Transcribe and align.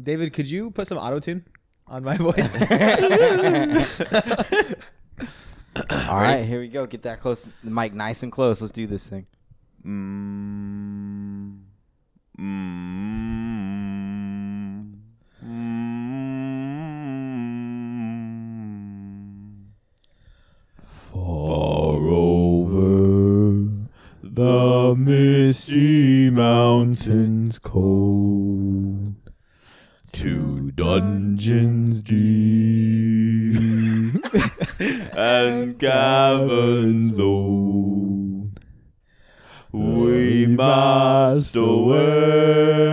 David, 0.00 0.32
could 0.32 0.48
you 0.50 0.70
put 0.70 0.86
some 0.86 0.98
auto 0.98 1.18
tune 1.20 1.44
on 1.86 2.02
my 2.04 2.16
voice? 2.16 2.56
All 6.08 6.20
right, 6.20 6.44
here 6.44 6.60
we 6.60 6.68
go. 6.68 6.86
Get 6.86 7.02
that 7.02 7.20
close, 7.20 7.48
the 7.64 7.70
mic 7.70 7.92
nice 7.94 8.22
and 8.22 8.30
close. 8.32 8.60
Let's 8.60 8.72
do 8.72 8.86
this 8.86 9.08
thing. 9.08 9.26
Mm, 9.84 11.60
mm, 12.38 13.20
mm. 15.44 16.10
Far 21.12 21.98
over 22.08 23.68
the 24.22 24.94
misty 24.96 26.30
mountains 26.30 27.58
cold, 27.58 28.79
to 30.12 30.70
dungeons 30.72 32.02
deep 32.02 33.56
and 35.14 35.78
caverns 35.78 37.18
old, 37.18 38.60
we 39.72 40.46
must 40.46 41.54
away 41.56 42.90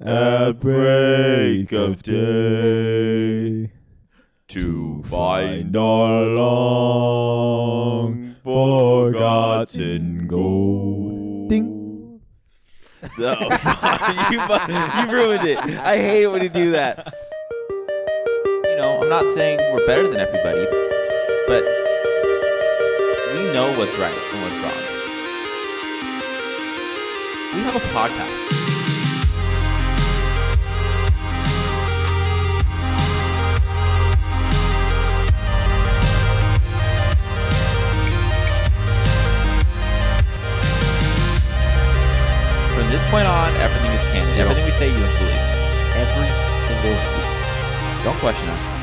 at 0.00 0.52
break 0.60 1.72
of 1.72 2.02
day 2.02 3.70
to 4.48 5.02
find 5.04 5.76
our 5.76 6.24
long 6.26 7.14
forgotten 8.44 10.26
gold. 10.26 11.13
You, 13.18 14.38
you 14.38 15.12
ruined 15.12 15.46
it. 15.46 15.58
I 15.58 15.96
hate 15.96 16.24
it 16.24 16.28
when 16.28 16.42
you 16.42 16.48
do 16.48 16.72
that. 16.72 17.14
You 18.64 18.76
know, 18.76 18.98
I'm 19.00 19.08
not 19.08 19.32
saying 19.34 19.58
we're 19.72 19.86
better 19.86 20.08
than 20.08 20.18
everybody, 20.18 20.64
but 21.46 21.62
we 23.34 23.52
know 23.52 23.72
what's 23.78 23.96
right 23.98 24.18
and 24.32 24.42
what's 24.42 24.58
wrong. 24.62 24.80
We 27.54 27.60
have 27.62 27.76
a 27.76 27.80
podcast. 27.94 28.43
This 43.04 43.10
point 43.10 43.26
on, 43.26 43.52
everything 43.56 43.90
is 43.92 44.00
canon. 44.12 44.38
Everything 44.40 44.64
we 44.64 44.70
say, 44.72 44.88
you 44.88 44.98
must 44.98 45.18
believe. 45.18 45.44
Every 45.96 46.30
single 46.66 46.92
week. 46.92 48.04
Don't 48.04 48.18
question 48.18 48.48
us. 48.48 48.80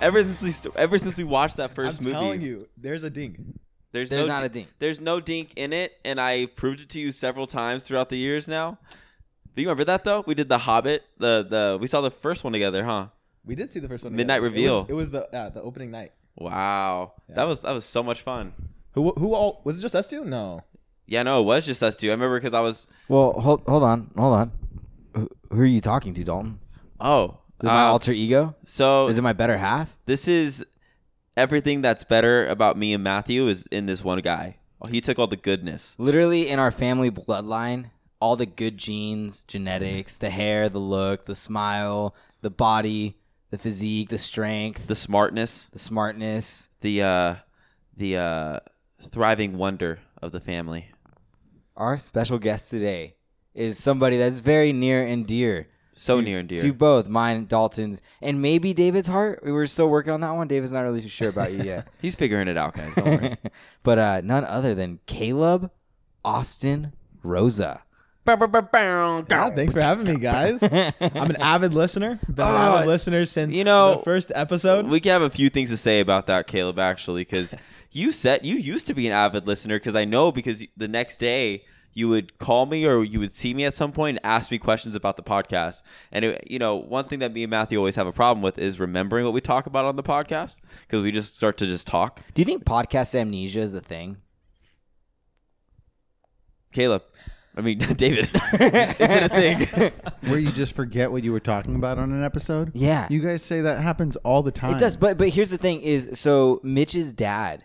Ever 0.00 0.22
since 0.22 0.42
we 0.42 0.50
st- 0.50 0.76
ever 0.76 0.98
since 0.98 1.16
we 1.16 1.24
watched 1.24 1.56
that 1.58 1.74
1st 1.74 1.98
I'm 1.98 2.04
movie, 2.04 2.12
telling 2.14 2.40
you, 2.42 2.68
there's 2.76 3.02
a 3.02 3.10
ding. 3.10 3.58
there's, 3.92 4.08
There's 4.08 4.26
no 4.26 4.32
not 4.32 4.44
a 4.44 4.48
di- 4.48 4.60
dink. 4.60 4.68
There's 4.78 5.00
no 5.00 5.20
dink 5.20 5.52
in 5.56 5.72
it, 5.74 5.92
and 6.04 6.18
I 6.20 6.46
proved 6.46 6.80
it 6.80 6.88
to 6.90 6.98
you 7.00 7.12
several 7.12 7.46
times 7.46 7.84
throughout 7.84 8.08
the 8.08 8.16
years 8.16 8.48
now. 8.48 8.78
Do 9.54 9.62
you 9.62 9.68
remember 9.68 9.84
that 9.84 10.04
though? 10.04 10.24
We 10.26 10.34
did 10.34 10.48
the 10.48 10.58
Hobbit. 10.58 11.04
The 11.18 11.46
the 11.48 11.78
we 11.80 11.86
saw 11.86 12.00
the 12.00 12.10
first 12.10 12.44
one 12.44 12.52
together, 12.52 12.84
huh? 12.84 13.08
We 13.44 13.54
did 13.54 13.70
see 13.72 13.80
the 13.80 13.88
first 13.88 14.04
one. 14.04 14.14
Midnight 14.14 14.36
together. 14.36 14.48
Reveal. 14.50 14.78
It 14.78 14.82
was, 14.82 14.90
it 14.90 14.94
was 14.94 15.10
the 15.10 15.28
yeah, 15.32 15.48
the 15.50 15.60
opening 15.62 15.90
night. 15.90 16.12
Wow, 16.36 17.12
that 17.28 17.44
was 17.44 17.60
that 17.62 17.72
was 17.72 17.84
so 17.84 18.02
much 18.02 18.22
fun. 18.22 18.54
Who 18.92 19.10
who 19.18 19.34
all 19.34 19.60
was 19.64 19.78
it? 19.78 19.82
Just 19.82 19.94
us 19.94 20.06
two? 20.06 20.24
No. 20.24 20.62
Yeah, 21.10 21.24
no, 21.24 21.40
it 21.42 21.44
was 21.44 21.66
just 21.66 21.82
us 21.82 21.96
two. 21.96 22.08
I 22.08 22.12
remember 22.12 22.38
because 22.38 22.54
I 22.54 22.60
was 22.60 22.86
Well, 23.08 23.32
hold 23.32 23.62
hold 23.66 23.82
on, 23.82 24.10
hold 24.16 24.34
on. 24.34 24.52
Who, 25.14 25.28
who 25.50 25.60
are 25.60 25.64
you 25.66 25.80
talking 25.80 26.14
to, 26.14 26.24
Dalton? 26.24 26.60
oh, 27.00 27.38
Is 27.60 27.66
it 27.66 27.72
my 27.72 27.84
uh, 27.88 27.92
alter 27.92 28.12
ego? 28.12 28.54
so 28.64 29.08
Is 29.08 29.18
it 29.18 29.22
my 29.22 29.32
better 29.32 29.58
half? 29.58 29.96
this 30.06 30.28
is 30.28 30.64
everything 31.36 31.82
that's 31.82 32.04
better 32.04 32.46
about 32.46 32.76
me 32.78 32.94
and 32.94 33.02
Matthew 33.02 33.48
is 33.48 33.66
in 33.72 33.86
this 33.86 34.04
one 34.04 34.20
guy. 34.20 34.56
He 34.88 35.00
took 35.00 35.18
all 35.18 35.26
the 35.26 35.36
goodness. 35.36 35.94
Literally 35.98 36.48
in 36.48 36.58
our 36.58 36.70
family 36.70 37.10
bloodline, 37.10 37.90
all 38.20 38.36
the 38.36 38.46
good 38.46 38.78
genes, 38.78 39.42
genetics, 39.44 40.16
the 40.16 40.30
hair, 40.30 40.68
the 40.70 40.78
look, 40.78 41.26
the 41.26 41.34
smile, 41.34 42.14
the 42.40 42.50
body, 42.50 43.16
the 43.50 43.58
physique, 43.58 44.08
the 44.10 44.16
strength, 44.18 44.86
the 44.86 44.94
smartness, 44.94 45.66
the 45.72 45.78
smartness. 45.78 46.68
the 46.82 47.02
uh, 47.02 47.34
the 47.96 48.16
uh, 48.16 48.60
thriving 49.10 49.58
wonder 49.58 49.98
of 50.22 50.30
the 50.32 50.40
family. 50.40 50.86
Our 51.76 51.98
special 51.98 52.38
guest 52.38 52.70
today 52.70 53.14
is 53.54 53.78
somebody 53.78 54.16
that's 54.16 54.40
very 54.40 54.72
near 54.72 55.04
and 55.06 55.26
dear. 55.26 55.66
So 55.94 56.16
to- 56.16 56.22
near 56.22 56.38
and 56.40 56.48
dear. 56.48 56.58
To 56.58 56.72
both 56.72 57.08
mine, 57.08 57.46
Dalton's, 57.46 58.00
and 58.22 58.40
maybe 58.40 58.72
David's 58.72 59.08
heart. 59.08 59.40
We 59.44 59.52
were 59.52 59.66
still 59.66 59.88
working 59.88 60.12
on 60.12 60.20
that 60.22 60.30
one. 60.34 60.48
David's 60.48 60.72
not 60.72 60.80
really 60.82 61.00
sure 61.06 61.28
about 61.28 61.52
you 61.52 61.62
yet. 61.62 61.88
He's 62.00 62.14
figuring 62.16 62.48
it 62.48 62.56
out, 62.56 62.74
guys. 62.74 62.94
Don't 62.94 63.06
worry. 63.22 63.36
but 63.82 63.98
uh, 63.98 64.20
none 64.24 64.44
other 64.44 64.74
than 64.74 65.00
Caleb 65.06 65.70
Austin 66.24 66.92
Rosa. 67.22 67.82
Yeah, 68.26 68.36
thanks 69.50 69.72
for 69.72 69.80
having 69.80 70.06
me, 70.06 70.20
guys. 70.20 70.62
I'm 70.62 70.70
an 71.30 71.36
avid 71.36 71.74
listener. 71.74 72.18
Been 72.28 72.46
an 72.46 72.54
Oh, 72.54 72.76
avid 72.76 72.86
listener 72.86 73.24
since 73.24 73.54
you 73.54 73.64
know, 73.64 73.96
the 73.96 74.02
first 74.04 74.30
episode. 74.34 74.86
we 74.86 75.00
can 75.00 75.10
have 75.12 75.22
a 75.22 75.30
few 75.30 75.50
things 75.50 75.70
to 75.70 75.76
say 75.76 76.00
about 76.00 76.26
that, 76.28 76.46
Caleb. 76.46 76.78
Actually, 76.78 77.22
because 77.22 77.54
you 77.90 78.12
said 78.12 78.44
you 78.44 78.56
used 78.56 78.86
to 78.86 78.94
be 78.94 79.06
an 79.06 79.12
avid 79.12 79.46
listener. 79.46 79.78
Because 79.78 79.96
I 79.96 80.04
know 80.04 80.32
because 80.32 80.64
the 80.76 80.88
next 80.88 81.18
day 81.18 81.64
you 81.92 82.08
would 82.08 82.38
call 82.38 82.66
me 82.66 82.86
or 82.86 83.02
you 83.02 83.18
would 83.18 83.32
see 83.32 83.52
me 83.52 83.64
at 83.64 83.74
some 83.74 83.92
point 83.92 84.16
and 84.16 84.26
ask 84.26 84.50
me 84.50 84.58
questions 84.58 84.94
about 84.94 85.16
the 85.16 85.22
podcast. 85.22 85.82
And 86.12 86.24
it, 86.24 86.44
you 86.48 86.58
know, 86.58 86.76
one 86.76 87.06
thing 87.06 87.18
that 87.18 87.32
me 87.32 87.42
and 87.42 87.50
Matthew 87.50 87.78
always 87.78 87.96
have 87.96 88.06
a 88.06 88.12
problem 88.12 88.42
with 88.42 88.58
is 88.58 88.78
remembering 88.78 89.24
what 89.24 89.34
we 89.34 89.40
talk 89.40 89.66
about 89.66 89.84
on 89.84 89.96
the 89.96 90.02
podcast 90.02 90.56
because 90.82 91.02
we 91.02 91.10
just 91.10 91.36
start 91.36 91.56
to 91.58 91.66
just 91.66 91.86
talk. 91.86 92.20
Do 92.34 92.42
you 92.42 92.46
think 92.46 92.64
podcast 92.64 93.14
amnesia 93.14 93.60
is 93.60 93.74
a 93.74 93.80
thing? 93.80 94.18
Caleb, 96.72 97.02
I 97.56 97.62
mean 97.62 97.78
David, 97.96 98.30
is 98.34 98.40
it 98.52 99.22
a 99.24 99.28
thing? 99.28 99.92
where 100.30 100.38
you 100.38 100.52
just 100.52 100.72
forget 100.72 101.10
what 101.10 101.24
you 101.24 101.32
were 101.32 101.40
talking 101.40 101.74
about 101.74 101.98
on 101.98 102.12
an 102.12 102.22
episode. 102.22 102.70
Yeah. 102.74 103.08
You 103.10 103.20
guys 103.20 103.42
say 103.42 103.62
that 103.62 103.80
happens 103.80 104.14
all 104.16 104.44
the 104.44 104.52
time. 104.52 104.76
It 104.76 104.78
does, 104.78 104.96
but 104.96 105.18
but 105.18 105.30
here's 105.30 105.50
the 105.50 105.58
thing: 105.58 105.80
is 105.80 106.10
so 106.12 106.60
Mitch's 106.62 107.12
dad 107.12 107.64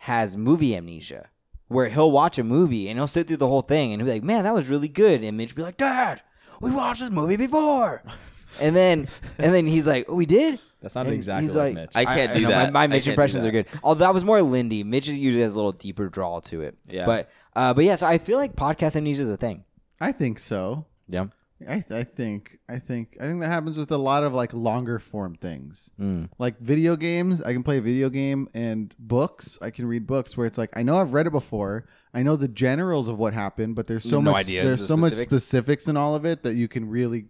has 0.00 0.36
movie 0.36 0.74
amnesia, 0.76 1.28
where 1.68 1.88
he'll 1.88 2.10
watch 2.10 2.38
a 2.38 2.44
movie 2.44 2.88
and 2.88 2.98
he'll 2.98 3.06
sit 3.06 3.26
through 3.28 3.36
the 3.38 3.46
whole 3.48 3.62
thing 3.62 3.92
and 3.92 4.00
he'll 4.00 4.06
be 4.06 4.14
like, 4.14 4.24
"Man, 4.24 4.44
that 4.44 4.54
was 4.54 4.68
really 4.68 4.88
good," 4.88 5.22
and 5.22 5.36
Mitch 5.36 5.50
will 5.52 5.56
be 5.56 5.62
like, 5.62 5.76
"Dad, 5.76 6.22
we 6.60 6.70
watched 6.70 7.00
this 7.00 7.10
movie 7.10 7.36
before," 7.36 8.02
and 8.60 8.74
then 8.74 9.08
and 9.38 9.54
then 9.54 9.66
he's 9.66 9.86
like, 9.86 10.06
oh, 10.08 10.14
"We 10.14 10.26
did." 10.26 10.58
That's 10.80 10.94
not 10.94 11.04
And 11.06 11.14
exactly 11.14 11.46
he's 11.46 11.54
like, 11.56 11.74
like- 11.74 11.74
Mitch. 11.74 11.90
I 11.94 12.04
can't 12.06 12.34
do 12.34 12.40
know, 12.40 12.48
that. 12.48 12.72
My, 12.72 12.86
my 12.86 12.94
Mitch 12.96 13.06
impressions 13.06 13.44
are 13.44 13.50
good. 13.50 13.66
Although 13.82 14.06
that 14.06 14.14
was 14.14 14.24
more 14.24 14.40
Lindy. 14.40 14.82
Mitch 14.82 15.08
usually 15.08 15.42
has 15.42 15.52
a 15.52 15.56
little 15.56 15.72
deeper 15.72 16.08
drawl 16.08 16.40
to 16.42 16.62
it. 16.62 16.78
Yeah. 16.88 17.04
But 17.04 17.28
uh, 17.54 17.74
but 17.74 17.84
yeah, 17.84 17.96
so 17.96 18.06
I 18.06 18.16
feel 18.16 18.38
like 18.38 18.56
podcast 18.56 18.96
amnesia 18.96 19.20
is 19.22 19.28
a 19.28 19.36
thing. 19.36 19.64
I 20.00 20.12
think 20.12 20.38
so. 20.38 20.86
Yeah. 21.06 21.26
I, 21.68 21.84
I 21.90 22.04
think 22.04 22.58
I 22.68 22.78
think 22.78 23.16
I 23.20 23.24
think 23.24 23.40
that 23.40 23.48
happens 23.48 23.76
with 23.76 23.90
a 23.90 23.96
lot 23.98 24.22
of 24.24 24.32
like 24.32 24.52
longer 24.54 24.98
form 24.98 25.34
things. 25.34 25.90
Mm. 26.00 26.28
Like 26.38 26.58
video 26.60 26.96
games, 26.96 27.42
I 27.42 27.52
can 27.52 27.62
play 27.62 27.78
a 27.78 27.82
video 27.82 28.08
game 28.08 28.48
and 28.54 28.94
books, 28.98 29.58
I 29.60 29.70
can 29.70 29.86
read 29.86 30.06
books 30.06 30.36
where 30.36 30.46
it's 30.46 30.58
like 30.58 30.70
I 30.74 30.82
know 30.82 31.00
I've 31.00 31.12
read 31.12 31.26
it 31.26 31.32
before. 31.32 31.86
I 32.14 32.22
know 32.22 32.36
the 32.36 32.48
generals 32.48 33.08
of 33.08 33.18
what 33.18 33.34
happened, 33.34 33.74
but 33.76 33.86
there's 33.86 34.04
so 34.08 34.20
No 34.20 34.32
much 34.32 34.46
there's 34.46 34.80
the 34.80 34.86
so 34.86 34.96
much 34.96 35.12
specifics. 35.12 35.32
specifics 35.44 35.88
in 35.88 35.96
all 35.96 36.14
of 36.14 36.24
it 36.24 36.42
that 36.42 36.54
you 36.54 36.66
can 36.66 36.88
really 36.88 37.26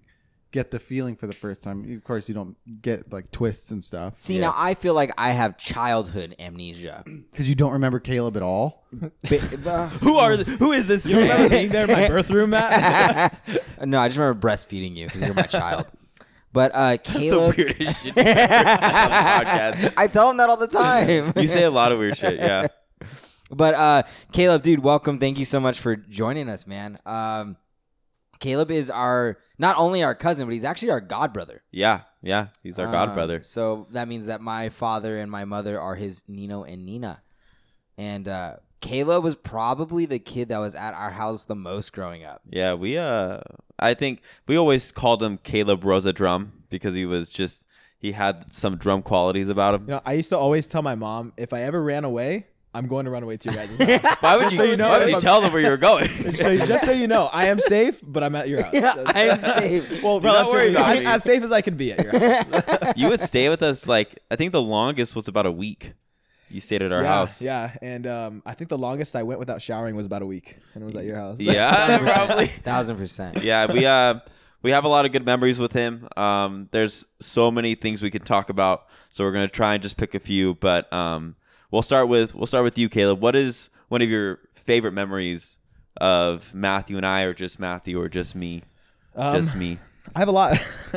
get 0.52 0.70
the 0.70 0.78
feeling 0.78 1.16
for 1.16 1.26
the 1.26 1.32
first 1.32 1.62
time. 1.62 1.92
Of 1.96 2.04
course, 2.04 2.28
you 2.28 2.34
don't 2.34 2.56
get 2.82 3.12
like 3.12 3.30
twists 3.30 3.70
and 3.70 3.84
stuff 3.84 4.14
See, 4.16 4.38
now 4.38 4.54
I 4.56 4.74
feel 4.74 4.94
like 4.94 5.12
I 5.16 5.30
have 5.30 5.56
childhood 5.56 6.34
amnesia. 6.38 7.02
because 7.30 7.48
you 7.48 7.54
don't 7.54 7.72
remember 7.72 8.00
Caleb 8.00 8.36
at 8.36 8.42
all. 8.42 8.84
But- 8.92 9.12
uh, 9.66 9.88
Who 9.88 10.16
are 10.16 10.36
th- 10.36 10.46
who 10.58 10.72
is 10.72 10.86
this? 10.86 11.06
you 11.06 11.18
remember 11.18 11.48
being 11.48 11.70
there 11.70 11.84
in 11.84 11.90
my 11.92 12.08
birth 12.08 12.30
room, 12.30 12.50
Matt? 12.50 13.38
no, 13.84 14.00
I 14.00 14.08
just 14.08 14.18
remember 14.18 14.40
breastfeeding 14.48 14.96
you 14.96 15.06
because 15.06 15.22
you're 15.22 15.34
my 15.34 15.42
child. 15.42 15.86
But 16.52 16.72
uh, 16.74 16.90
That's 16.90 17.12
the 17.12 17.18
Caleb, 17.18 17.56
weirdest 17.56 18.02
shit 18.02 18.16
you've 18.16 18.18
ever 18.18 18.38
said 18.40 18.94
on 18.94 19.10
the 19.10 19.46
podcast. 19.46 19.94
I 19.96 20.06
tell 20.08 20.28
him 20.30 20.36
that 20.38 20.50
all 20.50 20.56
the 20.56 20.66
time. 20.66 21.32
You 21.36 21.46
say 21.46 21.62
a 21.62 21.70
lot 21.70 21.92
of 21.92 21.98
weird 22.00 22.16
shit, 22.16 22.34
yeah. 22.40 22.66
but 23.52 23.74
uh, 23.74 24.02
Caleb, 24.32 24.62
dude, 24.62 24.80
welcome. 24.80 25.20
Thank 25.20 25.38
you 25.38 25.44
so 25.44 25.60
much 25.60 25.78
for 25.78 25.94
joining 25.94 26.48
us, 26.48 26.66
man. 26.66 26.98
Um, 27.06 27.56
Caleb 28.40 28.70
is 28.70 28.90
our 28.90 29.38
not 29.58 29.76
only 29.76 30.02
our 30.02 30.14
cousin, 30.14 30.46
but 30.46 30.52
he's 30.52 30.64
actually 30.64 30.90
our 30.90 31.00
god 31.00 31.32
brother. 31.32 31.62
Yeah, 31.70 32.00
yeah. 32.22 32.48
He's 32.62 32.78
our 32.78 32.90
god 32.90 33.14
brother. 33.14 33.42
So 33.42 33.86
that 33.92 34.08
means 34.08 34.26
that 34.26 34.40
my 34.40 34.70
father 34.70 35.18
and 35.18 35.30
my 35.30 35.44
mother 35.44 35.78
are 35.80 35.94
his 35.94 36.22
Nino 36.26 36.64
and 36.64 36.84
Nina. 36.84 37.22
And 37.98 38.26
uh, 38.26 38.56
Caleb 38.80 39.22
was 39.22 39.36
probably 39.36 40.06
the 40.06 40.18
kid 40.18 40.48
that 40.48 40.58
was 40.58 40.74
at 40.74 40.94
our 40.94 41.10
house 41.10 41.44
the 41.44 41.54
most 41.54 41.92
growing 41.92 42.24
up. 42.24 42.40
Yeah, 42.48 42.74
we 42.74 42.96
uh 42.96 43.40
I 43.78 43.94
think 43.94 44.22
we 44.46 44.56
always 44.56 44.92
called 44.92 45.22
him 45.22 45.38
Caleb 45.38 45.84
Rosa 45.84 46.12
Drum 46.12 46.64
because 46.70 46.94
he 46.94 47.06
was 47.06 47.30
just 47.30 47.66
he 47.98 48.12
had 48.12 48.52
some 48.52 48.76
drum 48.76 49.02
qualities 49.02 49.50
about 49.50 49.74
him. 49.74 49.82
You 49.82 49.94
know, 49.94 50.00
I 50.04 50.14
used 50.14 50.30
to 50.30 50.38
always 50.38 50.66
tell 50.66 50.82
my 50.82 50.94
mom 50.94 51.34
if 51.36 51.52
I 51.52 51.62
ever 51.62 51.82
ran 51.82 52.04
away, 52.04 52.46
I'm 52.72 52.86
going 52.86 53.04
to 53.04 53.10
run 53.10 53.22
away 53.22 53.36
to 53.36 53.52
your 53.52 53.66
guys' 53.66 53.78
house. 54.02 54.16
Why 54.20 54.36
would 54.36 54.42
Just 54.42 54.52
you, 54.52 54.56
so 54.58 54.62
you 54.64 54.76
know, 54.76 54.88
why 54.88 54.98
would 54.98 55.08
if 55.08 55.14
you 55.14 55.20
tell 55.20 55.40
them 55.40 55.52
where 55.52 55.60
you 55.62 55.70
were 55.70 55.76
going? 55.76 56.08
so 56.32 56.56
just 56.66 56.84
so 56.84 56.92
you 56.92 57.06
know, 57.08 57.24
I 57.26 57.46
am 57.46 57.58
safe, 57.58 57.98
but 58.02 58.22
I'm 58.22 58.34
at 58.36 58.48
your 58.48 58.62
house. 58.62 58.72
That's- 58.80 59.06
I 59.16 59.20
am 59.22 59.40
safe. 59.40 60.02
Well, 60.02 60.20
Do 60.20 60.28
not 60.28 60.48
worry 60.48 60.70
about 60.70 60.96
as, 60.96 61.00
me. 61.00 61.06
as 61.06 61.22
safe 61.24 61.42
as 61.42 61.52
I 61.52 61.62
can 61.62 61.76
be 61.76 61.92
at 61.92 62.04
your 62.04 62.18
house. 62.18 62.94
you 62.96 63.08
would 63.08 63.20
stay 63.22 63.48
with 63.48 63.62
us 63.62 63.88
like 63.88 64.18
I 64.30 64.36
think 64.36 64.52
the 64.52 64.62
longest 64.62 65.16
was 65.16 65.26
about 65.28 65.46
a 65.46 65.52
week. 65.52 65.92
You 66.48 66.60
stayed 66.60 66.82
at 66.82 66.90
our 66.90 67.02
yeah, 67.02 67.08
house. 67.08 67.40
yeah, 67.40 67.76
and 67.80 68.06
um, 68.08 68.42
I 68.44 68.54
think 68.54 68.70
the 68.70 68.78
longest 68.78 69.14
I 69.14 69.22
went 69.22 69.38
without 69.38 69.62
showering 69.62 69.94
was 69.94 70.06
about 70.06 70.22
a 70.22 70.26
week, 70.26 70.56
and 70.74 70.82
it 70.82 70.86
was 70.86 70.96
at 70.96 71.04
your 71.04 71.14
house. 71.14 71.38
Yeah, 71.38 71.98
probably. 71.98 72.46
Thousand 72.48 72.96
percent. 72.96 73.42
Yeah, 73.44 73.72
we 73.72 73.86
uh 73.86 74.18
we 74.62 74.70
have 74.72 74.84
a 74.84 74.88
lot 74.88 75.06
of 75.06 75.12
good 75.12 75.24
memories 75.24 75.58
with 75.60 75.72
him. 75.72 76.08
Um, 76.16 76.68
there's 76.72 77.06
so 77.20 77.50
many 77.52 77.74
things 77.76 78.02
we 78.02 78.10
could 78.10 78.26
talk 78.26 78.50
about, 78.50 78.86
so 79.10 79.22
we're 79.24 79.32
gonna 79.32 79.48
try 79.48 79.74
and 79.74 79.82
just 79.82 79.96
pick 79.96 80.14
a 80.14 80.18
few. 80.20 80.54
But 80.56 80.92
um, 80.92 81.36
we'll 81.70 81.82
start 81.82 82.08
with 82.08 82.34
we'll 82.34 82.46
start 82.46 82.64
with 82.64 82.78
you, 82.78 82.88
Caleb. 82.88 83.20
What 83.20 83.36
is 83.36 83.70
one 83.88 84.02
of 84.02 84.08
your 84.08 84.40
favorite 84.54 84.92
memories 84.92 85.58
of 86.00 86.54
Matthew 86.54 86.96
and 86.96 87.06
I, 87.06 87.22
or 87.22 87.34
just 87.34 87.58
Matthew, 87.58 88.00
or 88.00 88.08
just 88.08 88.34
me? 88.34 88.62
Um, 89.14 89.34
just 89.34 89.56
me. 89.56 89.78
I 90.14 90.18
have 90.20 90.28
a 90.28 90.32
lot. 90.32 90.60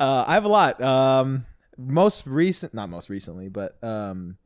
uh, 0.00 0.24
I 0.26 0.34
have 0.34 0.44
a 0.44 0.48
lot. 0.48 0.80
Um, 0.80 1.46
most 1.76 2.26
recent, 2.26 2.74
not 2.74 2.88
most 2.88 3.08
recently, 3.08 3.48
but 3.48 3.82
um, 3.82 4.36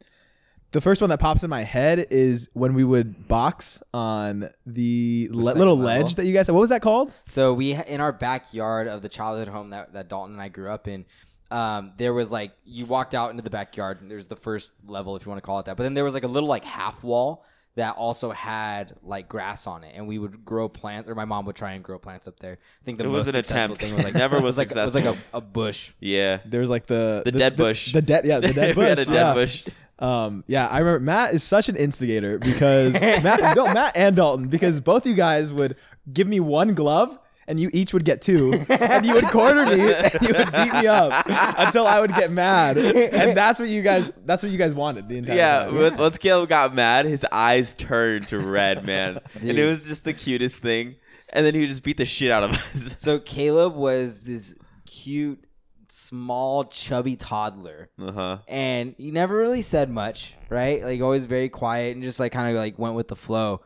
the 0.70 0.80
first 0.80 1.00
one 1.00 1.10
that 1.10 1.18
pops 1.18 1.42
in 1.42 1.50
my 1.50 1.62
head 1.62 2.06
is 2.10 2.48
when 2.52 2.74
we 2.74 2.84
would 2.84 3.26
box 3.26 3.82
on 3.92 4.50
the, 4.66 5.28
le- 5.30 5.52
little 5.54 5.76
level? 5.76 6.02
ledge 6.02 6.14
that 6.16 6.26
you 6.26 6.32
guys. 6.32 6.50
What 6.50 6.60
was 6.60 6.70
that 6.70 6.82
called? 6.82 7.12
So 7.26 7.54
we 7.54 7.74
in 7.74 8.00
our 8.00 8.12
backyard 8.12 8.86
of 8.86 9.02
the 9.02 9.08
childhood 9.08 9.48
home 9.48 9.70
that, 9.70 9.92
that 9.94 10.08
Dalton 10.08 10.34
and 10.34 10.42
I 10.42 10.48
grew 10.48 10.70
up 10.70 10.88
in. 10.88 11.06
Um, 11.50 11.92
there 11.96 12.12
was 12.12 12.30
like 12.30 12.52
you 12.64 12.84
walked 12.86 13.14
out 13.14 13.30
into 13.30 13.42
the 13.42 13.50
backyard 13.50 14.00
and 14.02 14.10
there's 14.10 14.26
the 14.28 14.36
first 14.36 14.74
level 14.86 15.16
if 15.16 15.24
you 15.24 15.30
want 15.30 15.42
to 15.42 15.46
call 15.46 15.58
it 15.60 15.66
that. 15.66 15.76
But 15.76 15.84
then 15.84 15.94
there 15.94 16.04
was 16.04 16.12
like 16.14 16.24
a 16.24 16.28
little 16.28 16.48
like 16.48 16.64
half 16.64 17.02
wall 17.02 17.44
that 17.76 17.94
also 17.96 18.32
had 18.32 18.94
like 19.02 19.28
grass 19.28 19.66
on 19.66 19.84
it, 19.84 19.92
and 19.94 20.08
we 20.08 20.18
would 20.18 20.44
grow 20.44 20.68
plants, 20.68 21.08
or 21.08 21.14
my 21.14 21.24
mom 21.24 21.46
would 21.46 21.54
try 21.56 21.72
and 21.72 21.84
grow 21.84 21.98
plants 21.98 22.26
up 22.26 22.38
there. 22.40 22.58
I 22.82 22.84
think 22.84 22.98
the 22.98 23.04
It 23.04 23.08
was 23.08 23.26
most 23.26 23.34
an 23.34 23.44
successful 23.44 23.74
attempt. 23.76 23.82
thing 23.82 23.94
was 23.94 24.04
like 24.04 24.14
Never 24.26 24.40
was 24.40 24.58
like 24.58 24.70
it 24.70 24.76
was 24.76 24.94
like 24.94 25.04
a, 25.04 25.16
a 25.32 25.40
bush. 25.40 25.92
Yeah. 26.00 26.40
there 26.44 26.60
was 26.60 26.70
like 26.70 26.86
the 26.86 27.22
The 27.24 27.32
dead 27.32 27.56
bush. 27.56 27.92
The, 27.92 28.02
dead, 28.02 28.24
yeah, 28.26 28.40
the 28.40 28.52
dead 28.52 28.74
bush. 28.74 28.82
we 28.82 28.88
had 28.88 28.98
a 28.98 29.04
dead 29.04 29.14
yeah. 29.14 29.34
bush. 29.34 29.64
Um, 30.00 30.44
yeah, 30.46 30.66
I 30.68 30.78
remember 30.78 31.00
Matt 31.00 31.34
is 31.34 31.42
such 31.42 31.68
an 31.68 31.76
instigator 31.76 32.38
because 32.38 32.92
Matt, 32.94 33.56
no, 33.56 33.64
Matt 33.72 33.96
and 33.96 34.14
Dalton, 34.14 34.46
because 34.48 34.80
both 34.80 35.06
you 35.06 35.14
guys 35.14 35.52
would 35.52 35.74
give 36.12 36.28
me 36.28 36.38
one 36.40 36.74
glove 36.74 37.18
and 37.48 37.58
you 37.58 37.68
each 37.72 37.92
would 37.92 38.04
get 38.04 38.22
two, 38.22 38.52
and 38.68 39.04
you 39.04 39.14
would 39.14 39.24
corner 39.24 39.64
me 39.66 39.92
and 39.92 40.12
you 40.22 40.34
would 40.36 40.52
beat 40.52 40.72
me 40.74 40.86
up 40.86 41.26
until 41.58 41.86
I 41.88 41.98
would 42.00 42.14
get 42.14 42.30
mad, 42.30 42.78
and 42.78 43.36
that's 43.36 43.58
what 43.58 43.68
you 43.68 43.82
guys, 43.82 44.12
that's 44.24 44.44
what 44.44 44.52
you 44.52 44.58
guys 44.58 44.74
wanted 44.74 45.08
the 45.08 45.18
entire 45.18 45.36
Yeah, 45.36 45.64
time. 45.64 45.74
once, 45.74 45.98
once 45.98 46.18
Caleb 46.18 46.48
got 46.48 46.72
mad, 46.74 47.06
his 47.06 47.24
eyes 47.32 47.74
turned 47.74 48.28
to 48.28 48.38
red, 48.38 48.84
man, 48.86 49.18
and 49.34 49.58
it 49.58 49.66
was 49.66 49.84
just 49.86 50.04
the 50.04 50.12
cutest 50.14 50.58
thing. 50.62 50.94
And 51.30 51.44
then 51.44 51.52
he 51.54 51.60
would 51.60 51.68
just 51.68 51.82
beat 51.82 51.96
the 51.98 52.06
shit 52.06 52.30
out 52.30 52.42
of 52.44 52.52
us. 52.52 52.94
So 53.02 53.18
Caleb 53.18 53.74
was 53.74 54.20
this 54.20 54.54
cute, 54.86 55.44
small, 55.90 56.64
chubby 56.64 57.16
toddler. 57.16 57.90
Uh 58.00 58.12
huh. 58.12 58.38
and 58.48 58.94
he 58.98 59.10
never 59.10 59.36
really 59.36 59.62
said 59.62 59.90
much, 59.90 60.34
right? 60.48 60.82
Like 60.82 61.00
always 61.00 61.26
very 61.26 61.48
quiet 61.48 61.94
and 61.94 62.02
just 62.04 62.18
like 62.20 62.32
kind 62.32 62.54
of 62.56 62.60
like 62.62 62.78
went 62.78 62.94
with 62.94 63.08
the 63.08 63.16
flow. 63.16 63.60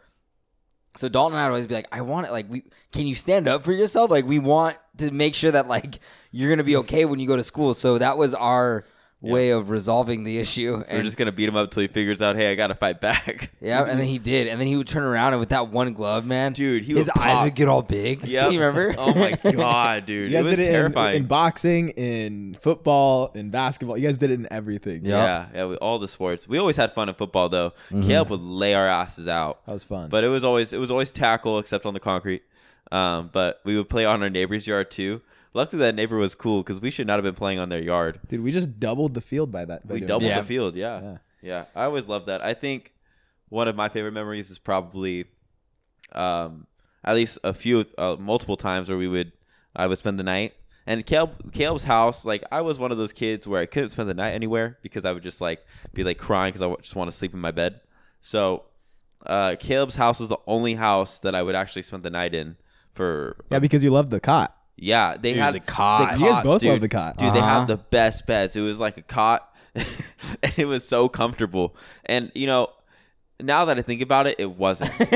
So 0.96 1.08
Dalton 1.08 1.34
and 1.34 1.40
I 1.40 1.44
would 1.46 1.54
always 1.54 1.66
be 1.66 1.74
like, 1.74 1.88
I 1.90 2.02
want 2.02 2.26
it. 2.26 2.32
Like, 2.32 2.50
we 2.50 2.64
can 2.92 3.06
you 3.06 3.14
stand 3.14 3.48
up 3.48 3.64
for 3.64 3.72
yourself? 3.72 4.10
Like, 4.10 4.26
we 4.26 4.38
want 4.38 4.76
to 4.98 5.10
make 5.10 5.34
sure 5.34 5.50
that 5.50 5.68
like 5.68 6.00
you're 6.30 6.50
gonna 6.50 6.64
be 6.64 6.76
okay 6.76 7.04
when 7.04 7.18
you 7.18 7.26
go 7.26 7.36
to 7.36 7.42
school. 7.42 7.74
So 7.74 7.98
that 7.98 8.18
was 8.18 8.34
our 8.34 8.84
way 9.22 9.50
of 9.50 9.70
resolving 9.70 10.24
the 10.24 10.38
issue. 10.38 10.82
And, 10.88 10.98
We're 10.98 11.04
just 11.04 11.16
gonna 11.16 11.30
beat 11.32 11.48
him 11.48 11.54
up 11.56 11.70
till 11.70 11.80
he 11.82 11.86
figures 11.88 12.20
out, 12.20 12.34
hey, 12.36 12.50
I 12.50 12.54
gotta 12.56 12.74
fight 12.74 13.00
back. 13.00 13.50
yeah, 13.60 13.82
and 13.84 13.98
then 13.98 14.06
he 14.06 14.18
did, 14.18 14.48
and 14.48 14.60
then 14.60 14.66
he 14.66 14.76
would 14.76 14.88
turn 14.88 15.04
around 15.04 15.32
and 15.32 15.40
with 15.40 15.50
that 15.50 15.68
one 15.68 15.92
glove, 15.92 16.26
man, 16.26 16.52
Dude, 16.52 16.82
he 16.84 16.94
his 16.94 17.06
would 17.06 17.16
eyes 17.22 17.34
pop. 17.36 17.44
would 17.44 17.54
get 17.54 17.68
all 17.68 17.82
big. 17.82 18.24
Yeah, 18.26 18.48
you 18.48 18.60
remember? 18.60 18.94
Oh 18.98 19.14
my 19.14 19.32
god, 19.52 20.06
dude, 20.06 20.30
You 20.30 20.38
it 20.38 20.40
guys 20.42 20.44
was 20.50 20.58
did 20.58 20.64
it 20.64 20.66
in- 20.68 20.72
terrifying. 20.72 21.16
In, 21.18 21.26
boxing, 21.26 21.88
in 21.90 22.56
football, 22.60 23.30
in 23.34 23.50
basketball. 23.50 23.96
You 23.96 24.06
guys 24.08 24.18
did 24.18 24.30
it 24.30 24.40
in 24.40 24.48
everything. 24.52 25.04
Yeah. 25.04 25.16
yeah, 25.22 25.46
yeah, 25.54 25.66
we, 25.66 25.76
all 25.76 25.98
the 25.98 26.08
sports. 26.08 26.48
We 26.48 26.58
always 26.58 26.76
had 26.76 26.92
fun 26.92 27.08
in 27.08 27.14
football 27.14 27.48
though. 27.48 27.72
Caleb 27.90 28.30
would 28.30 28.40
lay 28.40 28.74
our 28.74 28.88
asses 28.88 29.28
out, 29.28 29.64
That 29.66 29.72
was 29.72 29.84
fun. 29.84 30.08
but 30.08 30.24
it 30.24 30.28
was 30.28 30.42
always 30.44 30.72
it 30.72 30.78
was 30.78 30.90
always 30.90 31.12
tackle 31.12 31.58
except 31.60 31.86
on 31.86 31.94
the 31.94 32.00
concrete. 32.00 32.42
Um, 32.90 33.30
but 33.32 33.60
we 33.64 33.76
would 33.76 33.88
play 33.88 34.04
on 34.04 34.22
our 34.22 34.28
neighbor's 34.28 34.66
yard 34.66 34.90
too. 34.90 35.22
Luckily, 35.54 35.80
that 35.80 35.94
neighbor 35.94 36.16
was 36.16 36.34
cool 36.34 36.62
because 36.62 36.80
we 36.80 36.90
should 36.90 37.06
not 37.06 37.14
have 37.14 37.24
been 37.24 37.34
playing 37.34 37.58
on 37.58 37.68
their 37.68 37.82
yard. 37.82 38.20
Dude, 38.28 38.42
we 38.42 38.52
just 38.52 38.80
doubled 38.80 39.14
the 39.14 39.20
field 39.20 39.52
by 39.52 39.64
that. 39.64 39.86
by 39.86 39.94
We 39.94 40.00
doing 40.00 40.08
doubled 40.08 40.30
that. 40.30 40.40
The 40.42 40.46
field. 40.46 40.74
Yeah. 40.76 41.00
Yeah. 41.02 41.16
yeah, 41.42 41.64
I 41.74 41.84
always 41.84 42.08
loved 42.08 42.26
that. 42.26 42.42
I 42.42 42.54
think 42.54 42.92
one 43.48 43.68
of 43.68 43.76
my 43.76 43.88
favorite 43.88 44.12
memories 44.12 44.50
is 44.50 44.58
probably, 44.58 45.26
um, 46.12 46.66
at 47.04 47.14
least 47.14 47.38
a 47.44 47.52
few, 47.52 47.84
uh, 47.98 48.16
multiple 48.18 48.56
times 48.56 48.88
where 48.88 48.96
we 48.96 49.08
would, 49.08 49.32
I 49.76 49.86
would 49.86 49.98
spend 49.98 50.18
the 50.18 50.24
night. 50.24 50.54
And 50.86 51.04
Caleb, 51.06 51.52
Caleb's 51.52 51.84
house, 51.84 52.24
like 52.24 52.42
I 52.50 52.60
was 52.62 52.78
one 52.78 52.90
of 52.90 52.98
those 52.98 53.12
kids 53.12 53.46
where 53.46 53.60
I 53.60 53.66
couldn't 53.66 53.90
spend 53.90 54.08
the 54.08 54.14
night 54.14 54.32
anywhere 54.32 54.78
because 54.82 55.04
I 55.04 55.12
would 55.12 55.22
just 55.22 55.40
like 55.40 55.64
be 55.94 56.02
like 56.02 56.18
crying 56.18 56.52
because 56.52 56.62
I 56.62 56.74
just 56.82 56.96
want 56.96 57.10
to 57.10 57.16
sleep 57.16 57.34
in 57.34 57.40
my 57.40 57.52
bed. 57.52 57.80
So, 58.20 58.64
uh, 59.26 59.54
Caleb's 59.60 59.94
house 59.94 60.18
was 60.18 60.28
the 60.30 60.38
only 60.46 60.74
house 60.74 61.20
that 61.20 61.34
I 61.34 61.42
would 61.42 61.54
actually 61.54 61.82
spend 61.82 62.02
the 62.02 62.10
night 62.10 62.34
in 62.34 62.56
for 62.94 63.36
Yeah, 63.50 63.60
because 63.60 63.84
you 63.84 63.90
loved 63.90 64.10
the 64.10 64.18
cot. 64.18 64.56
Yeah, 64.82 65.16
they 65.16 65.32
Dude, 65.32 65.42
had 65.42 65.54
the 65.54 65.60
cot. 65.60 66.18
You 66.18 66.26
guys 66.26 66.34
cots, 66.34 66.44
both 66.44 66.60
dude. 66.60 66.70
love 66.70 66.80
the 66.80 66.88
cot. 66.88 67.16
Dude, 67.16 67.32
they 67.32 67.38
Uh-huh. 67.38 67.60
had 67.60 67.68
the 67.68 67.76
best 67.76 68.26
beds. 68.26 68.56
It 68.56 68.60
was 68.62 68.80
like 68.80 68.96
a 68.98 69.02
cot, 69.02 69.48
and 69.74 70.52
it 70.56 70.66
was 70.66 70.86
so 70.86 71.08
comfortable. 71.08 71.76
And 72.04 72.30
you 72.34 72.46
know, 72.46 72.68
now 73.40 73.64
that 73.66 73.78
I 73.78 73.82
think 73.82 74.02
about 74.02 74.26
it, 74.26 74.36
it 74.38 74.50
wasn't. 74.50 74.90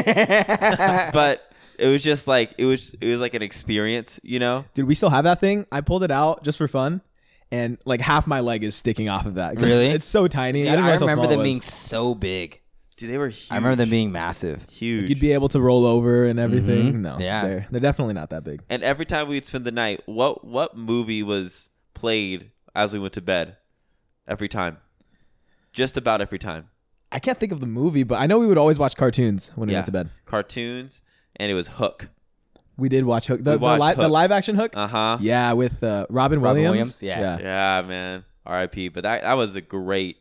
but 1.12 1.50
it 1.78 1.88
was 1.88 2.02
just 2.02 2.26
like 2.26 2.54
it 2.58 2.64
was. 2.64 2.94
It 3.00 3.08
was 3.08 3.20
like 3.20 3.34
an 3.34 3.42
experience, 3.42 4.20
you 4.22 4.38
know. 4.38 4.64
Dude, 4.74 4.86
we 4.86 4.94
still 4.94 5.10
have 5.10 5.24
that 5.24 5.40
thing. 5.40 5.66
I 5.70 5.80
pulled 5.80 6.02
it 6.04 6.10
out 6.10 6.42
just 6.42 6.58
for 6.58 6.68
fun, 6.68 7.00
and 7.50 7.78
like 7.84 8.00
half 8.00 8.26
my 8.26 8.40
leg 8.40 8.64
is 8.64 8.74
sticking 8.74 9.08
off 9.08 9.26
of 9.26 9.34
that. 9.34 9.56
Really? 9.60 9.86
It's 9.88 10.06
so 10.06 10.28
tiny. 10.28 10.62
Dude, 10.62 10.68
I 10.68 10.72
didn't 10.76 10.84
I 10.84 10.88
realize 10.88 11.00
how 11.00 11.06
remember 11.06 11.24
small 11.24 11.32
it 11.32 11.34
them 11.34 11.38
was. 11.40 11.44
being 11.44 11.60
so 11.60 12.14
big. 12.14 12.60
Dude, 12.96 13.10
they 13.10 13.18
were. 13.18 13.28
Huge. 13.28 13.48
I 13.50 13.56
remember 13.56 13.76
them 13.76 13.90
being 13.90 14.10
massive. 14.12 14.66
huge. 14.70 15.08
You'd 15.10 15.20
be 15.20 15.32
able 15.32 15.48
to 15.50 15.60
roll 15.60 15.84
over 15.84 16.24
and 16.24 16.38
everything. 16.38 16.94
Mhm. 16.94 17.00
No, 17.00 17.18
Yeah. 17.18 17.46
they're 17.46 17.66
they're 17.70 17.80
definitely 17.80 18.14
not 18.14 18.30
that 18.30 18.42
big. 18.44 18.62
and 18.70 18.82
every 18.82 19.04
time 19.04 19.28
we'd 19.28 19.44
spend 19.44 19.64
the 19.66 19.72
night, 19.72 20.00
what 20.06 20.44
what 20.46 20.76
movie 20.76 21.22
was 21.22 21.68
played 21.94 22.50
as 22.74 22.92
we 22.92 22.98
went 22.98 23.12
to 23.14 23.20
bed? 23.20 23.56
Every 24.28 24.48
time, 24.48 24.78
just 25.72 25.96
about 25.96 26.20
every 26.20 26.38
time. 26.38 26.68
I 27.12 27.18
can't 27.20 27.38
think 27.38 27.52
of 27.52 27.60
the 27.60 27.66
movie, 27.66 28.02
but 28.02 28.16
I 28.20 28.26
know 28.26 28.38
we 28.38 28.46
would 28.46 28.58
always 28.58 28.78
watch 28.78 28.96
cartoons 28.96 29.52
when 29.54 29.68
we 29.68 29.72
Yeah. 29.72 29.78
went 29.80 29.86
to 29.86 29.92
bed. 29.92 30.10
Cartoons, 30.24 31.02
and 31.36 31.50
it 31.50 31.54
was 31.54 31.68
Hook. 31.68 32.08
We 32.78 32.88
did 32.88 33.04
watch 33.04 33.28
Hook, 33.28 33.44
the, 33.44 33.52
the, 33.52 33.58
watched 33.58 33.98
li- 33.98 34.02
the 34.04 34.08
live 34.08 34.32
action 34.32 34.56
Hook. 34.56 34.72
Uh 34.74 34.86
huh. 34.88 35.18
yeah, 35.20 35.52
with 35.52 35.82
uh, 35.84 36.06
Robin, 36.10 36.40
Robin 36.40 36.62
Williams. 36.62 37.00
Williams, 37.00 37.02
yeah. 37.02 37.38
Yeah, 37.80 37.86
man. 37.86 38.24
R.I.P. 38.44 38.88
But 38.88 39.02
that 39.04 39.22
that 39.22 39.34
was 39.34 39.54
a 39.56 39.60
great, 39.60 40.16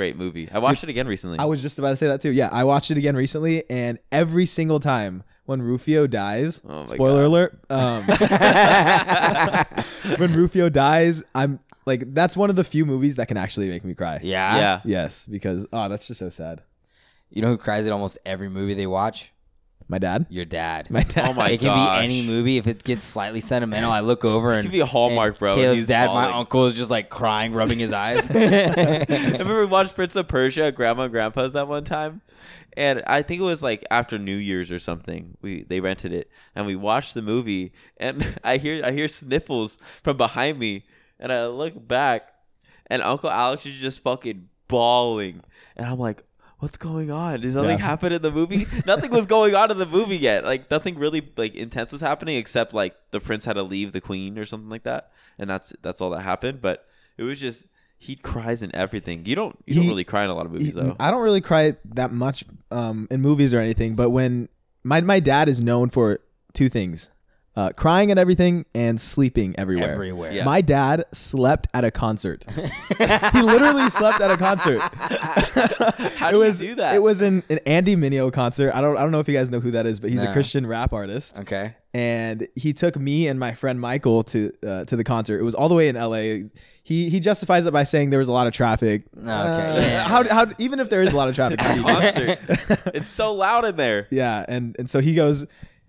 great 0.00 0.16
movie. 0.16 0.48
I 0.50 0.60
watched 0.60 0.82
it 0.82 0.88
again 0.88 1.06
recently. 1.06 1.38
I 1.38 1.44
was 1.44 1.60
just 1.60 1.78
about 1.78 1.90
to 1.90 1.96
say 1.96 2.06
that 2.06 2.22
too. 2.22 2.30
Yeah, 2.30 2.48
I 2.50 2.64
watched 2.64 2.90
it 2.90 2.96
again 2.96 3.14
recently, 3.14 3.64
and 3.68 4.00
every 4.10 4.46
single 4.46 4.80
time 4.80 5.24
when 5.44 5.60
Rufio 5.60 6.06
dies, 6.06 6.62
Oh 6.66 6.86
spoiler 6.86 7.24
God. 7.24 7.26
alert, 7.26 7.60
um, 7.68 8.06
when 10.18 10.32
Rufio 10.32 10.70
dies, 10.70 11.22
I'm 11.34 11.60
like, 11.84 12.14
that's 12.14 12.34
one 12.34 12.48
of 12.48 12.56
the 12.56 12.64
few 12.64 12.86
movies 12.86 13.16
that 13.16 13.28
can 13.28 13.36
actually 13.36 13.68
make 13.68 13.84
me 13.84 13.94
cry. 13.94 14.20
Yeah. 14.22 14.56
yeah. 14.56 14.80
Yes, 14.86 15.26
because 15.26 15.66
oh, 15.70 15.90
that's 15.90 16.06
just 16.06 16.18
so 16.18 16.30
sad. 16.30 16.62
You 17.28 17.42
know 17.42 17.48
who 17.48 17.58
cries 17.58 17.84
at 17.84 17.92
almost 17.92 18.16
every 18.24 18.48
movie 18.48 18.72
they 18.72 18.86
watch? 18.86 19.32
My 19.90 19.98
dad. 19.98 20.26
Your 20.30 20.44
dad. 20.44 20.88
My 20.88 21.02
dad. 21.02 21.30
Oh 21.30 21.34
my 21.34 21.48
god! 21.48 21.50
it 21.50 21.58
can 21.58 21.66
gosh. 21.66 21.98
be 21.98 22.04
any 22.04 22.24
movie. 22.24 22.58
If 22.58 22.68
it 22.68 22.84
gets 22.84 23.04
slightly 23.04 23.40
sentimental, 23.40 23.90
I 23.90 24.00
look 24.00 24.24
over 24.24 24.52
and 24.52 24.62
could 24.62 24.70
be 24.70 24.78
a 24.78 24.86
Hallmark, 24.86 25.32
and 25.32 25.38
bro, 25.40 25.56
Caleb's 25.56 25.78
he's 25.78 25.86
dad, 25.88 26.06
my 26.06 26.26
bawling. 26.26 26.34
uncle, 26.36 26.66
is 26.66 26.74
just 26.74 26.92
like 26.92 27.10
crying, 27.10 27.52
rubbing 27.52 27.80
his 27.80 27.92
eyes. 27.92 28.30
I 28.30 28.34
remember 29.08 29.58
we 29.58 29.66
watched 29.66 29.96
Prince 29.96 30.14
of 30.14 30.28
Persia 30.28 30.66
at 30.66 30.76
Grandma 30.76 31.02
and 31.02 31.12
Grandpa's 31.12 31.54
that 31.54 31.66
one 31.66 31.82
time. 31.82 32.22
And 32.76 33.02
I 33.04 33.22
think 33.22 33.40
it 33.40 33.44
was 33.44 33.64
like 33.64 33.84
after 33.90 34.16
New 34.16 34.36
Year's 34.36 34.70
or 34.70 34.78
something. 34.78 35.36
We 35.42 35.64
they 35.64 35.80
rented 35.80 36.12
it 36.12 36.30
and 36.54 36.66
we 36.66 36.76
watched 36.76 37.14
the 37.14 37.22
movie 37.22 37.72
and 37.96 38.38
I 38.44 38.58
hear 38.58 38.84
I 38.84 38.92
hear 38.92 39.08
sniffles 39.08 39.76
from 40.04 40.16
behind 40.16 40.60
me 40.60 40.84
and 41.18 41.32
I 41.32 41.48
look 41.48 41.88
back 41.88 42.28
and 42.86 43.02
Uncle 43.02 43.28
Alex 43.28 43.66
is 43.66 43.74
just 43.74 43.98
fucking 44.04 44.50
bawling. 44.68 45.42
And 45.76 45.88
I'm 45.88 45.98
like, 45.98 46.22
What's 46.60 46.76
going 46.76 47.10
on? 47.10 47.40
Did 47.40 47.52
something 47.54 47.78
Yeah. 47.78 47.84
happen 47.84 48.12
in 48.12 48.22
the 48.22 48.30
movie? 48.30 48.66
nothing 48.86 49.10
was 49.10 49.26
going 49.26 49.54
on 49.54 49.70
in 49.70 49.78
the 49.78 49.86
movie 49.86 50.16
yet. 50.18 50.44
Like 50.44 50.70
nothing 50.70 50.98
really 50.98 51.26
like 51.36 51.54
intense 51.54 51.90
was 51.92 52.00
happening 52.00 52.36
except 52.36 52.72
like 52.72 52.94
the 53.10 53.20
prince 53.20 53.44
had 53.46 53.54
to 53.54 53.62
leave 53.62 53.92
the 53.92 54.00
queen 54.00 54.38
or 54.38 54.44
something 54.44 54.68
like 54.70 54.84
that. 54.84 55.10
And 55.38 55.48
that's 55.50 55.72
that's 55.82 56.00
all 56.00 56.10
that 56.10 56.22
happened. 56.22 56.60
But 56.60 56.86
it 57.16 57.22
was 57.24 57.40
just 57.40 57.66
he 57.98 58.14
cries 58.16 58.62
in 58.62 58.74
everything. 58.74 59.26
You 59.26 59.34
don't 59.36 59.58
you 59.66 59.74
don't 59.74 59.86
really 59.88 60.04
cry 60.04 60.24
in 60.24 60.30
a 60.30 60.34
lot 60.34 60.46
of 60.46 60.52
movies 60.52 60.74
though. 60.74 60.96
I 61.00 61.10
don't 61.10 61.22
really 61.22 61.40
cry 61.40 61.76
that 61.94 62.12
much 62.12 62.44
um, 62.70 63.08
in 63.10 63.20
movies 63.20 63.52
or 63.54 63.58
anything, 63.58 63.94
but 63.94 64.10
when 64.10 64.48
my 64.84 65.00
my 65.00 65.18
dad 65.20 65.48
is 65.48 65.60
known 65.60 65.90
for 65.90 66.20
two 66.52 66.68
things: 66.68 67.10
uh, 67.56 67.70
crying 67.72 68.10
and 68.10 68.18
everything, 68.20 68.64
and 68.74 69.00
sleeping 69.00 69.54
everywhere. 69.58 69.92
Everywhere. 69.92 70.32
Yeah. 70.32 70.44
My 70.44 70.60
dad 70.60 71.04
slept 71.12 71.66
at 71.74 71.84
a 71.84 71.90
concert. 71.90 72.44
he 72.98 73.42
literally 73.42 73.90
slept 73.90 74.20
at 74.20 74.30
a 74.30 74.36
concert. 74.36 74.78
How 74.80 76.28
it 76.28 76.32
do 76.32 76.38
was 76.38 76.60
you 76.62 76.68
do 76.70 76.74
that? 76.76 76.94
It 76.94 77.02
was 77.02 77.22
an, 77.22 77.42
an 77.50 77.58
Andy 77.66 77.96
Mineo 77.96 78.32
concert. 78.32 78.72
I 78.74 78.80
don't 78.80 78.96
I 78.96 79.02
don't 79.02 79.10
know 79.10 79.20
if 79.20 79.28
you 79.28 79.34
guys 79.34 79.50
know 79.50 79.60
who 79.60 79.72
that 79.72 79.86
is, 79.86 80.00
but 80.00 80.10
he's 80.10 80.22
No. 80.22 80.30
a 80.30 80.32
Christian 80.32 80.66
rap 80.66 80.92
artist. 80.92 81.38
Okay. 81.40 81.74
And 81.92 82.46
he 82.54 82.72
took 82.72 82.96
me 82.96 83.26
and 83.26 83.40
my 83.40 83.52
friend 83.54 83.80
Michael 83.80 84.22
to 84.24 84.52
uh, 84.66 84.84
to 84.84 84.94
the 84.96 85.04
concert. 85.04 85.40
It 85.40 85.44
was 85.44 85.54
all 85.56 85.68
the 85.68 85.74
way 85.74 85.88
in 85.88 85.96
LA. 85.96 86.48
He 86.84 87.10
he 87.10 87.18
justifies 87.20 87.66
it 87.66 87.72
by 87.72 87.82
saying 87.82 88.10
there 88.10 88.20
was 88.20 88.28
a 88.28 88.32
lot 88.32 88.46
of 88.46 88.52
traffic. 88.52 89.02
Okay, 89.18 89.28
Uh, 89.28 89.76
yeah. 89.80 90.04
How 90.08 90.26
how 90.28 90.46
even 90.58 90.78
if 90.78 90.88
there 90.88 91.02
is 91.02 91.12
a 91.12 91.16
lot 91.16 91.28
of 91.28 91.34
traffic, 91.34 91.60
how 91.60 91.74
do 91.74 91.80
you 91.80 91.86
do 91.86 91.92
that? 91.92 92.38
concert. 92.68 92.78
it's 92.94 93.10
so 93.10 93.34
loud 93.34 93.64
in 93.64 93.74
there. 93.76 94.06
Yeah, 94.10 94.44
and 94.48 94.76
and 94.78 94.88
so 94.88 95.00
he 95.00 95.14
goes, 95.14 95.44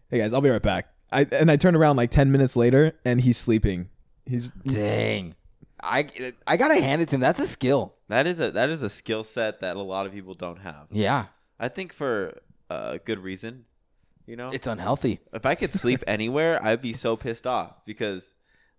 "Hey 0.09 0.17
guys, 0.17 0.33
I'll 0.33 0.41
be 0.41 0.49
right 0.49 0.61
back." 0.61 0.87
I 1.11 1.25
and 1.31 1.51
I 1.51 1.57
turn 1.57 1.75
around 1.75 1.95
like 1.97 2.11
ten 2.11 2.31
minutes 2.31 2.55
later, 2.55 2.93
and 3.05 3.21
he's 3.21 3.37
sleeping. 3.37 3.89
He's 4.25 4.49
Dang. 4.65 5.35
I 5.83 6.07
I 6.45 6.57
gotta 6.57 6.79
hand 6.81 7.01
it 7.01 7.09
to 7.09 7.15
him. 7.15 7.21
That's 7.21 7.39
a 7.41 7.47
skill. 7.47 7.95
That 8.07 8.27
is 8.27 8.39
a 8.39 8.51
that 8.51 8.69
is 8.69 8.83
a 8.83 8.89
skill 8.89 9.23
set 9.23 9.61
that 9.61 9.75
a 9.77 9.81
lot 9.81 10.05
of 10.05 10.11
people 10.13 10.33
don't 10.35 10.59
have. 10.59 10.87
Yeah. 10.91 11.25
I 11.59 11.67
think 11.67 11.93
for 11.93 12.39
a 12.69 12.99
good 13.03 13.19
reason. 13.19 13.65
You 14.27 14.35
know, 14.37 14.49
It's 14.49 14.67
unhealthy. 14.67 15.19
if 15.33 15.45
I 15.45 15.55
could 15.55 15.73
sleep 15.73 16.03
anywhere, 16.07 16.63
I'd 16.63 16.81
be 16.81 16.93
so 16.93 17.17
pissed 17.17 17.45
off 17.47 17.83
because, 17.85 18.33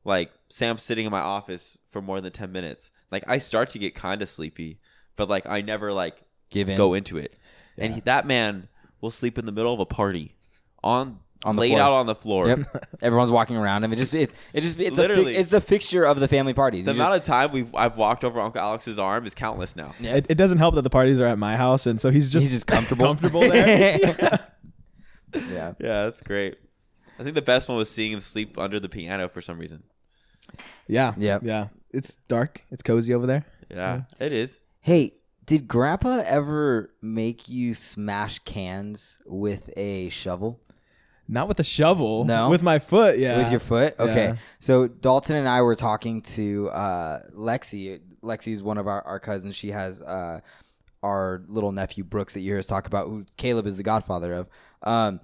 like, 0.05 0.31
Sam's 0.49 0.83
sitting 0.83 1.05
in 1.05 1.11
my 1.11 1.21
office 1.21 1.77
for 1.91 2.01
more 2.01 2.21
than 2.21 2.33
ten 2.33 2.53
minutes. 2.53 2.91
Like, 3.11 3.25
I 3.27 3.39
start 3.39 3.69
to 3.71 3.79
get 3.79 3.95
kind 3.95 4.23
of 4.23 4.29
sleepy, 4.29 4.79
but 5.17 5.29
like 5.29 5.45
I 5.47 5.61
never 5.61 5.93
like 5.93 6.17
Give 6.49 6.69
in. 6.69 6.77
go 6.77 6.95
into 6.95 7.19
it. 7.19 7.37
And 7.77 7.93
he, 7.95 8.01
that 8.03 8.27
man 8.27 8.69
will 9.01 9.11
sleep 9.11 9.37
in 9.37 9.45
the 9.45 9.53
middle 9.53 9.75
of 9.75 9.81
a 9.81 9.85
party 9.87 10.37
on 10.83 11.19
On 11.45 11.57
the 11.57 11.61
laid 11.63 11.71
floor. 11.73 11.81
out 11.83 11.93
on 11.93 12.07
the 12.07 12.15
floor. 12.15 12.47
Yep. 12.49 12.87
Everyone's 13.03 13.31
walking 13.33 13.57
around 13.57 13.85
him. 13.85 13.93
It 13.93 13.97
just 13.97 14.15
it, 14.15 14.33
it 14.53 14.61
just 14.61 14.79
it's 14.79 14.97
Literally. 14.97 15.33
a 15.33 15.35
fi- 15.35 15.41
it's 15.41 15.53
a 15.53 15.61
fixture 15.61 16.05
of 16.05 16.21
the 16.21 16.29
family 16.29 16.55
parties. 16.55 16.85
The 16.85 16.93
You 16.93 17.01
amount 17.01 17.15
just- 17.15 17.29
of 17.29 17.33
time 17.35 17.53
we've 17.53 17.75
I've 17.75 17.97
walked 17.97 18.25
over 18.25 18.41
Uncle 18.41 18.61
Alex's 18.61 18.99
arm 18.99 19.27
is 19.27 19.35
countless 19.35 19.75
now. 19.75 19.95
Yeah. 20.01 20.17
it, 20.17 20.27
it 20.29 20.35
doesn't 20.37 20.59
help 20.59 20.75
that 20.77 20.83
the 20.83 20.91
parties 20.91 21.21
are 21.21 21.27
at 21.27 21.39
my 21.39 21.57
house, 21.57 21.87
and 21.87 22.01
so 22.01 22.11
he's 22.11 22.31
just 22.31 22.45
he's 22.45 22.53
just 22.53 22.67
comfortable. 22.67 23.07
comfortable 23.07 23.41
there. 23.41 23.99
yeah. 24.03 24.39
Yeah, 25.35 25.73
that's 25.79 26.21
great. 26.23 26.59
I 27.19 27.23
think 27.23 27.35
the 27.35 27.43
best 27.43 27.69
one 27.69 27.79
was 27.79 27.91
seeing 27.91 28.13
him 28.13 28.21
sleep 28.21 28.59
under 28.59 28.79
the 28.79 28.89
piano 28.89 29.29
for 29.29 29.41
some 29.41 29.59
reason. 29.59 29.83
yeah, 30.87 31.15
Yep. 31.17 31.43
yeah. 31.45 31.69
It's 31.91 32.17
dark. 32.29 32.63
It's 32.71 32.83
cozy 32.83 33.15
over 33.15 33.27
there. 33.27 33.45
Yeah, 33.71 34.03
it 34.19 34.33
is. 34.33 34.61
Hey, 34.81 35.13
did 35.47 35.69
Grandpa 35.69 36.23
ever 36.27 36.91
make 37.01 37.49
you 37.49 37.75
smash 37.75 38.39
cans 38.41 39.23
with 39.27 39.71
a 39.77 40.09
shovel? 40.11 40.61
Not 41.33 41.49
with 41.49 41.59
a 41.61 41.65
shovel. 41.65 42.25
No? 42.25 42.51
with 42.51 42.63
my 42.63 42.79
foot. 42.79 43.19
Yeah, 43.19 43.39
With 43.39 43.51
your 43.51 43.59
foot? 43.59 43.99
Okay. 43.99 44.27
Yeah. 44.27 44.37
So 44.61 44.87
Dalton 44.87 45.37
and 45.37 45.49
I 45.49 45.63
were 45.63 45.75
talking 45.75 46.21
to 46.23 46.69
uh, 46.69 47.21
Lexi. 47.35 48.01
is 48.47 48.63
one 48.63 48.77
of 48.77 48.87
our, 48.87 49.01
our 49.03 49.19
cousins. 49.19 49.57
She 49.57 49.71
has 49.71 50.03
uh, 50.03 50.41
our 51.03 51.43
little 51.49 51.73
nephew 51.73 52.05
Brooks 52.05 52.35
that 52.35 52.41
you 52.41 52.51
hear 52.51 52.59
us 52.59 52.67
talk 52.67 52.87
about, 52.87 53.09
who 53.09 53.25
Caleb 53.39 53.67
is 53.67 53.79
the 53.79 53.83
godfather 53.83 54.35
of. 54.35 54.49
Um, 54.83 55.21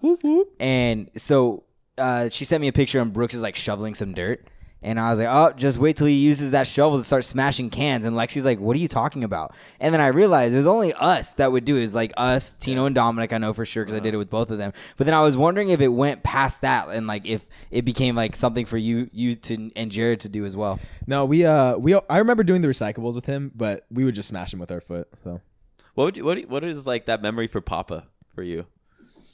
and 0.59 1.11
so 1.17 1.65
uh, 1.99 2.31
she 2.31 2.47
sent 2.47 2.63
me 2.63 2.69
a 2.69 2.73
picture, 2.73 3.01
and 3.01 3.13
Brooks 3.13 3.35
is 3.35 3.43
like 3.43 3.57
shoveling 3.57 3.95
some 3.95 4.15
dirt. 4.15 4.47
And 4.81 5.01
I 5.01 5.11
was 5.11 5.19
like, 5.19 5.27
oh, 5.29 5.53
just 5.57 5.79
wait 5.79 5.97
till 5.97 6.07
he 6.07 6.15
uses 6.15 6.53
that 6.53 6.69
shovel 6.69 6.99
to 6.99 7.05
start 7.05 7.25
smashing 7.25 7.69
cans. 7.69 8.07
And 8.07 8.15
Lexi's 8.17 8.45
like, 8.45 8.61
what 8.61 8.77
are 8.77 8.79
you 8.79 8.87
talking 8.87 9.25
about? 9.25 9.53
And 9.81 9.93
then 9.93 10.01
I 10.01 10.07
realized 10.07 10.55
it 10.55 10.59
was 10.59 10.69
only 10.69 10.93
us 10.93 11.33
that 11.33 11.51
would 11.51 11.65
do 11.65 11.75
it. 11.75 11.79
It 11.79 11.83
was 11.83 11.95
like 11.97 12.13
us, 12.17 12.53
Tino 12.53 12.87
and 12.87 12.95
Dominic, 12.95 13.33
I 13.33 13.39
know 13.39 13.53
for 13.53 13.65
sure 13.65 13.85
because 13.85 13.99
I 13.99 14.01
did 14.03 14.15
it 14.15 14.19
with 14.19 14.31
both 14.31 14.51
of 14.51 14.59
them. 14.59 14.73
But 14.97 15.07
then 15.07 15.15
I 15.15 15.23
was 15.23 15.37
wondering 15.37 15.71
if 15.71 15.81
it 15.81 15.89
went 15.89 16.23
past 16.23 16.61
that 16.61 16.91
and 16.91 17.09
like 17.09 17.27
if 17.27 17.49
it 17.73 17.85
became 17.85 18.15
like 18.15 18.37
something 18.37 18.67
for 18.67 18.77
you 18.79 19.11
you 19.13 19.35
to 19.35 19.71
and 19.75 19.91
Jared 19.91 20.21
to 20.21 20.29
do 20.29 20.45
as 20.45 20.57
well. 20.57 20.79
No, 21.09 21.25
we 21.25 21.45
uh 21.45 21.77
we 21.77 21.95
I 22.09 22.19
remember 22.19 22.45
doing 22.45 22.63
the 22.63 22.69
recyclables 22.69 23.17
with 23.17 23.27
him, 23.27 23.51
but 23.57 23.85
we 23.91 24.05
would 24.05 24.15
just 24.15 24.29
smash 24.29 24.53
him 24.55 24.61
with 24.61 24.71
our 24.71 24.81
foot. 24.81 25.09
So 25.25 25.41
What 25.95 26.05
would 26.05 26.17
you, 26.19 26.25
what 26.25 26.39
you- 26.39 26.47
what 26.47 26.63
is 26.63 26.87
like 26.87 27.07
that 27.07 27.21
memory 27.21 27.49
for 27.49 27.61
Papa 27.61 28.05
for 28.33 28.45
you? 28.45 28.65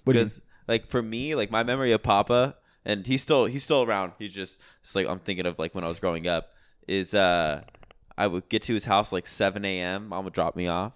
What 0.04 0.14
do 0.14 0.20
you- 0.20 0.24
Because 0.24 0.40
like 0.66 0.86
for 0.86 1.02
me, 1.02 1.34
like 1.34 1.50
my 1.50 1.64
memory 1.64 1.92
of 1.92 2.02
Papa, 2.02 2.56
and 2.84 3.06
he's 3.06 3.22
still 3.22 3.46
he's 3.46 3.64
still 3.64 3.82
around. 3.82 4.12
He's 4.18 4.32
just 4.32 4.58
it's 4.82 4.94
like 4.94 5.06
I'm 5.08 5.18
thinking 5.20 5.46
of 5.46 5.58
like 5.58 5.74
when 5.74 5.84
I 5.84 5.88
was 5.88 6.00
growing 6.00 6.26
up. 6.26 6.50
Is 6.86 7.14
uh 7.14 7.62
I 8.16 8.26
would 8.26 8.48
get 8.48 8.62
to 8.62 8.74
his 8.74 8.84
house 8.84 9.10
like 9.12 9.26
7 9.26 9.64
a.m. 9.64 10.08
Mom 10.08 10.24
would 10.24 10.34
drop 10.34 10.54
me 10.54 10.68
off, 10.68 10.92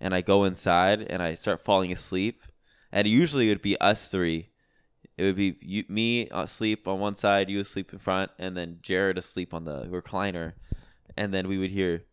and 0.00 0.14
I 0.14 0.20
go 0.20 0.44
inside 0.44 1.02
and 1.02 1.22
I 1.22 1.34
start 1.34 1.60
falling 1.62 1.92
asleep. 1.92 2.42
And 2.92 3.06
usually 3.06 3.46
it 3.48 3.52
would 3.52 3.62
be 3.62 3.80
us 3.80 4.08
three. 4.08 4.48
It 5.16 5.24
would 5.24 5.36
be 5.36 5.56
you, 5.60 5.84
me 5.88 6.28
uh, 6.30 6.42
asleep 6.42 6.88
on 6.88 6.98
one 6.98 7.14
side, 7.14 7.48
you 7.48 7.60
asleep 7.60 7.92
in 7.92 7.98
front, 7.98 8.30
and 8.38 8.56
then 8.56 8.78
Jared 8.82 9.18
asleep 9.18 9.54
on 9.54 9.64
the 9.64 9.84
recliner. 9.86 10.54
And 11.16 11.32
then 11.32 11.46
we 11.46 11.58
would 11.58 11.70
hear 11.70 12.04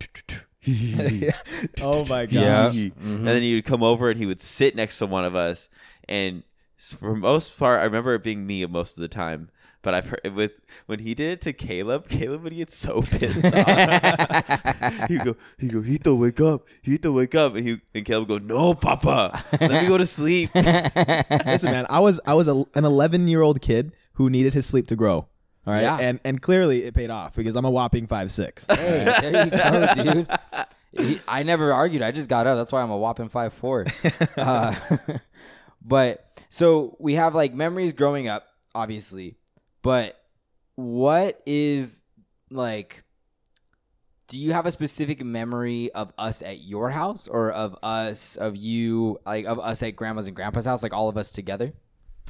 oh 1.80 2.04
my 2.04 2.26
god. 2.26 2.32
Yeah. 2.32 2.68
Mm-hmm. 2.68 2.78
Mm-hmm. 2.78 3.16
and 3.16 3.26
then 3.26 3.42
he 3.42 3.54
would 3.54 3.64
come 3.64 3.82
over 3.82 4.10
and 4.10 4.18
he 4.18 4.26
would 4.26 4.40
sit 4.40 4.76
next 4.76 4.98
to 4.98 5.06
one 5.06 5.24
of 5.24 5.34
us 5.34 5.68
and 6.08 6.42
s- 6.42 6.49
for 6.88 7.14
most 7.14 7.56
part 7.58 7.80
i 7.80 7.84
remember 7.84 8.14
it 8.14 8.22
being 8.22 8.46
me 8.46 8.64
most 8.66 8.96
of 8.96 9.02
the 9.02 9.08
time 9.08 9.50
but 9.82 9.92
i've 9.94 10.06
heard 10.06 10.34
with 10.34 10.52
when 10.86 10.98
he 11.00 11.14
did 11.14 11.30
it 11.32 11.40
to 11.42 11.52
caleb 11.52 12.08
caleb 12.08 12.42
would 12.42 12.54
get 12.54 12.70
so 12.72 13.02
pissed 13.02 13.44
off 13.44 13.54
he'd 15.08 15.24
go 15.24 15.36
he'd 15.58 15.72
go 15.72 15.82
hito 15.82 16.14
wake 16.14 16.40
up 16.40 16.66
hito 16.82 17.12
wake 17.12 17.34
up 17.34 17.54
and, 17.54 17.66
he, 17.68 17.80
and 17.94 18.04
caleb 18.06 18.28
would 18.30 18.48
go 18.48 18.54
no 18.54 18.74
papa 18.74 19.44
let 19.60 19.82
me 19.82 19.86
go 19.88 19.98
to 19.98 20.06
sleep 20.06 20.50
Listen, 20.54 21.72
man, 21.72 21.86
I 21.90 22.00
was 22.00 22.20
I 22.26 22.34
was 22.34 22.48
a, 22.48 22.64
an 22.74 22.84
11 22.84 23.28
year 23.28 23.42
old 23.42 23.60
kid 23.60 23.92
who 24.14 24.30
needed 24.30 24.54
his 24.54 24.66
sleep 24.66 24.86
to 24.88 24.96
grow. 24.96 25.26
All 25.66 25.74
right, 25.74 25.82
Yeah. 25.82 25.98
and 26.00 26.20
and 26.24 26.40
clearly 26.40 26.84
it 26.84 26.94
paid 26.94 27.10
off 27.10 27.34
because 27.34 27.54
I'm 27.56 27.64
a 27.64 27.70
whopping 27.70 28.06
five 28.06 28.30
six. 28.32 28.66
Hey, 28.66 29.04
there 29.20 29.44
you 29.44 29.50
go, 29.50 29.94
dude. 30.14 30.28
He- 30.92 31.20
I 31.28 31.42
never 31.42 31.72
argued. 31.72 32.02
I 32.02 32.10
just 32.12 32.28
got 32.28 32.46
up. 32.46 32.56
That's 32.56 32.72
why 32.72 32.82
I'm 32.82 32.90
a 32.90 32.96
whopping 32.96 33.28
five 33.28 33.52
four. 33.52 33.86
Uh, 34.36 34.74
but 35.82 36.42
so 36.48 36.96
we 36.98 37.14
have 37.14 37.34
like 37.34 37.54
memories 37.54 37.92
growing 37.92 38.28
up, 38.28 38.46
obviously. 38.74 39.36
But 39.82 40.20
what 40.74 41.40
is 41.46 42.00
like? 42.50 43.04
Do 44.28 44.38
you 44.38 44.52
have 44.52 44.64
a 44.64 44.70
specific 44.70 45.24
memory 45.24 45.90
of 45.92 46.12
us 46.16 46.40
at 46.40 46.60
your 46.60 46.90
house, 46.90 47.26
or 47.26 47.50
of 47.50 47.76
us, 47.82 48.36
of 48.36 48.56
you, 48.56 49.18
like 49.26 49.44
of 49.44 49.58
us 49.58 49.82
at 49.82 49.96
grandma's 49.96 50.28
and 50.28 50.36
grandpa's 50.36 50.66
house, 50.66 50.84
like 50.84 50.92
all 50.92 51.08
of 51.08 51.16
us 51.16 51.32
together? 51.32 51.72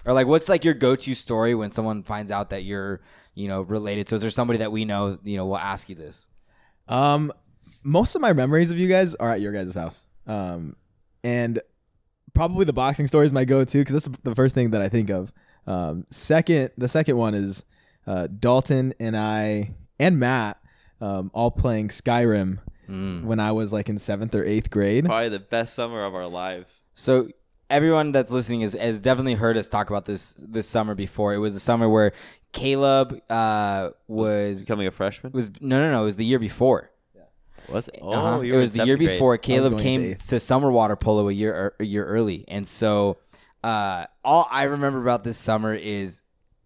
Or 0.07 0.15
like, 0.15 0.27
what's 0.27 0.49
like 0.49 0.65
your 0.65 0.73
go-to 0.73 1.15
story 1.15 1.55
when 1.55 1.71
someone 1.71 2.03
finds 2.03 2.33
out 2.33 2.51
that 2.51 2.65
you're, 2.65 3.03
you 3.35 3.49
know, 3.49 3.61
related 3.61 4.09
so 4.09 4.17
is 4.17 4.23
there 4.23 4.31
somebody 4.31 4.61
that 4.61 4.73
we 4.73 4.87
know, 4.87 5.19
you 5.23 5.37
know, 5.37 5.45
will 5.45 5.59
ask 5.59 5.91
you 5.91 5.95
this? 5.95 6.31
Um, 6.89 7.33
most 7.83 8.15
of 8.15 8.23
my 8.23 8.33
memories 8.33 8.71
of 8.71 8.79
you 8.79 8.89
guys 8.89 9.15
are 9.17 9.31
at 9.31 9.43
your 9.43 9.53
guys' 9.53 9.75
house. 9.75 10.07
Um, 10.27 10.77
and 11.23 11.61
probably 12.35 12.65
the 12.65 12.73
boxing 12.73 13.07
story 13.07 13.27
is 13.27 13.33
my 13.33 13.45
go-to 13.45 13.79
because 13.79 14.03
that's 14.03 14.19
the 14.23 14.35
first 14.35 14.55
thing 14.55 14.71
that 14.71 14.83
I 14.83 14.89
think 14.89 15.11
of. 15.11 15.33
Um, 15.67 16.07
second, 16.11 16.71
the 16.79 16.89
second 16.89 17.17
one 17.17 17.35
is 17.35 17.65
uh, 18.07 18.27
Dalton 18.27 18.95
and 18.99 19.17
I 19.17 19.75
and 19.99 20.19
Matt 20.19 20.59
um, 21.01 21.31
all 21.35 21.51
playing 21.51 21.89
Skyrim 21.89 22.59
when 22.89 23.39
I 23.39 23.53
was 23.53 23.73
like 23.73 23.89
in 23.89 23.99
seventh 23.99 24.35
or 24.35 24.45
eighth 24.45 24.69
grade. 24.69 25.05
probably 25.05 25.29
the 25.29 25.39
best 25.39 25.75
summer 25.75 26.05
of 26.05 26.13
our 26.17 26.27
lives 26.27 26.83
So 26.95 27.29
everyone 27.69 28.11
that's 28.11 28.33
listening 28.33 28.63
has, 28.63 28.73
has 28.73 29.01
definitely 29.01 29.35
heard 29.35 29.57
us 29.57 29.69
talk 29.69 29.91
about 29.91 30.07
this 30.07 30.33
this 30.33 30.67
summer 30.67 30.97
before. 30.97 31.33
It 31.33 31.39
was 31.39 31.55
the 31.55 31.61
summer 31.61 31.89
where 31.89 32.13
Caleb 32.53 33.21
uh, 33.31 33.91
was 34.09 34.65
becoming 34.65 34.89
a 34.89 34.91
freshman 34.91 35.31
was 35.33 35.51
no 35.61 35.79
no 35.79 35.93
no 35.93 36.03
it 36.03 36.05
was 36.05 36.17
the 36.17 36.25
year 36.25 36.41
before. 36.41 36.91
Was 37.71 37.89
it 37.89 37.99
oh 38.03 38.13
Uh-huh. 38.13 38.41
you 38.43 38.55
it 38.55 38.59
was 38.59 38.73
the 38.73 38.85
year 38.85 38.97
grade. 38.97 39.09
before 39.11 39.37
Caleb 39.39 39.79
came 39.79 40.03
into 40.03 40.17
eighth. 40.17 40.29
to 40.29 40.41
summer 40.41 40.71
water 40.71 40.97
polo 40.97 41.29
a 41.29 41.33
year 41.33 41.55
er, 41.55 41.75
a 41.81 41.85
year 41.85 42.05
early, 42.05 42.45
and 42.49 42.67
so 42.67 43.17
uh, 43.63 44.07
all 44.25 44.49
I 44.51 44.65
remember 44.65 45.01
about 45.01 45.23
this 45.25 45.37
summer 45.37 45.75
is 45.75 46.23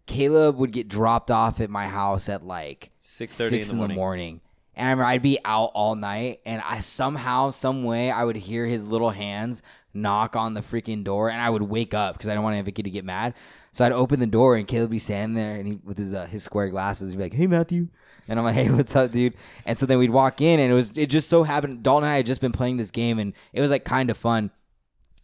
Caleb 0.07 0.57
would 0.59 0.71
get 0.71 0.89
dropped 0.89 1.31
off 1.31 1.61
at 1.61 1.71
my 1.71 1.87
house 1.89 2.29
at 2.29 2.45
like 2.47 2.91
6:30 3.01 3.29
six 3.29 3.73
in 3.73 3.79
the 3.79 3.89
morning. 3.89 4.41
And 4.77 4.89
I 4.89 4.91
remember 4.91 5.05
I'd 5.09 5.23
be 5.23 5.39
out 5.45 5.71
all 5.75 5.95
night, 5.95 6.41
and 6.45 6.61
I 6.69 6.81
somehow, 6.81 7.51
some 7.51 7.85
way, 7.85 8.11
I 8.11 8.25
would 8.25 8.35
hear 8.35 8.67
his 8.67 8.85
little 8.85 9.11
hands 9.11 9.63
knock 9.93 10.35
on 10.35 10.55
the 10.55 10.63
freaking 10.63 11.05
door, 11.05 11.31
and 11.31 11.41
I 11.41 11.49
would 11.49 11.63
wake 11.63 11.95
up 11.95 12.17
because 12.17 12.29
I 12.29 12.35
don't 12.35 12.43
want 12.43 12.65
to 12.65 12.73
kid 12.73 12.83
to 12.85 12.91
get 12.91 13.05
mad. 13.05 13.35
So 13.71 13.85
I'd 13.85 13.93
open 13.93 14.19
the 14.19 14.27
door, 14.27 14.57
and 14.57 14.67
Caleb 14.67 14.91
would 14.91 14.95
be 14.95 14.99
standing 14.99 15.37
there, 15.37 15.55
and 15.55 15.67
he 15.69 15.79
with 15.85 15.97
his 15.99 16.13
uh, 16.13 16.27
his 16.27 16.43
square 16.43 16.69
glasses, 16.71 17.13
he'd 17.13 17.19
be 17.19 17.23
like, 17.23 17.35
"Hey, 17.35 17.47
Matthew," 17.47 17.87
and 18.29 18.39
I'm 18.39 18.45
like, 18.45 18.55
"Hey, 18.55 18.71
what's 18.71 18.95
up, 18.97 19.13
dude?" 19.13 19.35
And 19.67 19.79
so 19.79 19.87
then 19.87 19.99
we'd 19.99 20.11
walk 20.11 20.41
in, 20.41 20.61
and 20.61 20.71
it 20.71 20.75
was 20.75 20.97
it 20.97 21.07
just 21.07 21.29
so 21.29 21.43
happened 21.43 21.83
Dalton 21.83 22.05
and 22.05 22.13
I 22.13 22.17
had 22.17 22.27
just 22.27 22.41
been 22.41 22.53
playing 22.53 22.77
this 22.77 22.91
game, 22.91 23.19
and 23.19 23.33
it 23.53 23.61
was 23.61 23.71
like 23.71 23.85
kind 23.85 24.11
of 24.11 24.17
fun. 24.17 24.51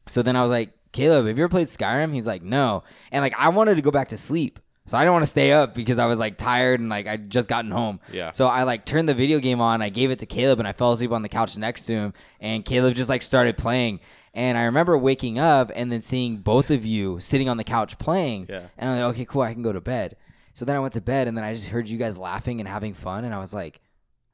So 0.07 0.23
then 0.23 0.37
I 0.37 0.43
was 0.43 0.51
like, 0.51 0.71
Caleb, 0.93 1.27
have 1.27 1.39
you 1.39 1.45
ever 1.45 1.51
played 1.51 1.69
Skyrim? 1.69 2.13
He's 2.13 2.27
like, 2.27 2.43
no. 2.43 2.83
And 3.13 3.23
like, 3.23 3.35
I 3.39 3.49
wanted 3.51 3.77
to 3.77 3.83
go 3.83 3.91
back 3.91 4.09
to 4.09 4.17
sleep. 4.17 4.59
So 4.87 4.99
I 4.99 5.03
didn't 5.03 5.13
want 5.13 5.23
to 5.23 5.31
stay 5.31 5.53
up 5.53 5.75
because 5.75 5.99
I 5.99 6.07
was 6.07 6.19
like 6.19 6.37
tired 6.37 6.81
and 6.81 6.89
like 6.89 7.07
I'd 7.07 7.31
just 7.31 7.49
gotten 7.49 7.71
home. 7.71 8.01
Yeah. 8.13 8.33
So 8.33 8.49
I 8.49 8.65
like 8.65 8.85
turned 8.85 9.09
the 9.09 9.15
video 9.15 9.39
game 9.39 9.61
on. 9.61 9.83
I 9.83 9.89
gave 9.89 10.11
it 10.11 10.19
to 10.19 10.27
Caleb 10.27 10.59
and 10.59 10.67
I 10.67 10.73
fell 10.73 10.93
asleep 10.93 11.13
on 11.13 11.23
the 11.23 11.29
couch 11.29 11.57
next 11.57 11.85
to 11.87 11.95
him. 11.95 12.15
And 12.41 12.65
Caleb 12.65 12.97
just 12.97 13.09
like 13.09 13.23
started 13.23 13.57
playing. 13.57 14.01
And 14.35 14.59
I 14.59 14.65
remember 14.65 14.99
waking 14.99 15.39
up 15.39 15.71
and 15.77 15.93
then 15.93 16.03
seeing 16.03 16.39
both 16.39 16.71
of 16.71 16.85
you 16.85 17.21
sitting 17.21 17.49
on 17.49 17.57
the 17.57 17.63
couch 17.63 17.99
playing. 17.99 18.47
Yeah. 18.49 18.63
And 18.79 18.91
I'm 18.91 18.97
like, 18.97 19.15
okay, 19.15 19.25
cool, 19.27 19.43
I 19.43 19.53
can 19.53 19.63
go 19.63 19.73
to 19.73 19.81
bed. 19.81 20.17
So 20.53 20.65
then 20.65 20.77
I 20.77 20.81
went 20.81 20.95
to 20.95 21.01
bed 21.01 21.29
and 21.29 21.37
then 21.37 21.45
I 21.45 21.55
just 21.55 21.69
heard 21.69 21.89
you 21.89 21.97
guys 21.99 22.19
laughing 22.19 22.61
and 22.61 22.69
having 22.69 22.93
fun. 22.95 23.25
And 23.25 23.35
I 23.35 23.39
was 23.39 23.55
like, 23.55 23.81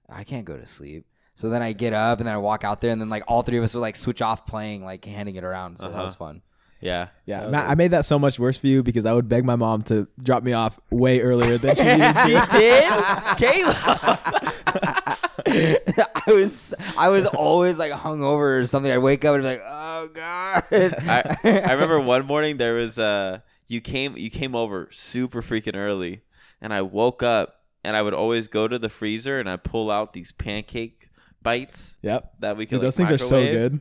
I 0.09 0.25
can't 0.25 0.45
go 0.45 0.57
to 0.57 0.67
sleep. 0.67 1.07
So 1.35 1.51
then 1.51 1.63
I 1.63 1.73
get 1.73 1.93
up 1.93 2.19
and 2.19 2.27
then 2.27 2.35
I 2.35 2.39
walk 2.39 2.65
out 2.65 2.81
there 2.81 2.91
and 2.91 3.01
then 3.01 3.11
like 3.11 3.23
all 3.29 3.43
three 3.43 3.59
of 3.59 3.65
us 3.65 3.75
would 3.75 3.81
like 3.83 3.97
switch 3.97 4.23
off 4.23 4.47
playing, 4.47 4.85
like 4.85 5.05
handing 5.05 5.37
it 5.37 5.45
around. 5.45 5.77
So 5.79 5.85
that 5.89 5.93
Uh-huh. 5.95 6.03
was 6.05 6.15
fun. 6.15 6.43
Yeah. 6.81 7.09
Yeah, 7.25 7.49
Matt, 7.49 7.69
I 7.71 7.75
made 7.75 7.91
that 7.93 8.05
so 8.05 8.19
much 8.19 8.39
worse 8.39 8.59
for 8.59 8.67
you 8.67 8.83
because 8.83 9.07
I 9.07 9.13
would 9.13 9.29
beg 9.29 9.45
my 9.45 9.57
mom 9.57 9.83
to 9.85 10.07
drop 10.23 10.43
me 10.43 10.53
off 10.53 10.79
way 10.91 11.21
earlier 11.21 11.57
than 11.59 11.75
she 11.77 11.85
needed 11.85 12.15
to. 12.15 12.29
You 12.31 12.41
did, 12.61 12.91
Caleb. 13.39 13.77
I 15.49 16.23
was 16.33 16.75
I 16.97 17.09
was 17.09 17.27
always 17.27 17.77
like 17.77 17.93
hungover 17.93 18.61
or 18.61 18.67
something. 18.67 18.91
I'd 18.91 18.99
wake 18.99 19.25
up 19.25 19.35
and 19.35 19.43
be 19.43 19.49
like, 19.49 19.63
oh 19.67 20.09
god. 20.13 20.65
I, 20.71 21.37
I 21.45 21.73
remember 21.73 22.01
one 22.01 22.27
morning 22.27 22.57
there 22.57 22.75
was 22.75 22.99
uh 22.99 23.41
you 23.69 23.81
came 23.81 24.17
you 24.17 24.31
came 24.31 24.55
over 24.55 24.89
super 24.93 25.43
freaking 25.43 25.77
early 25.77 26.23
and 26.61 26.73
I 26.73 26.83
woke 26.83 27.23
up 27.23 27.65
and 27.85 27.97
I 27.97 28.03
would 28.03 28.15
always 28.15 28.49
go 28.49 28.67
to 28.69 28.79
the 28.79 28.89
freezer 28.89 29.39
and 29.39 29.49
I 29.49 29.57
pull 29.57 29.91
out 29.91 30.13
these 30.13 30.33
pancake 30.33 31.11
bites 31.43 31.97
Yep. 32.03 32.35
that 32.41 32.57
we 32.57 32.67
could 32.67 32.77
Dude, 32.77 32.83
those 32.83 32.99
like, 32.99 33.09
things 33.09 33.21
are 33.23 33.25
so 33.25 33.41
good. 33.41 33.81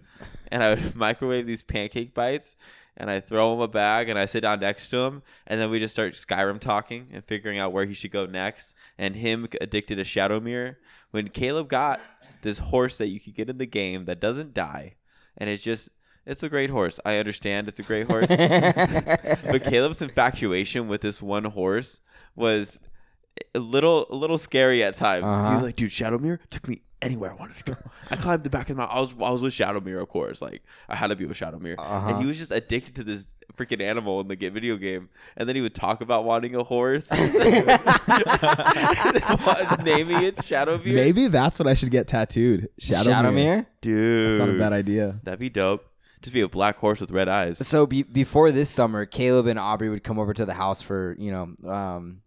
and 0.51 0.63
I 0.63 0.69
would 0.75 0.95
microwave 1.07 1.47
these 1.47 1.63
pancake 1.63 2.13
bites 2.13 2.55
and 2.97 3.09
I 3.09 3.19
throw 3.19 3.53
him 3.53 3.59
a 3.59 3.67
bag 3.67 4.07
and 4.09 4.17
I 4.17 4.25
sit 4.25 4.41
down 4.41 4.59
next 4.59 4.89
to 4.89 4.97
him 4.99 5.23
and 5.47 5.59
then 5.59 5.69
we 5.69 5.79
just 5.79 5.93
start 5.95 6.13
Skyrim 6.13 6.59
talking 6.59 7.07
and 7.11 7.23
figuring 7.23 7.57
out 7.59 7.73
where 7.73 7.85
he 7.85 7.93
should 7.93 8.11
go 8.11 8.25
next 8.25 8.75
and 8.97 9.15
him 9.15 9.47
addicted 9.59 9.95
to 9.95 10.03
Shadowmere 10.03 10.75
when 11.11 11.29
Caleb 11.29 11.67
got 11.69 11.99
this 12.41 12.59
horse 12.59 12.97
that 12.99 13.07
you 13.07 13.19
could 13.19 13.33
get 13.35 13.49
in 13.49 13.57
the 13.57 13.65
game 13.65 14.05
that 14.05 14.19
doesn't 14.19 14.53
die 14.53 14.95
and 15.37 15.49
it's 15.49 15.63
just 15.63 15.89
it's 16.25 16.43
a 16.43 16.49
great 16.49 16.69
horse. 16.69 16.99
I 17.05 17.17
understand 17.17 17.67
it's 17.67 17.79
a 17.79 17.83
great 17.83 18.07
horse. 18.07 18.27
but 18.29 19.63
Caleb's 19.63 20.01
infatuation 20.01 20.87
with 20.87 21.01
this 21.01 21.21
one 21.21 21.45
horse 21.45 21.99
was 22.35 22.79
a 23.53 23.59
little 23.59 24.07
a 24.09 24.15
little 24.15 24.37
scary 24.37 24.83
at 24.83 24.95
times. 24.95 25.23
He 25.25 25.29
Uh-huh. 25.29 25.53
was 25.55 25.63
like, 25.63 25.75
dude, 25.75 25.91
Shadowmere 25.91 26.39
took 26.49 26.67
me 26.67 26.81
anywhere 27.01 27.31
I 27.31 27.35
wanted 27.35 27.57
to 27.57 27.63
go. 27.73 27.77
I 28.09 28.15
climbed 28.15 28.43
the 28.43 28.49
back 28.49 28.69
of 28.69 28.77
my. 28.77 28.85
I 28.85 28.99
was 28.99 29.13
I 29.19 29.29
was 29.29 29.41
with 29.41 29.53
Shadowmere, 29.53 30.01
of 30.01 30.07
course. 30.09 30.41
Like 30.41 30.63
I 30.89 30.95
had 30.95 31.07
to 31.07 31.15
be 31.15 31.25
with 31.25 31.37
Shadowmere. 31.37 31.75
Uh-huh. 31.77 32.09
And 32.09 32.21
he 32.21 32.27
was 32.27 32.37
just 32.37 32.51
addicted 32.51 32.95
to 32.95 33.03
this 33.03 33.27
freaking 33.57 33.81
animal 33.81 34.19
in 34.21 34.27
the 34.27 34.35
video 34.35 34.75
game. 34.77 35.09
And 35.37 35.47
then 35.47 35.55
he 35.55 35.61
would 35.61 35.75
talk 35.75 36.01
about 36.01 36.25
wanting 36.25 36.55
a 36.55 36.63
horse. 36.63 37.09
naming 37.11 37.29
it 40.23 40.35
Shadowmere. 40.37 40.93
Maybe 40.93 41.27
that's 41.27 41.59
what 41.59 41.67
I 41.67 41.73
should 41.73 41.91
get 41.91 42.07
tattooed. 42.07 42.69
Shadowmere. 42.81 43.05
Shadowmere? 43.05 43.65
Dude. 43.81 44.31
That's 44.31 44.39
not 44.39 44.49
a 44.55 44.59
bad 44.59 44.73
idea. 44.73 45.19
That'd 45.23 45.39
be 45.39 45.49
dope. 45.49 45.85
Just 46.21 46.33
be 46.33 46.41
a 46.41 46.47
black 46.47 46.77
horse 46.77 46.99
with 46.99 47.11
red 47.11 47.29
eyes. 47.29 47.65
So 47.67 47.85
be- 47.85 48.03
before 48.03 48.51
this 48.51 48.69
summer, 48.69 49.05
Caleb 49.05 49.47
and 49.47 49.59
Aubrey 49.59 49.89
would 49.89 50.03
come 50.03 50.17
over 50.19 50.33
to 50.33 50.45
the 50.45 50.53
house 50.53 50.81
for 50.81 51.15
you 51.19 51.31
know 51.31 51.69
um, 51.69 52.21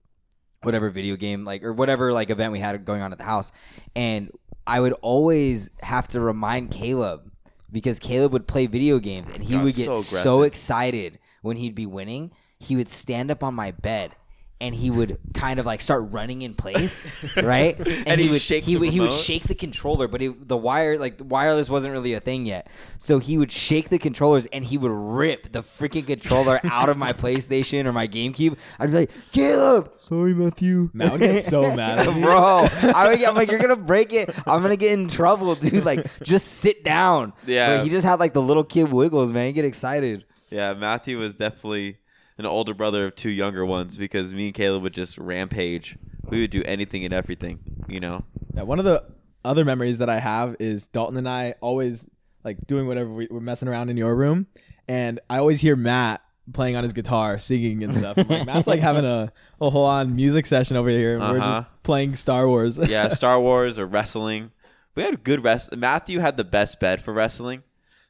whatever 0.62 0.90
video 0.90 1.16
game 1.16 1.44
like 1.44 1.64
or 1.64 1.72
whatever 1.72 2.12
like 2.12 2.30
event 2.30 2.52
we 2.52 2.58
had 2.58 2.84
going 2.84 3.02
on 3.02 3.12
at 3.12 3.18
the 3.18 3.24
house, 3.24 3.52
and 3.96 4.30
I 4.66 4.80
would 4.80 4.92
always 5.00 5.70
have 5.80 6.08
to 6.08 6.20
remind 6.20 6.70
Caleb 6.70 7.32
because 7.70 7.98
Caleb 7.98 8.32
would 8.32 8.46
play 8.46 8.66
video 8.66 8.98
games 8.98 9.30
and 9.30 9.42
he 9.42 9.54
God, 9.54 9.64
would 9.64 9.74
get 9.74 9.86
so 9.86 10.00
so, 10.00 10.42
excited 10.42 11.18
when 11.42 11.56
he'd 11.56 11.74
be 11.74 11.86
winning. 11.86 12.32
He 12.58 12.76
would 12.76 12.88
stand 12.88 13.30
up 13.30 13.42
on 13.44 13.54
my 13.54 13.70
bed. 13.70 14.14
And 14.60 14.74
he 14.74 14.90
would 14.90 15.18
kind 15.34 15.60
of 15.60 15.66
like 15.66 15.80
start 15.80 16.10
running 16.10 16.42
in 16.42 16.54
place, 16.54 17.08
right? 17.36 17.76
And 17.78 18.20
he 18.20 18.26
he'd 18.28 18.40
shake 18.40 18.64
he 18.64 18.74
the 18.74 18.80
would 18.80 18.90
he 18.90 18.98
would 18.98 19.12
shake 19.12 19.44
the 19.44 19.54
controller, 19.54 20.08
but 20.08 20.20
it, 20.20 20.48
the 20.48 20.56
wire 20.56 20.98
like 20.98 21.18
the 21.18 21.24
wireless 21.24 21.70
wasn't 21.70 21.92
really 21.92 22.12
a 22.14 22.20
thing 22.20 22.44
yet. 22.44 22.68
So 22.98 23.20
he 23.20 23.38
would 23.38 23.52
shake 23.52 23.88
the 23.88 24.00
controllers 24.00 24.46
and 24.46 24.64
he 24.64 24.76
would 24.76 24.90
rip 24.90 25.52
the 25.52 25.60
freaking 25.60 26.06
controller 26.06 26.60
out 26.64 26.88
of 26.88 26.96
my 26.96 27.12
PlayStation 27.12 27.86
or 27.86 27.92
my 27.92 28.08
GameCube. 28.08 28.56
I'd 28.80 28.90
be 28.90 28.96
like, 28.96 29.10
Caleb, 29.30 29.92
Sorry, 29.96 30.34
Matthew. 30.34 30.90
Matt 30.92 31.12
would 31.12 31.20
get 31.20 31.44
so 31.44 31.74
mad 31.76 32.00
at 32.00 32.20
bro. 32.20 32.66
I 32.94 33.10
would, 33.10 33.22
I'm 33.22 33.36
like, 33.36 33.50
you're 33.50 33.60
gonna 33.60 33.76
break 33.76 34.12
it. 34.12 34.28
I'm 34.46 34.62
gonna 34.62 34.76
get 34.76 34.92
in 34.92 35.06
trouble, 35.08 35.54
dude. 35.54 35.84
Like, 35.84 36.06
just 36.22 36.46
sit 36.48 36.82
down. 36.82 37.32
Yeah. 37.46 37.76
But 37.76 37.84
he 37.84 37.90
just 37.90 38.06
had 38.06 38.18
like 38.18 38.32
the 38.32 38.42
little 38.42 38.64
kid 38.64 38.90
wiggles, 38.90 39.30
man. 39.30 39.46
You 39.46 39.52
get 39.52 39.64
excited. 39.64 40.24
Yeah, 40.50 40.74
Matthew 40.74 41.18
was 41.18 41.36
definitely 41.36 41.98
an 42.38 42.46
older 42.46 42.72
brother 42.74 43.06
of 43.06 43.16
two 43.16 43.30
younger 43.30 43.66
ones 43.66 43.96
because 43.98 44.32
me 44.32 44.46
and 44.46 44.54
Caleb 44.54 44.82
would 44.84 44.94
just 44.94 45.18
rampage. 45.18 45.96
We 46.28 46.40
would 46.42 46.50
do 46.50 46.62
anything 46.64 47.04
and 47.04 47.12
everything, 47.14 47.58
you 47.88 48.00
know. 48.00 48.24
Yeah, 48.54 48.62
one 48.62 48.78
of 48.78 48.84
the 48.84 49.04
other 49.44 49.64
memories 49.64 49.98
that 49.98 50.08
I 50.10 50.20
have 50.20 50.56
is 50.60 50.86
Dalton 50.86 51.16
and 51.16 51.28
I 51.28 51.54
always 51.60 52.06
like 52.44 52.66
doing 52.66 52.86
whatever 52.86 53.10
we, 53.10 53.28
we're 53.30 53.40
messing 53.40 53.68
around 53.68 53.88
in 53.88 53.96
your 53.96 54.14
room, 54.14 54.46
and 54.86 55.20
I 55.28 55.38
always 55.38 55.60
hear 55.60 55.74
Matt 55.76 56.20
playing 56.52 56.76
on 56.76 56.82
his 56.82 56.92
guitar, 56.92 57.38
singing 57.38 57.82
and 57.84 57.94
stuff. 57.94 58.16
I'm 58.16 58.26
like 58.28 58.46
Matt's 58.46 58.66
like 58.66 58.80
having 58.80 59.04
a, 59.04 59.32
a 59.60 59.68
whole 59.70 59.84
on 59.84 60.14
music 60.16 60.46
session 60.46 60.76
over 60.76 60.88
here. 60.88 61.14
and 61.18 61.20
We're 61.22 61.40
Uh-huh. 61.40 61.60
just 61.62 61.82
playing 61.82 62.16
Star 62.16 62.46
Wars. 62.48 62.78
Yeah, 62.88 63.08
Star 63.08 63.38
Wars 63.48 63.78
or 63.78 63.86
wrestling. 63.86 64.50
We 64.94 65.02
had 65.02 65.14
a 65.14 65.18
good 65.18 65.44
rest. 65.44 65.76
Matthew 65.76 66.20
had 66.20 66.36
the 66.36 66.44
best 66.44 66.80
bed 66.80 67.00
for 67.02 67.12
wrestling, 67.12 67.62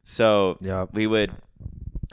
so 0.04 0.58
Yep. 0.60 0.90
we 0.92 1.06
would 1.06 1.32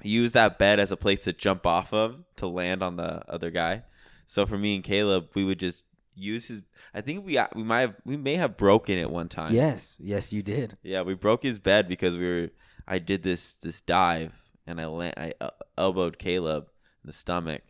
use 0.09 0.33
that 0.33 0.57
bed 0.57 0.79
as 0.79 0.91
a 0.91 0.97
place 0.97 1.23
to 1.23 1.33
jump 1.33 1.65
off 1.65 1.93
of 1.93 2.23
to 2.37 2.47
land 2.47 2.83
on 2.83 2.95
the 2.97 3.29
other 3.29 3.51
guy. 3.51 3.83
So 4.25 4.45
for 4.45 4.57
me 4.57 4.75
and 4.75 4.83
Caleb, 4.83 5.29
we 5.35 5.43
would 5.43 5.59
just 5.59 5.83
use 6.15 6.47
his. 6.47 6.61
I 6.93 7.01
think 7.01 7.25
we 7.25 7.39
we 7.53 7.63
might 7.63 7.81
have 7.81 7.95
we 8.05 8.17
may 8.17 8.35
have 8.35 8.57
broken 8.57 8.97
it 8.97 9.09
one 9.09 9.29
time. 9.29 9.53
Yes, 9.53 9.97
yes, 9.99 10.31
you 10.31 10.41
did. 10.41 10.75
Yeah, 10.81 11.01
we 11.01 11.13
broke 11.13 11.43
his 11.43 11.59
bed 11.59 11.87
because 11.87 12.17
we 12.17 12.25
were. 12.25 12.49
I 12.87 12.99
did 12.99 13.23
this 13.23 13.55
this 13.55 13.81
dive 13.81 14.31
and 14.67 14.81
I 14.81 14.85
land, 14.87 15.13
I 15.17 15.33
uh, 15.39 15.51
elbowed 15.77 16.17
Caleb 16.17 16.67
in 17.03 17.07
the 17.07 17.13
stomach, 17.13 17.61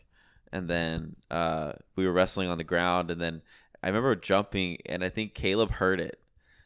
and 0.51 0.69
then 0.69 1.15
uh, 1.29 1.73
we 1.95 2.05
were 2.05 2.13
wrestling 2.13 2.49
on 2.49 2.57
the 2.57 2.63
ground, 2.63 3.11
and 3.11 3.21
then 3.21 3.41
I 3.83 3.87
remember 3.87 4.15
jumping, 4.15 4.77
and 4.85 5.03
I 5.03 5.09
think 5.09 5.33
Caleb 5.33 5.71
heard 5.71 5.99
it, 5.99 6.19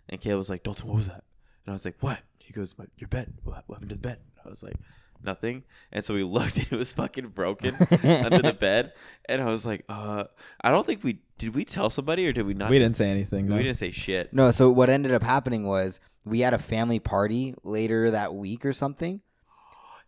and 0.08 0.22
Caleb 0.22 0.40
was 0.40 0.50
like, 0.50 0.64
"Dalton, 0.64 0.88
what 0.88 0.98
was 0.98 1.08
that?" 1.08 1.24
And 1.66 1.72
I 1.72 1.74
was 1.74 1.86
like, 1.86 1.98
"What?" 2.00 2.20
He 2.38 2.54
goes, 2.54 2.76
"Your 2.98 3.08
bed. 3.08 3.34
What, 3.44 3.64
what 3.68 3.76
happened 3.76 3.90
to 3.90 3.96
the 3.96 4.02
bed?" 4.02 4.20
I 4.46 4.50
was 4.50 4.64
like, 4.64 4.78
"Nothing." 5.24 5.64
And 5.92 6.04
so 6.04 6.14
we 6.14 6.24
looked, 6.36 6.58
and 6.58 6.68
it 6.72 6.78
was 6.78 6.94
fucking 6.94 7.30
broken 7.30 7.76
under 7.76 8.42
the 8.42 8.58
bed, 8.60 8.94
and 9.28 9.42
I 9.42 9.46
was 9.46 9.66
like, 9.66 9.86
"Uh, 9.90 10.26
I 10.62 10.72
don't 10.72 10.86
think 10.86 11.04
we 11.04 11.22
did. 11.38 11.56
We 11.56 11.66
tell 11.66 11.90
somebody 11.90 12.28
or 12.28 12.34
did 12.34 12.46
we 12.46 12.54
not? 12.54 12.70
we 12.70 12.80
didn't 12.80 12.98
say 12.98 13.10
anything. 13.10 13.46
We 13.48 13.56
no. 13.56 13.64
didn't 13.64 13.78
say 13.78 13.92
shit." 13.92 14.34
No, 14.34 14.52
so 14.52 14.70
what 14.70 14.90
ended 14.90 15.14
up 15.14 15.24
happening 15.24 15.66
was 15.66 16.00
we 16.26 16.42
had 16.42 16.54
a 16.54 16.60
family 16.60 17.00
party 17.00 17.56
later 17.64 18.12
that 18.12 18.34
week 18.34 18.66
or 18.66 18.74
something. 18.74 19.22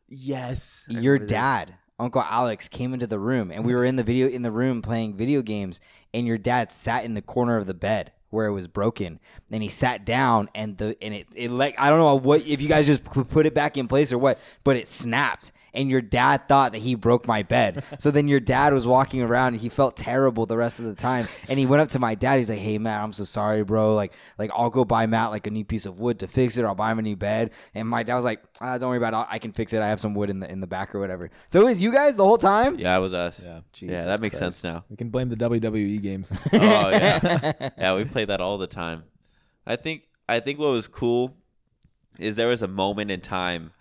Yes. 0.07 0.83
Your 0.87 1.13
remember 1.13 1.25
this. 1.25 1.31
dad 1.31 1.75
uncle 1.99 2.23
alex 2.27 2.67
came 2.67 2.95
into 2.95 3.05
the 3.05 3.19
room 3.19 3.51
and 3.51 3.63
we 3.63 3.75
were 3.75 3.85
in 3.85 3.95
the 3.95 4.03
video 4.03 4.27
in 4.27 4.41
the 4.41 4.51
room 4.51 4.81
playing 4.81 5.15
video 5.15 5.43
games 5.43 5.79
and 6.15 6.25
your 6.25 6.37
dad 6.37 6.71
sat 6.71 7.05
in 7.05 7.13
the 7.13 7.21
corner 7.21 7.57
of 7.57 7.67
the 7.67 7.75
bed 7.75 8.11
where 8.31 8.47
it 8.47 8.51
was 8.51 8.67
broken. 8.67 9.19
And 9.51 9.61
he 9.61 9.69
sat 9.69 10.05
down 10.05 10.49
and 10.55 10.77
the 10.77 10.97
and 11.01 11.13
it, 11.13 11.27
it 11.35 11.51
like 11.51 11.79
i 11.79 11.89
don't 11.89 11.99
know 11.99 12.15
what 12.15 12.45
if 12.47 12.61
you 12.61 12.67
guys 12.67 12.87
just 12.87 13.03
put 13.03 13.45
it 13.45 13.53
back 13.53 13.77
in 13.77 13.87
place 13.87 14.11
or 14.11 14.17
what 14.17 14.39
but 14.63 14.75
it 14.75 14.87
snapped 14.87 15.51
and 15.73 15.89
your 15.89 16.01
dad 16.01 16.47
thought 16.47 16.71
that 16.73 16.79
he 16.79 16.95
broke 16.95 17.27
my 17.27 17.43
bed 17.43 17.83
so 17.99 18.11
then 18.11 18.27
your 18.27 18.39
dad 18.39 18.73
was 18.73 18.85
walking 18.85 19.21
around 19.21 19.53
and 19.53 19.61
he 19.61 19.69
felt 19.69 19.95
terrible 19.95 20.45
the 20.45 20.57
rest 20.57 20.79
of 20.79 20.85
the 20.85 20.93
time 20.95 21.27
and 21.47 21.57
he 21.59 21.65
went 21.65 21.81
up 21.81 21.87
to 21.89 21.99
my 21.99 22.13
dad 22.15 22.37
he's 22.37 22.49
like 22.49 22.59
hey 22.59 22.77
matt 22.77 23.01
i'm 23.01 23.13
so 23.13 23.23
sorry 23.23 23.63
bro 23.63 23.95
like 23.95 24.13
like 24.37 24.51
i'll 24.53 24.69
go 24.69 24.83
buy 24.83 25.05
matt 25.05 25.29
like 25.31 25.47
a 25.47 25.51
new 25.51 25.63
piece 25.63 25.85
of 25.85 25.99
wood 25.99 26.19
to 26.19 26.27
fix 26.27 26.57
it 26.57 26.63
or 26.63 26.67
i'll 26.67 26.75
buy 26.75 26.91
him 26.91 26.99
a 26.99 27.01
new 27.01 27.15
bed 27.15 27.51
and 27.73 27.87
my 27.87 28.03
dad 28.03 28.15
was 28.15 28.25
like 28.25 28.41
ah, 28.59 28.77
don't 28.77 28.89
worry 28.89 28.97
about 28.97 29.13
it 29.13 29.27
i 29.29 29.39
can 29.39 29.51
fix 29.51 29.71
it 29.73 29.81
i 29.81 29.87
have 29.87 29.99
some 29.99 30.13
wood 30.13 30.29
in 30.29 30.39
the 30.39 30.51
in 30.51 30.59
the 30.59 30.67
back 30.67 30.93
or 30.93 30.99
whatever 30.99 31.29
so 31.47 31.61
it 31.61 31.65
was 31.65 31.81
you 31.81 31.91
guys 31.93 32.15
the 32.15 32.25
whole 32.25 32.37
time 32.37 32.77
Yeah, 32.77 32.97
it 32.97 32.99
was 32.99 33.13
us. 33.13 33.41
Yeah. 33.43 33.61
yeah, 33.79 34.05
that 34.05 34.19
makes 34.21 34.37
Christ. 34.37 34.59
sense 34.59 34.63
now. 34.63 34.83
We 34.89 34.95
can 34.97 35.09
blame 35.09 35.29
the 35.29 35.35
WWE 35.35 36.01
games. 36.01 36.31
Oh 36.53 36.89
yeah, 36.89 37.69
yeah, 37.77 37.95
we 37.95 38.05
played 38.05 38.27
that 38.29 38.41
all 38.41 38.57
the 38.57 38.67
time. 38.67 39.03
I 39.65 39.75
think 39.75 40.03
I 40.27 40.39
think 40.39 40.59
what 40.59 40.69
was 40.71 40.87
cool 40.87 41.35
is 42.19 42.35
there 42.35 42.47
was 42.47 42.61
a 42.61 42.67
moment 42.67 43.11
in 43.11 43.21
time 43.21 43.71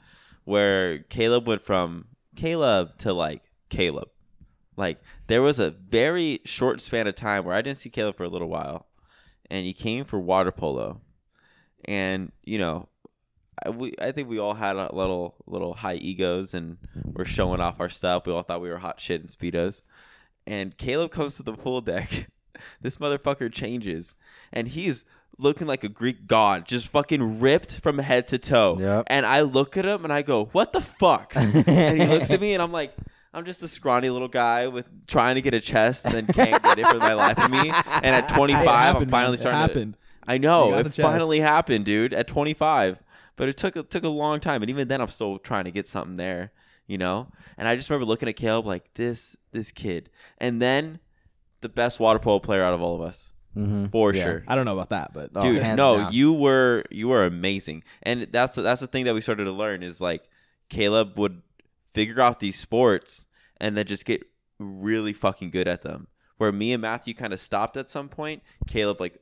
where 0.44 0.98
Caleb 0.98 1.46
went 1.46 1.62
from 1.62 2.06
Caleb 2.36 2.98
to 2.98 3.12
like 3.12 3.42
Caleb. 3.68 4.08
Like 4.76 5.00
there 5.26 5.42
was 5.42 5.58
a 5.58 5.70
very 5.70 6.40
short 6.44 6.80
span 6.80 7.06
of 7.06 7.14
time 7.14 7.44
where 7.44 7.54
I 7.54 7.62
didn't 7.62 7.78
see 7.78 7.90
Caleb 7.90 8.16
for 8.16 8.24
a 8.24 8.28
little 8.28 8.48
while, 8.48 8.86
and 9.50 9.66
he 9.66 9.72
came 9.72 10.04
for 10.04 10.18
water 10.18 10.52
polo, 10.52 11.00
and 11.84 12.32
you 12.44 12.58
know. 12.58 12.88
I, 13.62 13.68
we, 13.68 13.94
I 14.00 14.10
think 14.10 14.30
we 14.30 14.38
all 14.38 14.54
had 14.54 14.76
a 14.76 14.94
little 14.94 15.34
little 15.46 15.74
high 15.74 15.96
egos 15.96 16.54
and 16.54 16.78
we're 17.04 17.26
showing 17.26 17.60
off 17.60 17.78
our 17.78 17.90
stuff. 17.90 18.26
We 18.26 18.32
all 18.32 18.42
thought 18.42 18.62
we 18.62 18.70
were 18.70 18.78
hot 18.78 18.98
shit 18.98 19.20
in 19.20 19.26
speedos, 19.26 19.82
and 20.46 20.74
Caleb 20.78 21.10
comes 21.10 21.36
to 21.36 21.42
the 21.42 21.52
pool 21.52 21.82
deck. 21.82 22.30
this 22.80 22.96
motherfucker 22.96 23.52
changes, 23.52 24.14
and 24.50 24.68
he's 24.68 25.04
looking 25.40 25.66
like 25.66 25.84
a 25.84 25.88
Greek 25.88 26.26
god, 26.26 26.66
just 26.66 26.88
fucking 26.88 27.40
ripped 27.40 27.80
from 27.80 27.98
head 27.98 28.28
to 28.28 28.38
toe. 28.38 28.76
Yep. 28.78 29.06
And 29.08 29.26
I 29.26 29.40
look 29.40 29.76
at 29.76 29.84
him 29.84 30.04
and 30.04 30.12
I 30.12 30.22
go, 30.22 30.46
"What 30.52 30.72
the 30.72 30.80
fuck?" 30.80 31.32
and 31.36 32.00
he 32.00 32.06
looks 32.06 32.30
at 32.30 32.40
me 32.40 32.54
and 32.54 32.62
I'm 32.62 32.72
like. 32.72 32.94
I'm 33.32 33.44
just 33.44 33.62
a 33.62 33.68
scrawny 33.68 34.10
little 34.10 34.26
guy 34.26 34.66
with 34.66 34.86
trying 35.06 35.36
to 35.36 35.40
get 35.40 35.54
a 35.54 35.60
chest 35.60 36.04
and 36.04 36.12
then 36.12 36.26
can't 36.26 36.60
get 36.64 36.80
it 36.80 36.86
for 36.88 36.98
my 36.98 37.12
life 37.12 37.38
of 37.38 37.48
me. 37.48 37.70
And 38.02 38.06
at 38.06 38.28
25, 38.34 38.96
I'm 38.96 39.08
finally 39.08 39.36
man. 39.36 39.46
It 39.46 39.56
happened. 39.56 39.92
to. 39.94 39.98
I 40.32 40.38
know 40.38 40.74
it 40.74 40.94
finally 40.96 41.38
happened, 41.38 41.84
dude. 41.84 42.12
At 42.12 42.26
25, 42.26 42.98
but 43.36 43.48
it 43.48 43.56
took 43.56 43.76
it 43.76 43.88
took 43.88 44.02
a 44.02 44.08
long 44.08 44.40
time, 44.40 44.62
and 44.62 44.68
even 44.68 44.88
then, 44.88 45.00
I'm 45.00 45.06
still 45.08 45.38
trying 45.38 45.64
to 45.64 45.70
get 45.70 45.86
something 45.86 46.16
there, 46.16 46.50
you 46.88 46.98
know. 46.98 47.28
And 47.56 47.68
I 47.68 47.76
just 47.76 47.88
remember 47.88 48.04
looking 48.06 48.28
at 48.28 48.34
Caleb 48.34 48.66
like 48.66 48.92
this 48.94 49.36
this 49.52 49.70
kid, 49.70 50.10
and 50.38 50.60
then 50.60 50.98
the 51.60 51.68
best 51.68 52.00
water 52.00 52.18
polo 52.18 52.40
player 52.40 52.64
out 52.64 52.74
of 52.74 52.82
all 52.82 52.96
of 52.96 53.00
us, 53.00 53.32
Mm-hmm. 53.56 53.86
for 53.86 54.14
Yeah. 54.14 54.22
sure. 54.24 54.44
I 54.46 54.54
don't 54.54 54.64
know 54.64 54.74
about 54.74 54.90
that, 54.90 55.12
but 55.12 55.30
Oh, 55.34 55.42
Dude, 55.42 55.60
hands 55.62 55.76
no, 55.76 55.96
down. 55.98 56.12
you 56.12 56.32
were 56.32 56.84
you 56.90 57.08
were 57.08 57.24
amazing, 57.24 57.82
and 58.02 58.28
that's 58.30 58.54
that's 58.54 58.80
the 58.80 58.86
thing 58.86 59.04
that 59.06 59.14
we 59.14 59.20
started 59.20 59.44
to 59.44 59.52
learn 59.52 59.82
is 59.82 60.00
like 60.00 60.22
Caleb 60.68 61.18
would 61.18 61.42
figure 61.92 62.20
out 62.20 62.38
these 62.40 62.56
sports 62.58 63.26
and 63.60 63.76
then 63.76 63.86
just 63.86 64.04
get 64.04 64.22
really 64.60 65.12
fucking 65.12 65.50
good 65.50 65.66
at 65.66 65.82
them. 65.82 66.06
Where 66.38 66.52
me 66.52 66.72
and 66.72 66.80
Matthew 66.80 67.12
kind 67.12 67.32
of 67.32 67.40
stopped 67.40 67.76
at 67.76 67.90
some 67.90 68.08
point, 68.08 68.42
Caleb 68.68 69.00
like 69.00 69.20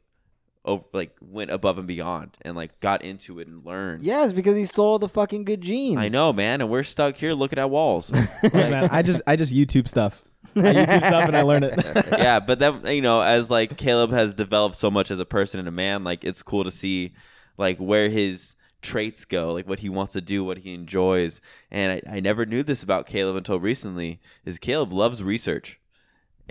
over 0.64 0.84
like 0.92 1.16
went 1.22 1.50
above 1.50 1.78
and 1.78 1.86
beyond 1.86 2.36
and 2.42 2.54
like 2.54 2.78
got 2.80 3.02
into 3.02 3.40
it 3.40 3.48
and 3.48 3.64
learned. 3.64 4.02
Yes, 4.02 4.32
because 4.32 4.56
he 4.58 4.64
stole 4.66 4.98
the 4.98 5.08
fucking 5.08 5.44
good 5.44 5.62
genes. 5.62 5.98
I 5.98 6.08
know, 6.08 6.32
man, 6.34 6.60
and 6.60 6.68
we're 6.68 6.82
stuck 6.82 7.16
here 7.16 7.32
looking 7.32 7.58
at 7.58 7.70
walls. 7.70 8.12
Look, 8.42 8.52
man, 8.52 8.88
I 8.92 9.00
just 9.02 9.22
I 9.26 9.36
just 9.36 9.54
YouTube 9.54 9.88
stuff. 9.88 10.22
YouTube 10.55 10.98
stuff 10.98 11.29
and 11.29 11.37
I 11.37 11.42
learn 11.42 11.62
it. 11.62 11.74
yeah, 12.12 12.40
but 12.40 12.59
then 12.59 12.87
you 12.87 13.03
know, 13.03 13.20
as 13.20 13.51
like 13.51 13.77
Caleb 13.77 14.11
has 14.11 14.35
developed 14.35 14.77
so 14.77 14.90
much 14.90 15.11
as 15.11 15.20
a 15.20 15.24
person 15.24 15.59
and 15.59 15.68
a 15.68 15.72
man, 15.72 16.05
like 16.05 16.24
it's 16.24 16.42
cool 16.42 16.64
to 16.64 16.70
see 16.70 17.12
like 17.57 17.79
where 17.79 18.09
his 18.09 18.55
traits 18.83 19.24
go, 19.24 19.53
like 19.53 19.68
what 19.68 19.81
he 19.81 19.88
wants 19.88 20.12
to 20.12 20.20
do, 20.20 20.44
what 20.44 20.59
he 20.59 20.74
enjoys. 20.74 21.40
And 21.70 22.01
I, 22.07 22.16
I 22.16 22.20
never 22.20 22.46
knew 22.46 22.62
this 22.62 22.83
about 22.83 23.07
Caleb 23.07 23.37
until 23.37 23.59
recently. 23.61 24.20
Is 24.44 24.59
Caleb 24.59 24.92
loves 24.92 25.22
research. 25.22 25.79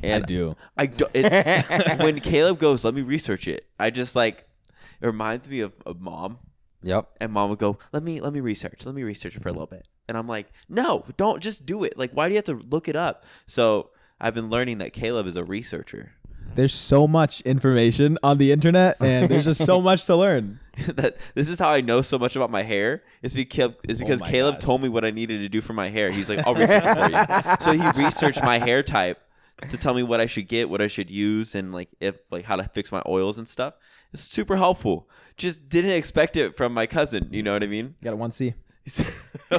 And 0.04 0.24
I 0.24 0.28
do. 0.28 0.56
I 0.78 0.86
do, 0.86 1.06
it's, 1.14 1.98
when 2.00 2.20
Caleb 2.20 2.60
goes, 2.60 2.84
let 2.84 2.94
me 2.94 3.02
research 3.02 3.48
it. 3.48 3.66
I 3.80 3.90
just 3.90 4.16
like 4.16 4.46
it 5.02 5.06
reminds 5.06 5.50
me 5.50 5.62
of, 5.62 5.74
of 5.86 6.00
mom 6.00 6.40
Yep. 6.88 7.10
and 7.20 7.32
mom 7.32 7.50
would 7.50 7.60
go 7.60 7.78
let 7.92 8.04
me 8.04 8.20
let 8.20 8.34
me 8.34 8.40
research 8.40 8.86
let 8.86 8.96
me 8.96 9.04
research 9.04 9.36
it 9.36 9.42
for 9.42 9.50
a 9.50 9.52
mm-hmm. 9.52 9.60
little 9.62 9.78
bit. 9.78 9.88
And 10.08 10.18
i'm 10.18 10.28
like 10.28 10.52
no 10.70 11.06
don't 11.18 11.42
just 11.42 11.66
do 11.66 11.84
it. 11.84 11.98
Like 11.98 12.12
why 12.12 12.28
do 12.28 12.34
you 12.34 12.38
have 12.38 12.46
to 12.46 12.56
look 12.56 12.88
it 12.88 12.96
up? 12.96 13.24
So 13.46 13.92
i've 14.20 14.34
been 14.34 14.50
learning 14.50 14.78
that 14.80 14.94
caleb 14.94 15.28
is 15.28 15.36
a 15.36 15.44
researcher. 15.44 16.14
There's 16.56 16.74
so 16.74 17.08
much 17.08 17.42
information 17.42 18.18
on 18.24 18.40
the 18.40 18.52
internet, 18.52 18.98
and 19.00 19.30
there's 19.30 19.46
just 19.46 19.64
so 19.64 19.80
much 19.80 20.06
to 20.06 20.16
learn. 20.16 20.60
that 20.96 21.18
this 21.34 21.50
is 21.50 21.58
how 21.58 21.70
i 21.70 21.82
know 21.82 22.02
so 22.02 22.20
much 22.20 22.36
about 22.36 22.52
my 22.52 22.62
hair 22.62 23.04
is 23.24 23.34
oh 23.34 23.36
because 23.36 23.72
is 23.88 24.00
because 24.00 24.22
Oh 24.22 24.26
caleb 24.26 24.56
gosh. 24.56 24.64
told 24.64 24.82
me 24.82 24.90
what 24.90 25.04
i 25.04 25.10
needed 25.12 25.40
to 25.40 25.50
do 25.50 25.62
for 25.62 25.74
my 25.74 25.90
hair. 25.90 26.12
He's 26.12 26.30
like 26.30 26.46
i'll 26.46 26.54
research 26.54 26.84
for 26.84 27.10
you. 27.10 27.56
So 27.62 27.72
he 27.74 28.04
researched 28.04 28.44
my 28.44 28.60
hair 28.60 28.84
type 28.84 29.20
to 29.72 29.78
tell 29.78 29.96
me 29.96 30.04
what 30.04 30.22
i 30.22 30.28
should 30.28 30.48
get 30.48 30.70
what 30.70 30.82
i 30.82 30.88
should 30.88 31.10
use 31.10 31.56
and 31.56 31.74
like 31.74 31.90
if 32.00 32.16
like 32.30 32.46
how 32.46 32.56
to 32.56 32.64
fix 32.64 32.92
my 32.92 33.02
oils 33.08 33.38
and 33.38 33.48
stuff. 33.48 33.74
It's 34.14 34.22
super 34.22 34.56
helpful 34.56 35.10
just 35.38 35.70
didn't 35.70 35.92
expect 35.92 36.36
it 36.36 36.58
from 36.58 36.74
my 36.74 36.86
cousin 36.86 37.30
you 37.32 37.42
know 37.44 37.54
what 37.54 37.64
i 37.64 37.68
mean 37.68 37.96
Got 38.04 38.14
a 38.14 38.16
one 38.18 38.32
C. 38.32 38.54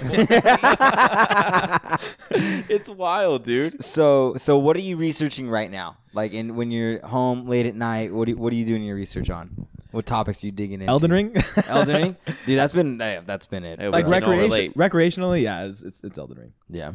it's 2.70 2.88
wild, 2.88 3.44
dude. 3.44 3.82
So, 3.82 4.34
so 4.36 4.58
what 4.58 4.74
are 4.76 4.80
you 4.80 4.96
researching 4.96 5.50
right 5.50 5.70
now? 5.70 5.98
Like, 6.14 6.32
in 6.32 6.56
when 6.56 6.70
you're 6.70 7.06
home 7.06 7.46
late 7.46 7.66
at 7.66 7.74
night, 7.74 8.12
what 8.12 8.24
do 8.24 8.32
you, 8.32 8.38
what 8.38 8.52
are 8.52 8.56
you 8.56 8.64
doing 8.64 8.82
your 8.82 8.96
research 8.96 9.28
on? 9.28 9.66
What 9.90 10.06
topics 10.06 10.42
are 10.42 10.46
you 10.46 10.52
digging 10.52 10.80
into? 10.80 10.90
Elden 10.90 11.10
Ring. 11.12 11.36
Elden 11.66 12.02
Ring, 12.02 12.16
dude. 12.46 12.58
That's 12.58 12.72
been 12.72 13.00
eh, 13.02 13.20
that's 13.26 13.46
been 13.46 13.64
it. 13.64 13.80
Hey, 13.80 13.88
like 13.88 14.06
we 14.06 14.12
don't 14.12 14.22
recreation, 14.22 14.50
relate. 14.50 14.74
recreationally, 14.76 15.42
yeah, 15.42 15.64
it's, 15.66 15.82
it's 15.82 16.02
it's 16.04 16.18
Elden 16.18 16.38
Ring. 16.38 16.52
Yeah. 16.70 16.92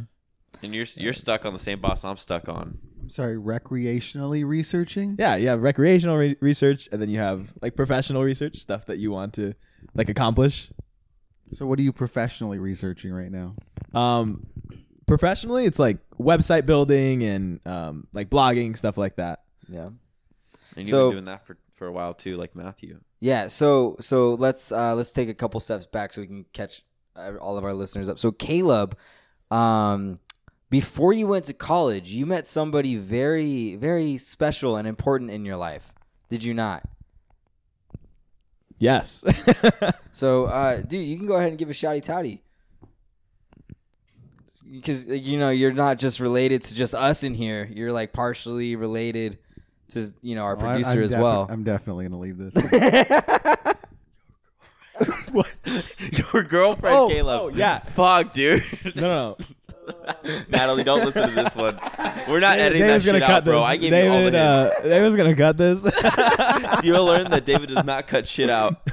And 0.63 0.73
you're 0.73 0.85
you're 0.95 1.13
stuck 1.13 1.45
on 1.45 1.53
the 1.53 1.59
same 1.59 1.79
boss 1.81 2.03
I'm 2.03 2.17
stuck 2.17 2.47
on. 2.49 2.77
I'm 3.01 3.09
sorry, 3.09 3.35
recreationally 3.35 4.45
researching. 4.45 5.17
Yeah, 5.19 5.35
you 5.35 5.49
have 5.49 5.61
recreational 5.61 6.15
re- 6.17 6.37
research, 6.39 6.87
and 6.91 7.01
then 7.01 7.09
you 7.09 7.19
have 7.19 7.51
like 7.61 7.75
professional 7.75 8.23
research 8.23 8.57
stuff 8.57 8.85
that 8.85 8.97
you 8.97 9.11
want 9.11 9.33
to 9.33 9.53
like 9.93 10.07
accomplish. 10.09 10.71
So, 11.57 11.65
what 11.67 11.77
are 11.79 11.81
you 11.81 11.91
professionally 11.91 12.59
researching 12.59 13.11
right 13.13 13.29
now? 13.31 13.55
Um, 13.93 14.47
professionally, 15.05 15.65
it's 15.65 15.79
like 15.79 15.97
website 16.17 16.65
building 16.65 17.23
and 17.23 17.59
um, 17.67 18.07
like 18.13 18.29
blogging 18.29 18.77
stuff 18.77 18.97
like 18.97 19.17
that. 19.17 19.43
Yeah. 19.67 19.87
And 20.75 20.77
you've 20.77 20.87
So- 20.87 21.09
been 21.09 21.15
doing 21.17 21.25
that 21.25 21.45
for, 21.45 21.57
for 21.75 21.87
a 21.87 21.91
while 21.91 22.13
too, 22.13 22.37
like 22.37 22.55
Matthew. 22.55 22.99
Yeah. 23.19 23.47
So 23.47 23.97
so 23.99 24.35
let's 24.35 24.71
uh, 24.71 24.95
let's 24.95 25.11
take 25.11 25.29
a 25.29 25.33
couple 25.33 25.59
steps 25.59 25.85
back 25.85 26.13
so 26.13 26.21
we 26.21 26.27
can 26.27 26.45
catch 26.53 26.83
uh, 27.15 27.33
all 27.41 27.57
of 27.57 27.63
our 27.65 27.73
listeners 27.73 28.07
up. 28.09 28.17
So 28.17 28.31
Caleb, 28.31 28.97
um, 29.51 30.17
before 30.73 31.13
you 31.13 31.27
went 31.27 31.45
to 31.45 31.53
college, 31.53 32.09
you 32.09 32.25
met 32.25 32.47
somebody 32.47 32.95
very 32.95 33.75
very 33.75 34.17
special 34.17 34.75
and 34.75 34.87
important 34.87 35.29
in 35.29 35.45
your 35.45 35.55
life. 35.55 35.93
Did 36.31 36.43
you 36.43 36.53
not? 36.55 36.81
Yes. 38.79 39.23
So, 40.15 40.45
uh, 40.45 40.77
dude, 40.77 41.07
you 41.07 41.17
can 41.17 41.25
go 41.25 41.35
ahead 41.37 41.49
and 41.49 41.57
give 41.57 41.69
a 41.71 41.73
shouty 41.73 42.03
touty. 42.05 42.41
Because 44.71 45.07
you 45.07 45.39
know 45.39 45.49
you're 45.49 45.73
not 45.73 45.97
just 45.97 46.19
related 46.19 46.61
to 46.63 46.75
just 46.75 46.93
us 46.93 47.23
in 47.23 47.33
here. 47.33 47.67
You're 47.71 47.91
like 47.91 48.13
partially 48.13 48.75
related 48.75 49.39
to 49.93 50.13
you 50.21 50.35
know 50.35 50.43
our 50.43 50.55
I- 50.57 50.59
producer 50.59 50.99
I'm 50.99 51.03
as 51.03 51.09
defi- 51.11 51.21
well. 51.23 51.47
I'm 51.49 51.63
definitely 51.63 52.05
gonna 52.05 52.19
leave 52.19 52.37
this. 52.37 52.53
what? 55.31 55.51
Your 56.33 56.43
girlfriend, 56.43 56.95
Oh, 56.95 57.07
Caleb. 57.09 57.41
oh, 57.41 57.47
yeah. 57.49 57.79
Fuck, 57.79 58.33
dude. 58.33 58.63
no, 58.95 59.01
no, 59.01 59.35
no. 59.39 59.45
Natalie, 60.49 60.83
don't 60.83 61.03
listen 61.03 61.29
to 61.29 61.35
this 61.35 61.55
one. 61.55 61.79
We're 62.27 62.39
not 62.39 62.59
editing 62.59 62.81
David's 62.81 63.05
that 63.05 63.13
shit 63.13 63.21
cut 63.21 63.31
out, 63.31 63.43
bro. 63.45 63.61
I 63.61 63.77
gave 63.77 63.91
David, 63.91 64.05
you 64.05 64.11
all 64.11 64.31
the 64.31 64.37
uh, 64.37 64.81
David's 64.87 65.15
gonna 65.15 65.35
cut 65.35 65.57
this. 65.57 65.83
You'll 66.83 67.05
learn 67.05 67.29
that 67.31 67.45
David 67.45 67.69
does 67.69 67.83
not 67.83 68.07
cut 68.07 68.27
shit 68.27 68.49
out. 68.49 68.87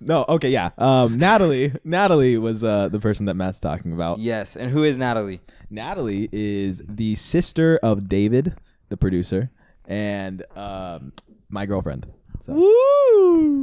no, 0.00 0.24
okay, 0.28 0.50
yeah. 0.50 0.70
Um, 0.78 1.18
Natalie, 1.18 1.72
Natalie 1.84 2.38
was 2.38 2.64
uh, 2.64 2.88
the 2.88 3.00
person 3.00 3.26
that 3.26 3.34
Matt's 3.34 3.60
talking 3.60 3.92
about. 3.92 4.18
yes, 4.18 4.56
and 4.56 4.70
who 4.70 4.82
is 4.82 4.98
Natalie? 4.98 5.40
Natalie 5.70 6.28
is 6.32 6.82
the 6.88 7.14
sister 7.14 7.78
of 7.82 8.08
David, 8.08 8.56
the 8.88 8.96
producer, 8.96 9.50
and 9.86 10.44
um, 10.56 11.12
my 11.48 11.66
girlfriend. 11.66 12.06
So. 12.44 12.52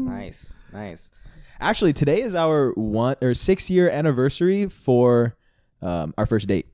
Nice, 0.05 0.57
nice. 0.73 1.11
Actually, 1.59 1.93
today 1.93 2.21
is 2.23 2.33
our 2.33 2.71
one 2.71 3.15
or 3.21 3.35
six 3.35 3.69
year 3.69 3.87
anniversary 3.89 4.67
for 4.67 5.35
um, 5.81 6.13
our 6.17 6.25
first 6.25 6.47
date. 6.47 6.67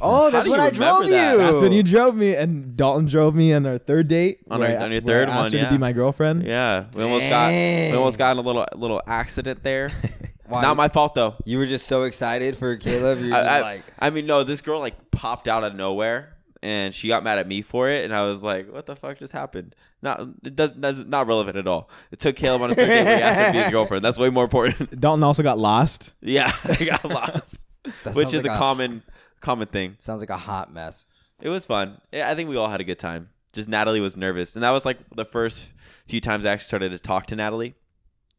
Oh, 0.00 0.30
that's 0.30 0.48
when 0.48 0.60
I 0.60 0.70
drove 0.70 1.06
that? 1.08 1.32
you. 1.32 1.38
That's 1.38 1.60
when 1.62 1.72
you 1.72 1.82
drove 1.82 2.14
me, 2.14 2.34
and 2.34 2.76
Dalton 2.76 3.06
drove 3.06 3.34
me 3.34 3.52
on 3.52 3.64
our 3.66 3.78
third 3.78 4.08
date. 4.08 4.40
On 4.50 4.60
where 4.60 4.70
our- 4.76 4.82
I- 4.82 4.84
on 4.84 4.92
your 4.92 5.00
where 5.02 5.16
I 5.22 5.24
third 5.24 5.28
asked 5.28 5.36
one, 5.38 5.52
her 5.52 5.58
yeah. 5.58 5.64
to 5.64 5.70
be 5.70 5.78
my 5.78 5.92
girlfriend. 5.92 6.44
Yeah, 6.44 6.84
we 6.94 7.02
almost 7.02 7.28
got 7.28 7.48
we 7.48 7.54
Dang. 7.54 7.94
almost 7.96 8.18
got 8.18 8.32
in 8.32 8.38
a 8.38 8.42
little 8.42 8.66
little 8.76 9.02
accident 9.06 9.62
there. 9.62 9.90
Why? 10.46 10.60
Not 10.60 10.76
my 10.76 10.88
fault 10.88 11.14
though. 11.14 11.36
You 11.46 11.58
were 11.58 11.66
just 11.66 11.86
so 11.86 12.02
excited 12.02 12.56
for 12.56 12.76
Caleb. 12.76 13.20
You're 13.20 13.34
I, 13.34 13.40
just 13.42 13.50
I, 13.52 13.60
like, 13.62 13.82
I 13.98 14.10
mean, 14.10 14.26
no, 14.26 14.44
this 14.44 14.60
girl 14.60 14.78
like 14.80 15.10
popped 15.10 15.48
out 15.48 15.64
of 15.64 15.74
nowhere, 15.74 16.36
and 16.62 16.92
she 16.92 17.08
got 17.08 17.24
mad 17.24 17.38
at 17.38 17.48
me 17.48 17.62
for 17.62 17.88
it, 17.88 18.04
and 18.04 18.14
I 18.14 18.22
was 18.22 18.42
like, 18.42 18.70
"What 18.70 18.84
the 18.86 18.94
fuck 18.96 19.18
just 19.18 19.32
happened?" 19.32 19.74
Not 20.02 20.20
it 20.44 20.54
does 20.54 20.74
that's 20.74 20.98
not 20.98 21.26
relevant 21.28 21.56
at 21.56 21.66
all. 21.66 21.88
It 22.10 22.20
took 22.20 22.36
Caleb 22.36 22.60
on 22.60 22.70
a 22.72 22.74
third 22.74 22.88
date 22.88 23.04
where 23.04 23.16
he 23.16 23.22
asked 23.22 23.40
her 23.40 23.46
to 23.46 23.52
be 23.52 23.58
his 23.58 23.70
girlfriend. 23.72 24.04
That's 24.04 24.18
way 24.18 24.28
more 24.28 24.44
important. 24.44 25.00
Dalton 25.00 25.22
also 25.22 25.42
got 25.42 25.56
lost. 25.58 26.14
yeah, 26.20 26.52
I 26.64 26.84
got 26.84 27.04
lost, 27.06 27.56
That 28.04 28.14
which 28.14 28.28
sounds 28.28 28.34
is 28.34 28.42
like 28.44 28.52
a 28.52 28.54
a- 28.54 28.58
common 28.58 29.02
common 29.40 29.68
thing. 29.68 29.96
sounds 29.98 30.20
like 30.20 30.30
a 30.30 30.36
hot 30.38 30.72
mess. 30.72 31.06
It 31.42 31.48
was 31.48 31.66
fun. 31.66 32.00
I 32.12 32.34
think 32.34 32.48
we 32.48 32.56
all 32.56 32.68
had 32.68 32.80
a 32.80 32.84
good 32.84 32.98
time. 32.98 33.28
Just 33.52 33.68
Natalie 33.68 34.00
was 34.00 34.16
nervous, 34.16 34.54
and 34.56 34.62
that 34.62 34.70
was 34.70 34.84
like 34.84 34.98
the 35.14 35.24
first 35.24 35.72
few 36.06 36.20
times 36.20 36.44
I 36.46 36.52
actually 36.52 36.66
started 36.66 36.90
to 36.90 36.98
talk 36.98 37.26
to 37.26 37.36
Natalie. 37.36 37.74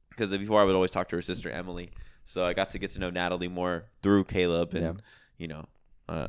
Because 0.09 0.31
before 0.31 0.61
I 0.61 0.63
would 0.63 0.75
always 0.75 0.91
talk 0.91 1.09
to 1.09 1.15
her 1.17 1.21
sister 1.21 1.49
Emily, 1.49 1.91
so 2.23 2.45
I 2.45 2.53
got 2.53 2.69
to 2.71 2.79
get 2.79 2.91
to 2.91 2.99
know 2.99 3.09
Natalie 3.09 3.49
more 3.49 3.85
through 4.01 4.23
Caleb, 4.25 4.73
and 4.73 4.81
Yeah. 4.83 4.93
you 5.37 5.47
know, 5.47 5.65
uh, 6.09 6.27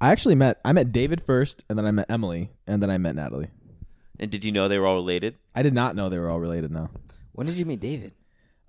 I 0.00 0.10
actually 0.10 0.34
met 0.34 0.60
I 0.64 0.72
met 0.72 0.92
David 0.92 1.22
first, 1.22 1.64
and 1.68 1.78
then 1.78 1.86
I 1.86 1.90
met 1.92 2.10
Emily, 2.10 2.50
and 2.66 2.82
then 2.82 2.90
I 2.90 2.98
met 2.98 3.14
Natalie. 3.14 3.48
and 4.18 4.30
did 4.30 4.44
you 4.44 4.52
know 4.52 4.68
they 4.68 4.78
were 4.78 4.86
all 4.86 4.96
related? 4.96 5.36
I 5.54 5.62
did 5.62 5.72
not 5.74 5.94
know 5.96 6.08
they 6.08 6.18
were 6.18 6.28
all 6.28 6.40
related. 6.40 6.70
Now, 6.72 6.90
When 7.32 7.46
did 7.46 7.56
you 7.58 7.64
meet 7.64 7.80
David? 7.80 8.12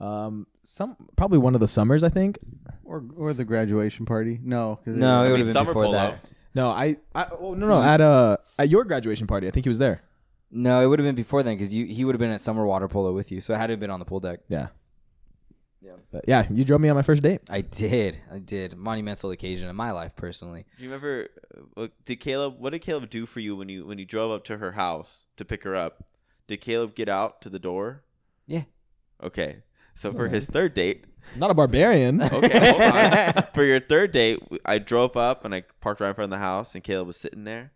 Um, 0.02 0.48
some 0.64 0.96
probably 1.16 1.38
one 1.38 1.54
of 1.56 1.62
the 1.62 1.68
summers, 1.68 2.04
I 2.04 2.10
think. 2.10 2.40
or 2.84 3.04
or 3.18 3.34
the 3.34 3.46
graduation 3.46 4.06
party? 4.06 4.40
No, 4.44 4.80
'cause 4.84 4.96
No, 4.96 5.24
it- 5.24 5.28
it 5.28 5.32
would 5.32 5.40
have 5.40 5.48
been 5.48 5.54
summer 5.54 5.68
before 5.72 5.84
polo. 5.86 5.94
that. 5.98 6.26
No, 6.54 6.70
I, 6.70 6.98
I 7.16 7.28
oh, 7.40 7.54
no 7.54 7.68
no 7.68 7.82
at 7.82 8.02
uh 8.02 8.38
at 8.60 8.70
your 8.70 8.84
graduation 8.84 9.26
party. 9.28 9.48
I 9.48 9.52
think 9.52 9.66
he 9.66 9.70
was 9.70 9.80
there. 9.80 10.02
No, 10.52 10.82
it 10.84 10.88
would 10.88 11.00
have 11.00 11.06
been 11.08 11.16
before 11.16 11.44
then 11.44 11.56
because 11.56 11.74
you 11.74 11.86
he 11.86 12.04
would 12.04 12.14
have 12.16 12.20
been 12.20 12.32
at 12.32 12.42
summer 12.42 12.66
water 12.66 12.88
polo 12.90 13.14
with 13.14 13.32
you, 13.32 13.40
so 13.40 13.54
it 13.54 13.58
had 13.58 13.68
to 13.68 13.74
have 13.74 13.80
been 13.80 13.90
on 13.92 14.00
the 14.00 14.06
pool 14.06 14.20
deck. 14.20 14.42
Yeah. 14.50 14.68
Yeah. 15.82 15.94
But 16.12 16.26
yeah, 16.28 16.46
you 16.52 16.64
drove 16.66 16.82
me 16.82 16.90
on 16.90 16.96
my 16.96 17.02
first 17.02 17.24
date. 17.24 17.42
I 17.50 17.62
did, 17.62 18.20
I 18.32 18.38
did. 18.40 18.78
Monumental 18.78 19.32
occasion 19.32 19.68
in 19.70 19.76
my 19.76 19.92
life 19.92 20.16
personally. 20.16 20.66
Do 20.78 20.84
you 20.84 20.90
remember? 20.90 21.28
uh, 21.78 21.88
Did 22.06 22.20
Caleb? 22.20 22.60
What 22.60 22.72
did 22.72 22.80
Caleb 22.80 23.10
do 23.10 23.26
for 23.26 23.40
you 23.40 23.56
when 23.56 23.68
you 23.70 23.86
when 23.86 23.98
you 23.98 24.06
drove 24.06 24.32
up 24.32 24.44
to 24.46 24.58
her 24.58 24.74
house 24.74 25.26
to 25.38 25.46
pick 25.46 25.64
her 25.64 25.76
up? 25.76 26.04
Did 26.48 26.60
Caleb 26.62 26.94
get 26.96 27.08
out 27.10 27.42
to 27.44 27.50
the 27.50 27.60
door? 27.60 28.04
Yeah. 28.46 28.64
Okay. 29.24 29.64
So 29.96 30.12
for 30.12 30.28
his 30.28 30.46
third 30.46 30.74
date, 30.74 31.06
Not 31.36 31.52
a 31.52 31.54
barbarian. 31.54 32.22
okay, 32.34 32.72
hold 32.72 32.82
on. 32.82 33.44
For 33.54 33.64
your 33.64 33.80
third 33.80 34.12
date, 34.12 34.40
I 34.66 34.80
drove 34.80 35.16
up 35.16 35.46
and 35.46 35.54
I 35.56 35.64
parked 35.80 36.02
right 36.02 36.10
in 36.10 36.16
front 36.16 36.34
of 36.34 36.38
the 36.38 36.44
house, 36.44 36.76
and 36.76 36.84
Caleb 36.84 37.08
was 37.08 37.18
sitting 37.18 37.44
there, 37.46 37.72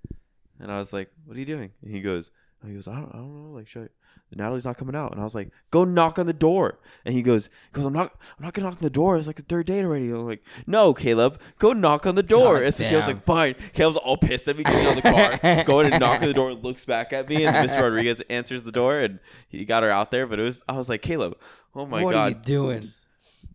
and 0.60 0.72
I 0.72 0.78
was 0.80 0.92
like, 0.92 1.10
"What 1.26 1.38
are 1.38 1.40
you 1.40 1.46
doing?" 1.46 1.72
And 1.82 1.92
he 1.92 2.02
goes, 2.02 2.32
And 2.66 2.72
he 2.72 2.78
goes, 2.78 2.88
I 2.88 2.96
don't, 2.96 3.10
I 3.14 3.18
don't 3.18 3.52
know, 3.52 3.56
like, 3.56 3.68
should 3.68 3.84
I, 3.84 3.90
Natalie's 4.36 4.66
not 4.66 4.78
coming 4.78 4.96
out, 4.96 5.12
and 5.12 5.22
I 5.22 5.24
was 5.24 5.36
like, 5.36 5.52
go 5.72 5.86
knock 5.86 6.18
on 6.20 6.26
the 6.26 6.34
door. 6.34 6.80
And 7.06 7.14
he 7.14 7.22
goes, 7.22 7.46
he 7.46 7.74
goes, 7.74 7.86
I'm 7.86 7.94
not, 7.94 8.12
I'm 8.38 8.44
not 8.44 8.54
gonna 8.54 8.70
knock 8.70 8.80
on 8.80 8.84
the 8.84 8.90
door. 8.90 9.18
It's 9.18 9.28
like 9.28 9.36
the 9.36 9.44
third 9.44 9.68
date 9.68 9.86
already. 9.86 10.10
I'm 10.10 10.26
like, 10.26 10.44
no, 10.66 10.94
Caleb, 10.94 11.40
go 11.60 11.74
knock 11.74 12.06
on 12.06 12.16
the 12.16 12.24
door. 12.24 12.56
God 12.56 12.64
and 12.64 12.74
so 12.74 12.84
Caleb's 12.84 13.08
like, 13.08 13.24
fine. 13.24 13.56
Caleb's 13.74 13.98
all 13.98 14.18
pissed 14.18 14.48
at 14.48 14.58
me, 14.58 14.64
getting 14.64 14.88
out 14.88 14.98
of 14.98 15.04
the 15.04 15.12
car, 15.12 15.64
going 15.66 15.92
and 15.92 16.00
knocking 16.00 16.24
on 16.24 16.28
the 16.28 16.34
door, 16.34 16.50
and 16.50 16.64
looks 16.64 16.86
back 16.86 17.14
at 17.14 17.30
me, 17.30 17.46
and 17.46 17.56
Mr. 17.56 17.84
Rodriguez 17.84 18.22
answers 18.30 18.64
the 18.64 18.72
door, 18.72 19.00
and 19.00 19.20
he 19.48 19.64
got 19.64 19.84
her 19.84 19.92
out 19.92 20.12
there. 20.12 20.26
But 20.26 20.40
it 20.40 20.44
was, 20.44 20.64
I 20.68 20.74
was 20.74 20.90
like, 20.90 21.02
Caleb, 21.02 21.38
oh 21.76 21.86
my 21.86 22.04
what 22.04 22.14
god, 22.14 22.18
what 22.18 22.26
are 22.26 22.30
you 22.30 22.44
doing? 22.44 22.94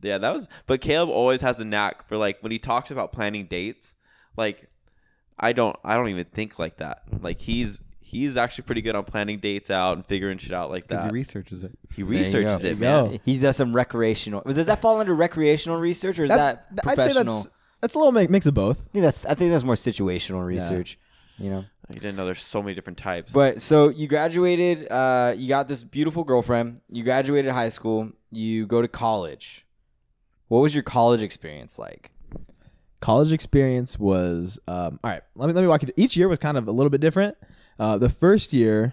yeah, 0.02 0.18
that 0.18 0.32
was. 0.32 0.48
But 0.66 0.80
Caleb 0.80 1.10
always 1.10 1.40
has 1.40 1.58
a 1.58 1.64
knack 1.64 2.08
for 2.08 2.16
like 2.16 2.40
when 2.40 2.52
he 2.52 2.58
talks 2.58 2.90
about 2.90 3.12
planning 3.12 3.46
dates. 3.46 3.92
Like, 4.36 4.70
I 5.38 5.52
don't, 5.52 5.76
I 5.84 5.96
don't 5.96 6.08
even 6.08 6.26
think 6.26 6.58
like 6.58 6.76
that. 6.76 7.02
Like 7.20 7.40
he's 7.40 7.80
he's 8.10 8.36
actually 8.36 8.64
pretty 8.64 8.82
good 8.82 8.96
on 8.96 9.04
planning 9.04 9.38
dates 9.38 9.70
out 9.70 9.96
and 9.96 10.04
figuring 10.04 10.36
shit 10.38 10.52
out 10.52 10.70
like 10.70 10.88
that. 10.88 11.04
he 11.04 11.10
researches 11.10 11.62
it. 11.62 11.70
he 11.94 12.02
researches 12.02 12.64
it, 12.64 12.78
There 12.78 13.04
man. 13.04 13.20
He 13.24 13.38
does 13.38 13.56
some 13.56 13.72
recreational. 13.74 14.42
Does 14.42 14.66
that 14.66 14.80
fall 14.80 14.98
under 14.98 15.14
recreational 15.14 15.78
research 15.78 16.18
or 16.18 16.24
is 16.24 16.30
that, 16.30 16.74
That- 16.76 16.86
I'd 16.88 17.00
say 17.00 17.12
that's 17.12 17.48
that's 17.80 17.94
a 17.94 17.98
little 17.98 18.12
mi- 18.12 18.26
mix 18.26 18.46
of 18.46 18.54
both. 18.54 18.80
I 18.80 18.92
think 18.92 19.02
that's 19.04 19.24
I 19.24 19.34
think 19.34 19.52
that's 19.52 19.64
more 19.64 19.76
situational 19.76 20.44
research. 20.44 20.98
You 21.38 21.50
know. 21.50 21.64
I 21.88 21.92
didn't 21.94 22.16
know 22.16 22.24
there's 22.26 22.42
so 22.42 22.62
many 22.62 22.74
different 22.74 22.98
types. 22.98 23.32
But 23.32 23.60
so 23.60 23.88
you 23.88 24.06
graduated, 24.06 24.90
uh, 24.92 25.34
you 25.36 25.48
got 25.48 25.66
this 25.66 25.82
beautiful 25.82 26.22
girlfriend. 26.22 26.82
You 26.88 27.02
graduated 27.02 27.50
high 27.52 27.70
school. 27.70 28.12
You 28.30 28.66
go 28.66 28.80
to 28.82 28.86
college. 28.86 29.66
What 30.48 30.60
was 30.60 30.74
your 30.74 30.84
college 30.84 31.22
experience 31.22 31.78
like? 31.78 32.10
college 33.00 33.32
experience 33.32 33.98
was 33.98 34.58
um, 34.68 35.00
all 35.02 35.10
right. 35.10 35.22
Let 35.34 35.46
me 35.46 35.52
let 35.54 35.62
me 35.62 35.68
walk 35.68 35.82
you. 35.82 35.86
Through. 35.86 35.94
Each 36.04 36.16
year 36.16 36.28
was 36.28 36.38
kind 36.38 36.56
of 36.58 36.68
a 36.68 36.72
little 36.72 36.90
bit 36.90 37.00
different. 37.00 37.36
Uh, 37.80 37.96
the 37.98 38.08
first 38.10 38.52
year 38.52 38.92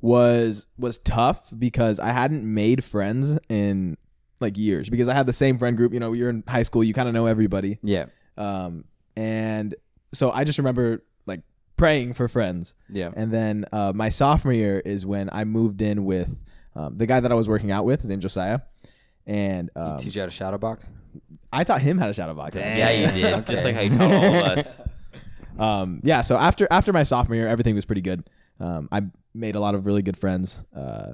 was 0.00 0.66
was 0.78 0.98
tough 0.98 1.50
because 1.56 2.00
I 2.00 2.08
hadn't 2.10 2.42
made 2.44 2.82
friends 2.82 3.38
in 3.48 3.96
like 4.40 4.56
years 4.58 4.88
because 4.88 5.06
I 5.06 5.14
had 5.14 5.26
the 5.26 5.32
same 5.32 5.58
friend 5.58 5.76
group. 5.76 5.92
You 5.92 6.00
know, 6.00 6.12
you're 6.12 6.30
in 6.30 6.42
high 6.48 6.64
school, 6.64 6.82
you 6.82 6.94
kind 6.94 7.06
of 7.08 7.14
know 7.14 7.26
everybody, 7.26 7.78
Yeah, 7.82 8.06
um, 8.36 8.84
and 9.16 9.74
so 10.12 10.30
I 10.32 10.44
just 10.44 10.58
remember 10.58 11.04
like 11.26 11.42
praying 11.76 12.14
for 12.14 12.26
friends. 12.26 12.74
yeah. 12.88 13.10
And 13.14 13.30
then 13.30 13.64
uh, 13.72 13.92
my 13.94 14.08
sophomore 14.08 14.52
year 14.54 14.80
is 14.80 15.06
when 15.06 15.28
I 15.32 15.44
moved 15.44 15.80
in 15.82 16.04
with 16.04 16.34
um, 16.74 16.96
the 16.96 17.06
guy 17.06 17.20
that 17.20 17.30
I 17.30 17.34
was 17.34 17.48
working 17.48 17.70
out 17.70 17.84
with. 17.84 18.00
His 18.00 18.10
name's 18.10 18.22
Josiah, 18.22 18.60
and 19.26 19.70
um, 19.76 19.98
Teach 19.98 20.16
you 20.16 20.22
how 20.22 20.26
to 20.26 20.32
shadow 20.32 20.58
box. 20.58 20.90
I 21.52 21.64
taught 21.64 21.82
him 21.82 21.98
how 21.98 22.06
to 22.06 22.12
shadow 22.14 22.34
box. 22.34 22.56
yeah, 22.56 22.90
you 22.90 23.06
did. 23.22 23.46
Just 23.46 23.62
like 23.62 23.74
how 23.74 23.82
you 23.82 23.90
taught 23.96 24.10
all 24.10 24.24
of 24.24 24.58
us. 24.58 24.78
Um, 25.58 26.00
yeah. 26.02 26.22
So 26.22 26.36
after 26.36 26.66
after 26.70 26.92
my 26.92 27.02
sophomore 27.02 27.36
year, 27.36 27.48
everything 27.48 27.74
was 27.74 27.84
pretty 27.84 28.02
good. 28.02 28.28
Um, 28.60 28.88
I 28.92 29.02
made 29.34 29.54
a 29.54 29.60
lot 29.60 29.74
of 29.74 29.86
really 29.86 30.02
good 30.02 30.16
friends, 30.16 30.64
uh, 30.76 31.12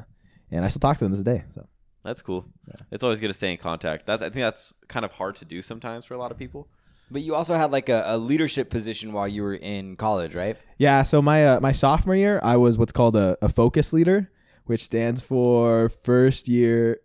and 0.51 0.65
I 0.65 0.69
still 0.69 0.81
talk 0.81 0.99
to 0.99 1.05
them 1.05 1.13
this 1.13 1.23
day. 1.23 1.45
So 1.55 1.67
That's 2.05 2.23
cool. 2.23 2.47
It's 2.91 3.03
always 3.03 3.21
good 3.21 3.29
to 3.29 3.35
stay 3.35 3.51
in 3.53 3.59
contact. 3.59 4.07
That's 4.07 4.23
I 4.23 4.27
think 4.27 4.43
that's 4.43 4.75
kind 4.89 5.05
of 5.05 5.13
hard 5.13 5.37
to 5.37 5.45
do 5.45 5.63
sometimes 5.63 6.05
for 6.05 6.15
a 6.15 6.19
lot 6.19 6.31
of 6.31 6.39
people. 6.39 6.69
But 7.11 7.23
you 7.23 7.35
also 7.35 7.55
had 7.55 7.73
like 7.73 7.89
a, 7.89 8.03
a 8.07 8.19
leadership 8.19 8.69
position 8.69 9.15
while 9.15 9.27
you 9.27 9.43
were 9.43 9.55
in 9.55 9.97
college, 9.97 10.35
right? 10.35 10.59
yeah. 10.77 11.03
So 11.03 11.23
my 11.23 11.47
uh, 11.47 11.61
my 11.61 11.73
sophomore 11.73 12.17
year, 12.17 12.39
I 12.43 12.57
was 12.57 12.77
what's 12.77 12.93
called 12.93 13.17
a, 13.17 13.37
a 13.41 13.49
focus 13.49 13.93
leader, 13.93 14.31
which 14.67 14.85
stands 14.85 15.23
for 15.23 15.89
first 15.89 16.49
year 16.49 17.01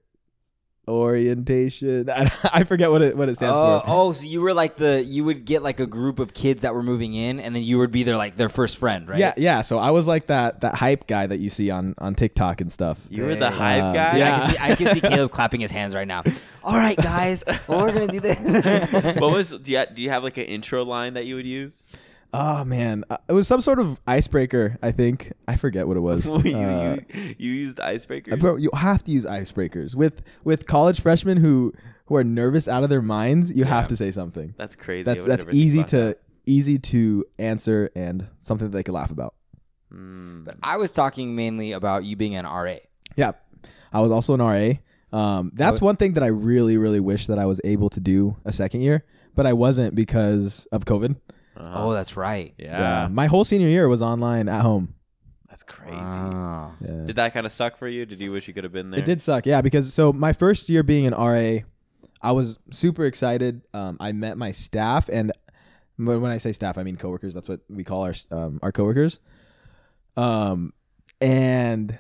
orientation. 0.88 2.10
I, 2.10 2.32
I 2.44 2.64
forget 2.64 2.92
what 2.92 3.02
it 3.06 3.16
what 3.18 3.30
it 3.30 3.36
stands 3.36 3.58
oh, 3.60 3.80
for. 3.80 3.86
oh, 3.88 4.12
so 4.14 4.26
you 4.26 4.42
were 4.42 4.54
like 4.54 4.78
the 4.78 5.04
you 5.04 5.24
would 5.24 5.46
get 5.46 5.64
like 5.64 5.80
a 5.80 5.88
group 5.88 6.20
of 6.20 6.34
kids 6.34 6.62
that 6.62 6.74
were 6.74 6.84
moving 6.84 7.14
in, 7.14 7.40
and 7.40 7.56
then 7.56 7.64
you 7.64 7.78
would 7.78 7.92
be 7.92 8.04
their 8.04 8.18
like 8.18 8.36
their 8.36 8.50
first 8.50 8.78
friend, 8.78 9.08
right? 9.08 9.20
Yeah, 9.20 9.34
yeah. 9.38 9.62
So 9.62 9.78
I 9.78 9.92
was 9.92 10.08
like 10.08 10.28
that 10.28 10.62
that 10.62 10.76
hype 10.76 11.08
guy 11.08 11.28
that 11.28 11.38
you 11.40 11.50
see 11.50 11.70
on 11.70 11.96
on 11.98 12.16
TikTok 12.16 12.62
and 12.62 12.72
stuff. 12.72 13.00
You 13.10 13.26
were 13.26 13.36
the 13.36 13.52
hype 13.52 13.84
Um, 13.84 13.94
guy. 13.94 14.12
Dude, 14.12 14.20
Yeah. 14.20 14.36
I 14.36 14.40
can 14.40 14.50
see 14.50 14.58
I 14.60 14.76
can 14.76 14.88
see 14.96 15.02
Caleb 15.10 15.32
clapping 15.32 15.62
his 15.62 15.72
hands 15.72 15.96
right 15.96 16.08
now. 16.08 16.24
All 16.64 16.78
right, 16.78 16.98
guys, 16.98 17.44
well, 17.68 17.86
we're 17.86 17.94
gonna 17.94 18.08
do 18.08 18.20
this. 18.20 18.40
what 19.20 19.32
was 19.32 19.50
do 19.58 19.72
you, 19.72 19.84
do 19.94 20.02
you 20.02 20.10
have 20.10 20.24
like 20.24 20.38
an 20.38 20.46
intro 20.46 20.84
line 20.86 21.16
that 21.16 21.26
you 21.26 21.36
would 21.36 21.46
use? 21.48 21.84
Oh 22.34 22.66
man, 22.66 23.04
uh, 23.12 23.18
it 23.30 23.34
was 23.34 23.48
some 23.48 23.62
sort 23.62 23.80
of 23.80 24.00
icebreaker. 24.08 24.80
I 24.82 24.92
think 24.92 25.34
I 25.48 25.56
forget 25.56 25.88
what 25.88 25.98
it 25.98 26.00
was. 26.00 26.26
you, 26.46 26.56
Uh, 26.58 26.98
you, 27.14 27.36
you 27.38 27.52
used 27.52 27.78
icebreakers. 27.78 28.40
Bro, 28.40 28.56
you 28.56 28.72
have 28.74 29.04
to 29.04 29.12
use 29.12 29.26
icebreakers 29.26 29.94
with 29.94 30.24
with 30.44 30.66
college 30.66 31.00
freshmen 31.00 31.38
who 31.38 31.74
who 32.08 32.16
are 32.16 32.24
nervous 32.24 32.68
out 32.68 32.84
of 32.84 32.90
their 32.90 33.04
minds. 33.04 33.56
You 33.56 33.66
have 33.66 33.88
to 33.90 33.96
say 33.96 34.10
something. 34.10 34.56
That's 34.58 34.76
crazy. 34.76 35.04
That's 35.04 35.24
that's 35.26 35.46
easy 35.52 35.84
to 35.86 35.98
that. 35.98 36.22
easy 36.48 36.80
to 36.80 37.24
answer 37.38 37.92
and 37.96 38.28
something 38.42 38.70
that 38.72 38.76
they 38.76 38.84
can 38.84 38.96
laugh 38.96 39.12
about. 39.12 39.36
Mm. 39.94 40.46
but 40.46 40.56
I 40.64 40.78
was 40.78 40.92
talking 40.92 41.36
mainly 41.36 41.72
about 41.72 42.04
you 42.04 42.16
being 42.16 42.36
an 42.36 42.46
RA. 42.46 42.78
Yeah, 43.16 43.34
I 43.92 44.02
was 44.02 44.12
also 44.12 44.34
an 44.34 44.42
RA. 44.42 44.74
Um, 45.16 45.52
that's 45.54 45.80
one 45.80 45.98
thing 45.98 46.14
that 46.14 46.24
I 46.24 46.28
really 46.28 46.78
really 46.78 47.00
wish 47.00 47.28
that 47.28 47.38
I 47.38 47.46
was 47.46 47.62
able 47.64 47.90
to 47.92 48.00
do 48.00 48.38
a 48.44 48.52
second 48.52 48.82
year, 48.82 49.06
but 49.36 49.46
I 49.46 49.54
wasn't 49.54 49.94
because 49.94 50.66
of 50.72 50.86
COVID. 50.86 51.16
Uh-huh. 51.64 51.88
Oh, 51.88 51.94
that's 51.94 52.18
right. 52.18 52.54
yeah. 52.58 53.08
my 53.12 53.28
whole 53.28 53.44
senior 53.44 53.68
year 53.68 53.88
was 53.88 54.02
online 54.02 54.50
at 54.50 54.62
home. 54.62 54.96
That's 55.48 55.64
crazy. 55.64 55.96
Oh. 55.98 56.74
Yeah. 56.82 57.06
Did 57.06 57.16
that 57.18 57.34
kind 57.34 57.46
of 57.46 57.52
suck 57.52 57.78
for 57.78 57.88
you? 57.88 58.06
Did 58.06 58.20
you 58.22 58.32
wish 58.32 58.48
you 58.48 58.54
could 58.54 58.64
have 58.64 58.74
been 58.74 58.90
there? 58.90 59.00
It 59.00 59.06
did 59.06 59.22
suck, 59.22 59.46
yeah, 59.46 59.62
because 59.62 59.94
so 59.94 60.12
my 60.12 60.34
first 60.34 60.68
year 60.68 60.82
being 60.82 61.06
an 61.06 61.14
RA, 61.14 61.60
I 62.22 62.32
was 62.32 62.58
super 62.72 63.06
excited. 63.06 63.62
Um, 63.74 63.98
I 64.00 64.14
met 64.14 64.38
my 64.38 64.52
staff, 64.52 65.10
and 65.10 65.32
when 65.98 66.22
when 66.22 66.32
I 66.32 66.38
say 66.38 66.54
staff, 66.54 66.78
I 66.78 66.84
mean 66.84 66.98
coworkers. 66.98 67.36
That's 67.36 67.48
what 67.48 67.60
we 67.70 67.84
call 67.84 68.02
our 68.04 68.14
um, 68.32 68.60
our 68.64 68.72
coworkers. 68.72 69.20
Um, 70.18 70.74
and 71.22 72.00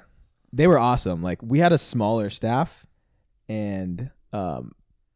they 0.52 0.65
were 0.65 0.80
awesome. 0.80 1.21
Like 1.21 1.39
we 1.43 1.60
had 1.60 1.73
a 1.73 1.78
smaller 1.78 2.32
staff, 2.32 2.88
and 3.47 4.10
um, 4.32 4.71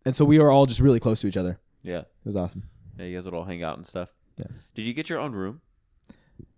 and 0.05 0.15
so 0.15 0.25
we 0.25 0.39
were 0.39 0.51
all 0.51 0.65
just 0.67 0.79
really 0.79 0.99
close 0.99 1.21
to 1.21 1.27
each 1.27 1.38
other. 1.38 1.60
Yeah. 1.83 1.99
It 1.99 2.25
was 2.25 2.36
awesome. 2.36 2.63
Yeah, 2.97 3.05
you 3.05 3.17
guys 3.17 3.25
would 3.25 3.33
all 3.33 3.43
hang 3.43 3.63
out 3.63 3.77
and 3.77 3.86
stuff. 3.86 4.10
Yeah. 4.38 4.45
Did 4.76 4.86
you 4.88 4.93
get 4.93 5.10
your 5.10 5.19
own 5.19 5.34
room? 5.34 5.62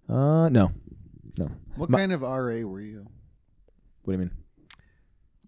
Uh, 0.07 0.49
no, 0.49 0.71
no. 1.37 1.49
What 1.75 1.89
My- 1.89 1.99
kind 1.99 2.11
of 2.11 2.21
RA 2.21 2.61
were 2.63 2.81
you? 2.81 3.05
What 4.03 4.13
do 4.13 4.19
you 4.21 4.25
mean? 4.25 4.31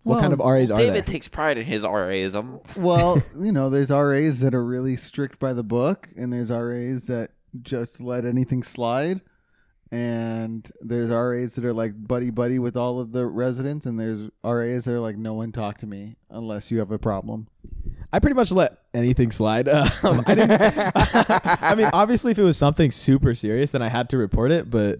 What 0.03 0.19
kind 0.19 0.33
of 0.33 0.39
Well, 0.39 0.49
RAs 0.49 0.71
are 0.71 0.77
David 0.77 0.93
there? 0.95 1.01
takes 1.13 1.27
pride 1.27 1.57
in 1.59 1.65
his 1.65 1.83
RAism. 1.83 2.59
Well, 2.77 3.21
you 3.37 3.51
know, 3.51 3.69
there's 3.69 3.91
RAs 3.91 4.39
that 4.39 4.55
are 4.55 4.63
really 4.65 4.97
strict 4.97 5.37
by 5.39 5.53
the 5.53 5.63
book, 5.63 6.09
and 6.17 6.33
there's 6.33 6.49
RAs 6.49 7.05
that 7.07 7.31
just 7.61 8.01
let 8.01 8.25
anything 8.25 8.63
slide. 8.63 9.21
And 9.91 10.71
there's 10.79 11.09
RAs 11.09 11.55
that 11.55 11.65
are 11.65 11.73
like 11.73 11.91
buddy 12.07 12.29
buddy 12.29 12.57
with 12.59 12.77
all 12.77 12.99
of 12.99 13.11
the 13.11 13.25
residents, 13.27 13.85
and 13.85 13.99
there's 13.99 14.21
RAs 14.43 14.85
that 14.85 14.93
are 14.93 14.99
like 15.01 15.17
no 15.17 15.33
one 15.33 15.51
talk 15.51 15.77
to 15.79 15.85
me 15.85 16.15
unless 16.29 16.71
you 16.71 16.79
have 16.79 16.91
a 16.91 16.97
problem. 16.99 17.47
I 18.13 18.19
pretty 18.19 18.35
much 18.35 18.51
let 18.51 18.77
anything 18.93 19.31
slide. 19.31 19.67
Um, 20.03 20.23
I 20.27 20.35
didn't. 20.35 20.61
I 21.63 21.75
mean, 21.75 21.89
obviously, 21.93 22.31
if 22.31 22.39
it 22.39 22.43
was 22.43 22.57
something 22.57 22.91
super 22.91 23.33
serious, 23.33 23.71
then 23.71 23.81
I 23.81 23.87
had 23.89 24.09
to 24.09 24.17
report 24.17 24.51
it. 24.51 24.69
But 24.69 24.99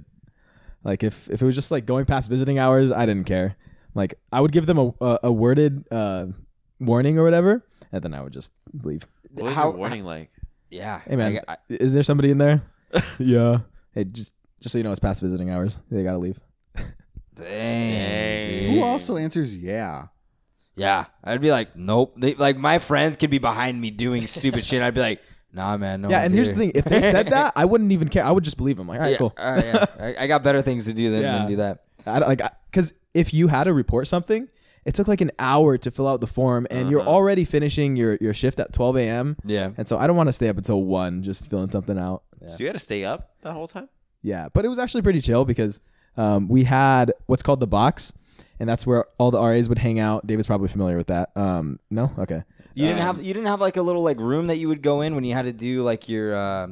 like, 0.84 1.04
if 1.04 1.30
if 1.30 1.42
it 1.42 1.46
was 1.46 1.56
just 1.56 1.72
like 1.72 1.86
going 1.86 2.06
past 2.06 2.30
visiting 2.30 2.60
hours, 2.60 2.92
I 2.92 3.06
didn't 3.06 3.26
care. 3.26 3.56
Like, 3.96 4.14
I 4.32 4.40
would 4.42 4.52
give 4.52 4.66
them 4.66 4.78
a 4.78 4.94
a, 5.02 5.20
a 5.24 5.32
worded 5.32 5.86
uh, 5.92 6.28
warning 6.80 7.18
or 7.18 7.24
whatever, 7.24 7.66
and 7.92 8.02
then 8.04 8.14
I 8.14 8.22
would 8.22 8.34
just 8.34 8.52
leave. 8.84 9.04
What 9.32 9.46
was 9.46 9.54
How- 9.56 9.70
your 9.70 9.78
warning 9.78 10.04
like? 10.06 10.32
Yeah. 10.70 11.02
Hey 11.06 11.16
man, 11.18 11.40
I- 11.48 11.54
I- 11.54 11.58
is 11.70 11.94
there 11.94 12.04
somebody 12.04 12.32
in 12.32 12.38
there? 12.38 12.62
yeah. 13.20 13.60
Hey, 13.94 14.06
just 14.06 14.34
just 14.62 14.72
so 14.74 14.78
you 14.78 14.84
know, 14.84 14.92
it's 14.92 15.00
past 15.00 15.22
visiting 15.22 15.50
hours. 15.50 15.80
They 15.90 16.04
gotta 16.04 16.18
leave. 16.20 16.40
dang. 17.36 18.66
Dang. 18.68 18.74
Who 18.76 18.84
also 18.84 19.18
answers 19.18 19.56
yeah? 19.58 20.08
Yeah, 20.76 21.06
I'd 21.24 21.42
be 21.42 21.52
like, 21.52 21.76
nope. 21.76 22.14
They, 22.18 22.34
like 22.36 22.58
my 22.58 22.80
friends 22.80 23.18
could 23.18 23.30
be 23.30 23.38
behind 23.40 23.80
me 23.80 23.92
doing 23.92 24.26
stupid 24.28 24.64
shit. 24.66 24.82
I'd 24.82 24.94
be 24.94 25.02
like, 25.02 25.22
nah, 25.54 25.76
man. 25.78 26.02
No 26.02 26.10
yeah, 26.10 26.20
one's 26.22 26.28
and 26.32 26.36
here's 26.36 26.48
here. 26.48 26.56
the 26.56 26.62
thing: 26.62 26.72
if 26.76 26.86
they 26.86 27.02
said 27.02 27.28
that, 27.28 27.54
I 27.56 27.66
wouldn't 27.66 27.92
even 27.92 28.08
care. 28.08 28.24
I 28.24 28.32
would 28.32 28.44
just 28.44 28.58
believe 28.58 28.78
them. 28.78 28.88
Like, 28.88 29.00
all 29.00 29.04
right, 29.04 29.12
yeah, 29.12 29.18
cool. 29.18 29.34
all 29.38 29.56
right, 29.56 29.66
yeah. 29.66 29.86
I, 30.00 30.16
I 30.24 30.28
got 30.28 30.44
better 30.44 30.62
things 30.62 30.86
to 30.86 30.94
do 30.94 31.12
than, 31.12 31.22
Yeah. 31.22 31.38
than 31.40 31.48
do 31.48 31.56
that. 31.58 31.84
I 32.06 32.20
don't, 32.20 32.30
like 32.30 32.42
because 32.72 32.94
if 33.14 33.34
you 33.34 33.48
had 33.50 33.66
to 33.66 33.74
report 33.74 34.08
something, 34.08 34.48
it 34.86 34.96
took 34.96 35.08
like 35.08 35.22
an 35.22 35.32
hour 35.38 35.78
to 35.78 35.92
fill 35.92 36.08
out 36.08 36.22
the 36.22 36.28
form, 36.28 36.66
and 36.72 36.90
you're 36.90 37.02
Uh-huh. 37.02 37.10
already 37.10 37.44
finishing 37.46 37.96
your 37.98 38.18
your 38.22 38.34
shift 38.34 38.60
at 38.60 38.72
12 38.74 38.98
a.m. 38.98 39.38
Yeah. 39.44 39.72
And 39.78 39.88
so 39.88 39.98
I 39.98 40.08
don't 40.08 40.16
want 40.16 40.28
to 40.30 40.34
stay 40.34 40.48
up 40.48 40.58
until 40.58 40.82
one 40.84 41.22
just 41.22 41.50
filling 41.50 41.70
something 41.70 41.98
out. 42.00 42.24
So 42.48 42.56
you 42.60 42.66
had 42.68 42.74
to 42.74 42.80
stay 42.80 43.04
up 43.06 43.32
that 43.44 43.52
whole 43.54 43.68
time? 43.68 43.90
Yeah, 44.24 44.48
but 44.54 44.66
it 44.66 44.70
was 44.70 44.80
actually 44.80 45.02
pretty 45.04 45.22
chill 45.22 45.46
because 45.46 45.80
um, 46.18 46.48
we 46.48 46.64
had 46.64 47.12
what's 47.28 47.44
called 47.44 47.60
the 47.60 47.68
box, 47.68 48.14
and 48.62 48.70
that's 48.70 48.86
where 48.86 49.06
all 49.18 49.32
the 49.32 49.42
RAs 49.42 49.68
would 49.68 49.80
hang 49.80 50.00
out. 50.00 50.26
David's 50.28 50.48
probably 50.48 50.68
familiar 50.70 50.96
with 50.96 51.08
that. 51.08 51.32
Um, 51.36 51.80
no, 51.90 52.12
okay. 52.20 52.44
You 52.76 52.86
didn't 52.88 53.02
Um, 53.02 53.18
have 53.18 53.26
you 53.26 53.34
didn't 53.34 53.48
have 53.48 53.60
like 53.60 53.76
a 53.76 53.82
little 53.82 54.04
like 54.04 54.18
room 54.20 54.48
that 54.48 54.58
you 54.58 54.70
would 54.70 54.82
go 54.82 55.02
in 55.02 55.16
when 55.16 55.24
you 55.26 55.34
had 55.34 55.46
to 55.46 55.52
do 55.54 55.84
like 55.84 56.08
your 56.08 56.34
uh, 56.36 56.68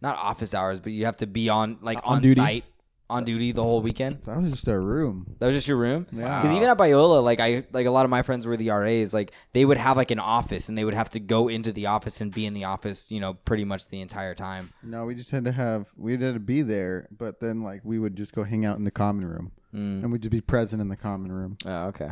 not 0.00 0.16
office 0.18 0.54
hours, 0.54 0.80
but 0.80 0.92
you 0.92 1.06
have 1.06 1.16
to 1.16 1.26
be 1.26 1.48
on 1.48 1.78
like 1.82 1.98
On 2.04 2.16
on, 2.16 2.22
duty. 2.22 2.34
site 2.40 2.64
on 3.08 3.24
duty 3.24 3.50
the 3.50 3.62
whole 3.62 3.82
weekend. 3.82 4.18
That 4.24 4.40
was 4.40 4.52
just 4.52 4.68
a 4.68 4.78
room. 4.78 5.34
That 5.40 5.46
was 5.46 5.56
just 5.56 5.66
your 5.66 5.78
room. 5.78 6.06
Yeah. 6.12 6.40
Because 6.40 6.54
even 6.54 6.68
at 6.68 6.78
Biola, 6.78 7.24
like 7.24 7.40
I 7.40 7.64
like 7.72 7.86
a 7.86 7.90
lot 7.90 8.04
of 8.04 8.10
my 8.10 8.22
friends 8.22 8.46
were 8.46 8.56
the 8.56 8.70
RAs. 8.70 9.12
Like 9.12 9.32
they 9.52 9.64
would 9.64 9.78
have 9.78 9.96
like 9.96 10.12
an 10.12 10.20
office, 10.20 10.68
and 10.68 10.78
they 10.78 10.84
would 10.84 10.94
have 10.94 11.10
to 11.10 11.18
go 11.20 11.48
into 11.48 11.72
the 11.72 11.86
office 11.86 12.20
and 12.20 12.32
be 12.32 12.46
in 12.46 12.54
the 12.54 12.64
office, 12.64 13.10
you 13.10 13.18
know, 13.18 13.34
pretty 13.34 13.64
much 13.64 13.88
the 13.88 14.00
entire 14.00 14.34
time. 14.34 14.72
No, 14.84 15.06
we 15.06 15.16
just 15.16 15.32
had 15.32 15.44
to 15.46 15.52
have 15.52 15.88
we 15.96 16.12
had 16.12 16.34
to 16.34 16.38
be 16.38 16.62
there, 16.62 17.08
but 17.10 17.40
then 17.40 17.62
like 17.64 17.80
we 17.82 17.98
would 17.98 18.14
just 18.14 18.32
go 18.32 18.44
hang 18.44 18.64
out 18.64 18.78
in 18.78 18.84
the 18.84 18.92
common 18.92 19.24
room. 19.26 19.50
Mm. 19.74 20.02
and 20.02 20.10
we'd 20.12 20.22
just 20.22 20.30
be 20.32 20.40
present 20.40 20.82
in 20.82 20.88
the 20.88 20.96
common 20.96 21.30
room. 21.32 21.56
Oh, 21.64 21.86
okay. 21.88 22.10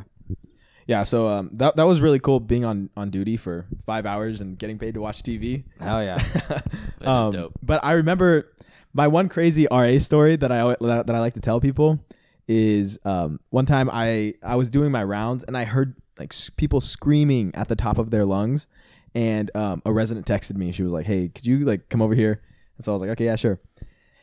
Yeah, 0.86 1.02
so 1.02 1.28
um, 1.28 1.50
that 1.54 1.76
that 1.76 1.82
was 1.84 2.00
really 2.00 2.18
cool 2.18 2.40
being 2.40 2.64
on 2.64 2.88
on 2.96 3.10
duty 3.10 3.36
for 3.36 3.66
five 3.84 4.06
hours 4.06 4.40
and 4.40 4.58
getting 4.58 4.78
paid 4.78 4.94
to 4.94 5.00
watch 5.00 5.22
TV. 5.22 5.64
Hell 5.80 6.02
yeah. 6.02 6.16
is 7.00 7.06
um, 7.06 7.32
dope. 7.32 7.52
But 7.62 7.84
I 7.84 7.92
remember 7.92 8.50
my 8.94 9.06
one 9.06 9.28
crazy 9.28 9.66
RA 9.70 9.98
story 9.98 10.36
that 10.36 10.50
I 10.50 10.76
that, 10.80 11.06
that 11.06 11.14
I 11.14 11.18
like 11.18 11.34
to 11.34 11.40
tell 11.40 11.60
people 11.60 12.00
is 12.46 12.98
um, 13.04 13.38
one 13.50 13.66
time 13.66 13.90
I 13.92 14.32
I 14.42 14.56
was 14.56 14.70
doing 14.70 14.90
my 14.90 15.04
rounds 15.04 15.44
and 15.44 15.58
I 15.58 15.64
heard 15.64 15.94
like 16.18 16.32
s- 16.32 16.48
people 16.48 16.80
screaming 16.80 17.54
at 17.54 17.68
the 17.68 17.76
top 17.76 17.98
of 17.98 18.10
their 18.10 18.24
lungs, 18.24 18.66
and 19.14 19.50
um, 19.54 19.82
a 19.84 19.92
resident 19.92 20.26
texted 20.26 20.56
me. 20.56 20.72
She 20.72 20.82
was 20.82 20.92
like, 20.92 21.04
"Hey, 21.04 21.28
could 21.28 21.44
you 21.44 21.66
like 21.66 21.90
come 21.90 22.00
over 22.00 22.14
here?" 22.14 22.40
And 22.78 22.84
so 22.86 22.92
I 22.92 22.94
was 22.94 23.02
like, 23.02 23.10
"Okay, 23.10 23.26
yeah, 23.26 23.36
sure." 23.36 23.60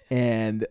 And 0.09 0.65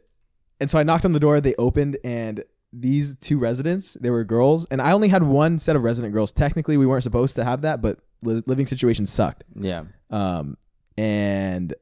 and 0.60 0.68
so 0.70 0.78
I 0.78 0.82
knocked 0.82 1.04
on 1.04 1.12
the 1.12 1.20
door. 1.20 1.40
They 1.40 1.54
opened 1.54 1.98
and. 2.02 2.42
These 2.76 3.16
two 3.20 3.38
residents, 3.38 3.94
they 4.00 4.10
were 4.10 4.24
girls, 4.24 4.66
and 4.70 4.82
I 4.82 4.92
only 4.92 5.08
had 5.08 5.22
one 5.22 5.58
set 5.60 5.76
of 5.76 5.84
resident 5.84 6.12
girls. 6.12 6.32
Technically, 6.32 6.76
we 6.76 6.86
weren't 6.86 7.04
supposed 7.04 7.36
to 7.36 7.44
have 7.44 7.62
that, 7.62 7.80
but 7.80 8.00
li- 8.22 8.42
living 8.46 8.66
situations 8.66 9.12
sucked. 9.12 9.44
Yeah. 9.54 9.84
Um, 10.10 10.56
and 10.98 11.72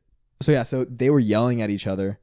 so 0.41 0.53
yeah, 0.53 0.65
so 0.65 0.85
they 0.85 1.09
were 1.09 1.19
yelling 1.21 1.63
at 1.63 1.71
each 1.71 1.87
other, 1.87 2.19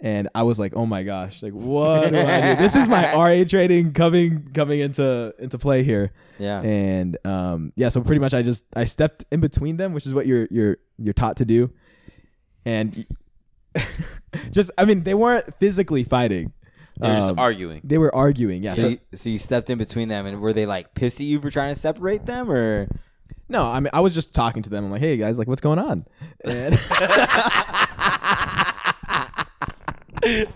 and 0.00 0.28
I 0.34 0.44
was 0.44 0.58
like, 0.58 0.74
oh 0.76 0.86
my 0.86 1.02
gosh, 1.02 1.42
like 1.42 1.52
what 1.52 2.10
do 2.12 2.18
I 2.18 2.54
do? 2.54 2.62
This 2.62 2.76
is 2.76 2.88
my 2.88 3.12
RA 3.40 3.44
training 3.44 3.92
coming 3.92 4.50
coming 4.54 4.80
into 4.80 5.34
into 5.38 5.58
play 5.58 5.82
here, 5.82 6.12
Yeah. 6.38 6.60
and 6.62 7.18
um, 7.26 7.72
yeah, 7.76 7.88
so 7.90 8.00
pretty 8.02 8.20
much 8.20 8.32
I 8.32 8.42
just 8.42 8.64
I 8.74 8.84
stepped 8.86 9.24
in 9.30 9.40
between 9.40 9.76
them, 9.76 9.92
which 9.92 10.06
is 10.06 10.14
what 10.14 10.26
you're 10.26 10.46
you're 10.50 10.78
you're 10.98 11.14
taught 11.14 11.36
to 11.38 11.44
do, 11.44 11.70
and 12.64 13.04
just 14.50 14.70
I 14.78 14.84
mean 14.84 15.02
they 15.04 15.14
weren't 15.14 15.44
physically 15.58 16.04
fighting, 16.04 16.52
They're 17.00 17.16
just 17.16 17.30
Um, 17.30 17.38
arguing. 17.38 17.80
they 17.84 17.98
were 17.98 18.14
arguing. 18.14 18.62
Yeah, 18.62 18.72
So, 18.72 18.82
so, 18.82 18.88
you, 18.88 18.98
so 19.14 19.30
you 19.30 19.38
stepped 19.38 19.70
in 19.70 19.78
between 19.78 20.08
them, 20.08 20.26
and 20.26 20.40
were 20.40 20.52
they 20.52 20.66
like 20.66 20.94
pissed 20.94 21.20
at 21.20 21.26
you 21.26 21.40
for 21.40 21.50
trying 21.50 21.72
to 21.74 21.78
separate 21.80 22.26
them, 22.26 22.50
or 22.50 22.88
no, 23.48 23.64
I 23.66 23.80
mean 23.80 23.90
I 23.92 24.00
was 24.00 24.14
just 24.14 24.34
talking 24.34 24.62
to 24.62 24.70
them. 24.70 24.84
I'm 24.84 24.90
like, 24.90 25.00
hey 25.00 25.16
guys, 25.16 25.38
like 25.38 25.48
what's 25.48 25.60
going 25.60 25.78
on? 25.78 26.06
And 26.44 26.74
They're 30.22 30.46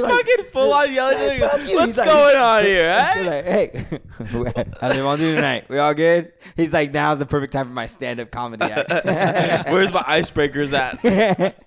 fucking 0.00 0.44
full 0.52 0.72
on 0.72 0.92
yelling. 0.92 1.42
at 1.42 1.50
fuck 1.50 1.60
you. 1.60 1.66
you. 1.68 1.76
What's 1.76 1.86
He's 1.88 1.96
like- 1.98 2.08
going 2.08 2.36
on 2.36 2.62
here? 2.64 3.12
He's 3.14 3.26
eh? 3.26 3.30
like, 3.30 3.44
hey, 3.44 4.64
how's 4.80 4.90
everyone 4.92 5.18
doing 5.18 5.34
tonight? 5.36 5.68
We 5.68 5.78
all 5.78 5.94
good? 5.94 6.32
He's 6.56 6.72
like, 6.72 6.92
now's 6.92 7.18
the 7.18 7.26
perfect 7.26 7.52
time 7.52 7.66
for 7.66 7.72
my 7.72 7.86
stand-up 7.86 8.30
comedy 8.30 8.64
act. 8.64 8.90
Where's 9.70 9.92
my 9.92 10.02
icebreakers 10.02 10.72
at? 10.72 11.64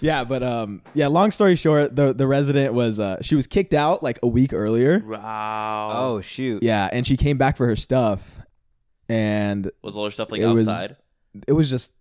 Yeah, 0.00 0.24
but 0.24 0.42
um, 0.42 0.82
yeah. 0.94 1.06
Long 1.08 1.30
story 1.30 1.54
short, 1.54 1.94
the 1.96 2.12
the 2.12 2.26
resident 2.26 2.74
was 2.74 3.00
uh, 3.00 3.22
she 3.22 3.34
was 3.34 3.46
kicked 3.46 3.72
out 3.74 4.02
like 4.02 4.18
a 4.22 4.26
week 4.28 4.52
earlier. 4.52 5.02
Wow. 5.06 5.90
oh 5.94 6.20
shoot! 6.20 6.62
Yeah, 6.62 6.88
and 6.92 7.06
she 7.06 7.16
came 7.16 7.38
back 7.38 7.56
for 7.56 7.66
her 7.66 7.76
stuff, 7.76 8.20
and 9.08 9.70
Was 9.82 9.96
all 9.96 10.04
her 10.04 10.10
stuff 10.10 10.30
like 10.30 10.40
it 10.42 10.46
was 10.46 10.68
it 11.48 11.52
was 11.52 11.70
just 11.70 11.92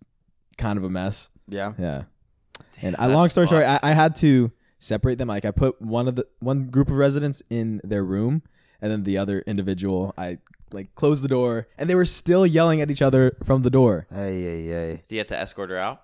kind 0.58 0.78
of 0.78 0.84
a 0.84 0.90
mess. 0.90 1.30
Yeah. 1.48 1.74
Yeah, 1.80 2.04
and 2.82 2.96
I, 3.00 3.08
long 3.08 3.30
story 3.30 3.48
short. 3.48 3.64
I, 3.64 3.80
I 3.82 3.92
had 3.94 4.16
to 4.18 4.52
separate 4.78 5.18
them. 5.18 5.28
Like 5.28 5.46
I 5.46 5.52
put 5.52 5.82
one 5.82 6.08
of 6.08 6.16
the 6.16 6.28
one 6.40 6.66
group 6.68 6.90
of 6.90 6.98
residents 6.98 7.42
in 7.50 7.82
their 7.84 8.04
room, 8.04 8.42
and 8.82 8.92
then 8.92 9.04
the 9.04 9.18
other 9.18 9.40
individual, 9.48 10.14
I 10.18 10.38
like 10.72 10.94
closed 10.96 11.24
the 11.24 11.28
door, 11.28 11.68
and 11.78 11.90
they 11.90 11.96
were 11.96 12.06
still 12.06 12.46
yelling 12.46 12.82
at 12.82 12.92
each 12.92 13.02
other 13.02 13.38
from 13.44 13.62
the 13.64 13.70
door. 13.70 14.08
Ay, 14.12 14.18
ay, 14.18 14.74
ay. 14.76 15.04
Do 15.08 15.16
you 15.16 15.20
have 15.20 15.28
to 15.28 15.38
escort 15.40 15.70
her 15.70 15.78
out? 15.78 16.02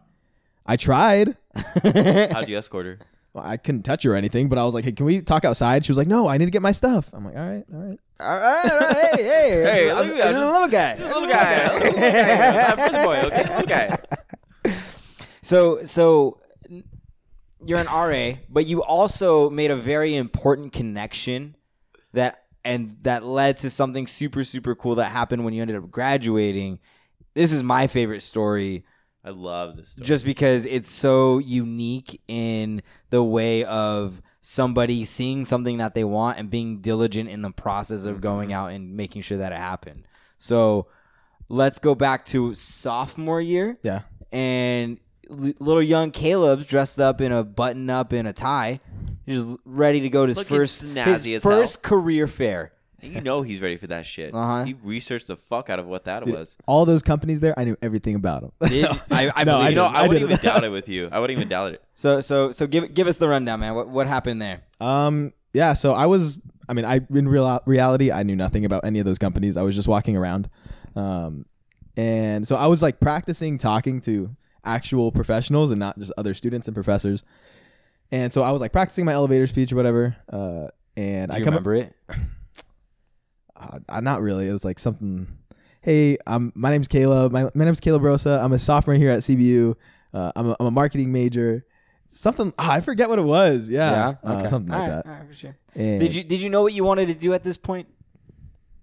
I 0.66 0.78
tried. 0.78 1.38
How'd 1.84 2.50
you 2.50 2.58
escort 2.58 2.86
her? 2.88 3.00
Well, 3.34 3.44
I 3.46 3.58
couldn't 3.58 3.84
touch 3.84 4.04
her 4.04 4.14
or 4.14 4.16
anything, 4.16 4.48
but 4.50 4.58
I 4.58 4.64
was 4.64 4.74
like, 4.74 4.86
"Hey, 4.86 4.94
can 4.94 5.06
we 5.06 5.22
talk 5.22 5.44
outside?" 5.46 5.86
She 5.86 5.92
was 5.92 5.98
like, 5.98 6.08
"No, 6.08 6.28
I 6.28 6.38
need 6.38 6.46
to 6.46 6.52
get 6.52 6.62
my 6.62 6.72
stuff." 6.72 7.10
I'm 7.14 7.26
like, 7.26 7.36
"All 7.36 7.46
right, 7.46 7.66
all 7.74 7.80
right." 7.82 8.00
All 8.18 8.40
right, 8.40 8.72
all 8.72 8.80
right, 8.80 8.96
hey, 8.96 9.24
hey, 9.24 9.50
Hey, 9.64 9.92
I'm, 9.92 9.98
look 10.08 10.18
at 10.18 10.18
that. 10.18 10.28
I'm 10.28 10.42
a 10.42 10.52
little 10.52 10.68
guy. 10.70 10.96
Little 10.96 11.28
guy. 11.28 11.74
Little 11.80 12.00
guy. 12.00 12.62
I'm 12.72 12.94
the 12.94 13.00
boy, 13.04 13.22
okay? 13.28 13.50
Little 13.50 13.68
guy. 13.68 13.98
So, 15.42 15.84
so 15.84 16.40
n- 16.44 16.45
you're 17.66 17.80
an 17.80 17.88
RA, 17.88 18.38
but 18.50 18.66
you 18.66 18.84
also 18.84 19.50
made 19.50 19.72
a 19.72 19.76
very 19.76 20.16
important 20.16 20.74
connection 20.74 21.56
that 22.14 22.44
and 22.64 22.98
that 23.04 23.24
led 23.24 23.58
to 23.58 23.70
something 23.70 24.08
super 24.08 24.44
super 24.44 24.76
cool 24.76 24.96
that 24.96 25.12
happened 25.12 25.44
when 25.46 25.54
you 25.54 25.62
ended 25.62 25.76
up 25.78 25.90
graduating. 25.92 26.80
This 27.34 27.52
is 27.52 27.64
my 27.64 27.88
favorite 27.88 28.22
story 28.22 28.86
I 29.24 29.32
love 29.32 29.76
this 29.76 29.90
story. 29.90 30.06
just 30.06 30.24
because 30.26 30.66
it's 30.66 30.90
so 30.90 31.40
unique 31.40 32.22
in 32.28 32.82
the 33.10 33.24
way 33.24 33.66
of 33.66 34.22
somebody 34.42 35.04
seeing 35.06 35.44
something 35.44 35.80
that 35.80 35.96
they 35.96 36.04
want 36.04 36.38
and 36.38 36.52
being 36.52 36.80
diligent 36.80 37.30
in 37.30 37.42
the 37.42 37.50
process 37.50 38.06
of 38.06 38.14
mm-hmm. 38.14 38.22
going 38.22 38.54
out 38.54 38.72
and 38.72 38.96
making 38.96 39.24
sure 39.24 39.40
that 39.40 39.52
it 39.52 39.58
happened. 39.58 40.08
So 40.38 40.88
let's 41.50 41.80
go 41.80 41.96
back 41.96 42.26
to 42.26 42.54
sophomore 42.54 43.42
year 43.42 43.80
Yeah. 43.82 44.02
and 44.32 45.00
l- 45.00 45.05
little 45.30 45.82
young 45.84 46.12
Caleb's 46.12 46.66
dressed 46.66 47.00
up 47.00 47.22
in 47.22 47.32
a 47.32 47.44
button 47.44 47.90
up 47.90 48.12
and 48.12 48.28
a 48.28 48.34
tie. 48.34 48.80
He's 49.26 49.44
just 49.44 49.58
ready 49.66 50.02
to 50.02 50.10
go 50.10 50.26
to 50.26 50.30
his 50.30 50.38
Looking 50.38 50.58
first 50.58 50.82
his 50.82 50.98
as 50.98 51.26
hell. 51.26 51.40
first 51.40 51.82
career 51.84 52.28
fair. 52.28 52.72
And 53.02 53.14
you 53.14 53.22
know 53.22 53.42
he's 53.44 53.62
ready 53.62 53.78
for 53.78 53.88
that 53.88 54.06
shit. 54.06 54.34
Uh-huh. 54.34 54.64
He 54.64 54.74
researched 54.84 55.28
the 55.28 55.36
fuck 55.36 55.70
out 55.70 55.78
of 55.80 55.86
what 55.86 56.06
that 56.06 56.26
was. 56.26 56.58
All 56.66 56.86
those 56.86 57.04
companies 57.04 57.40
there, 57.40 57.54
I 57.60 57.64
knew 57.64 57.78
everything 57.82 58.16
about 58.16 58.42
them. 58.42 58.52
Did 58.70 58.90
you? 58.90 59.00
I, 59.12 59.32
I 59.36 59.44
No, 59.44 59.58
believe 59.60 59.66
I 59.66 59.70
You 59.70 59.76
know, 59.76 59.86
it. 59.86 59.90
I, 59.90 60.02
wouldn't 60.08 60.20
didn't. 60.28 60.32
even 60.32 60.46
doubt 60.46 60.64
it 60.64 60.70
with 60.72 60.90
you. 60.90 61.10
I 61.12 61.20
wouldn't 61.20 61.38
even 61.38 61.48
doubt 61.50 61.74
it. 61.74 61.84
So 61.94 62.22
so 62.22 62.52
so 62.52 62.66
give 62.68 62.94
give 62.94 63.08
us 63.08 63.18
the 63.18 63.28
rundown, 63.28 63.60
man. 63.60 63.76
What 63.76 63.90
what 63.90 64.08
happened 64.08 64.42
there? 64.42 64.62
Um, 64.80 65.34
yeah, 65.54 65.74
so 65.74 65.94
I 65.94 66.06
was, 66.08 66.38
I 66.68 66.74
mean, 66.74 66.84
I 66.86 67.00
in 67.14 67.28
real 67.30 67.62
reality, 67.66 68.12
I 68.12 68.24
knew 68.24 68.36
nothing 68.36 68.66
about 68.66 68.86
any 68.86 69.00
of 69.00 69.06
those 69.06 69.20
companies. 69.20 69.56
I 69.58 69.62
was 69.62 69.76
just 69.76 69.88
walking 69.88 70.18
around, 70.18 70.50
um, 70.96 71.46
and 71.96 72.48
so 72.48 72.56
I 72.56 72.68
was 72.68 72.82
like 72.82 73.00
practicing 73.00 73.58
talking 73.58 74.02
to 74.02 74.36
actual 74.66 75.12
professionals 75.12 75.72
and 75.72 75.80
not 75.80 75.98
just 76.00 76.12
other 76.18 76.34
students 76.34 76.68
and 76.68 76.76
professors. 76.76 77.24
And 78.12 78.32
so 78.34 78.44
I 78.44 78.52
was 78.52 78.62
like 78.62 78.72
practicing 78.72 79.06
my 79.06 79.14
elevator 79.14 79.48
speech 79.48 79.72
or 79.72 79.76
whatever. 79.76 80.16
Uh, 80.32 80.68
and 80.98 81.30
Do 81.32 81.36
I 81.36 81.40
you 81.40 81.44
come 81.44 81.54
remember 81.54 81.76
it? 81.76 81.94
uh, 83.56 83.80
uh, 83.90 84.00
not 84.02 84.22
really. 84.22 84.48
It 84.48 84.52
was 84.54 84.66
like 84.66 84.80
something. 84.80 85.28
Hey, 85.82 86.18
I'm 86.26 86.52
my 86.56 86.72
name's 86.72 86.88
Caleb. 86.88 87.32
My 87.32 87.50
my 87.54 87.66
name's 87.66 87.80
Caleb 87.80 88.04
Rosa. 88.04 88.40
I'm 88.44 88.54
a 88.54 88.60
sophomore 88.60 88.96
here 88.96 89.10
at 89.12 89.20
CBU. 89.20 89.76
Uh, 90.14 90.32
I'm 90.36 90.50
a, 90.50 90.56
I'm 90.60 90.66
a 90.68 90.72
marketing 90.72 91.12
major. 91.12 91.66
Something 92.08 92.54
ah, 92.58 92.72
I 92.74 92.82
forget 92.82 93.10
what 93.10 93.20
it 93.20 93.24
was. 93.24 93.70
Yeah, 93.70 94.14
uh, 94.24 94.48
something 94.48 94.72
like 94.72 94.80
All 94.82 94.88
right, 94.88 94.96
that. 95.04 95.06
all 95.08 95.14
right, 95.20 95.28
for 95.28 95.34
sure. 95.34 95.58
And- 95.76 96.00
Did 96.00 96.16
you 96.16 96.24
did 96.24 96.42
you 96.42 96.50
know 96.50 96.62
what 96.62 96.74
you 96.74 96.84
wanted 96.84 97.08
to 97.10 97.14
do 97.16 97.34
at 97.34 97.44
this 97.44 97.58
point? 97.58 97.88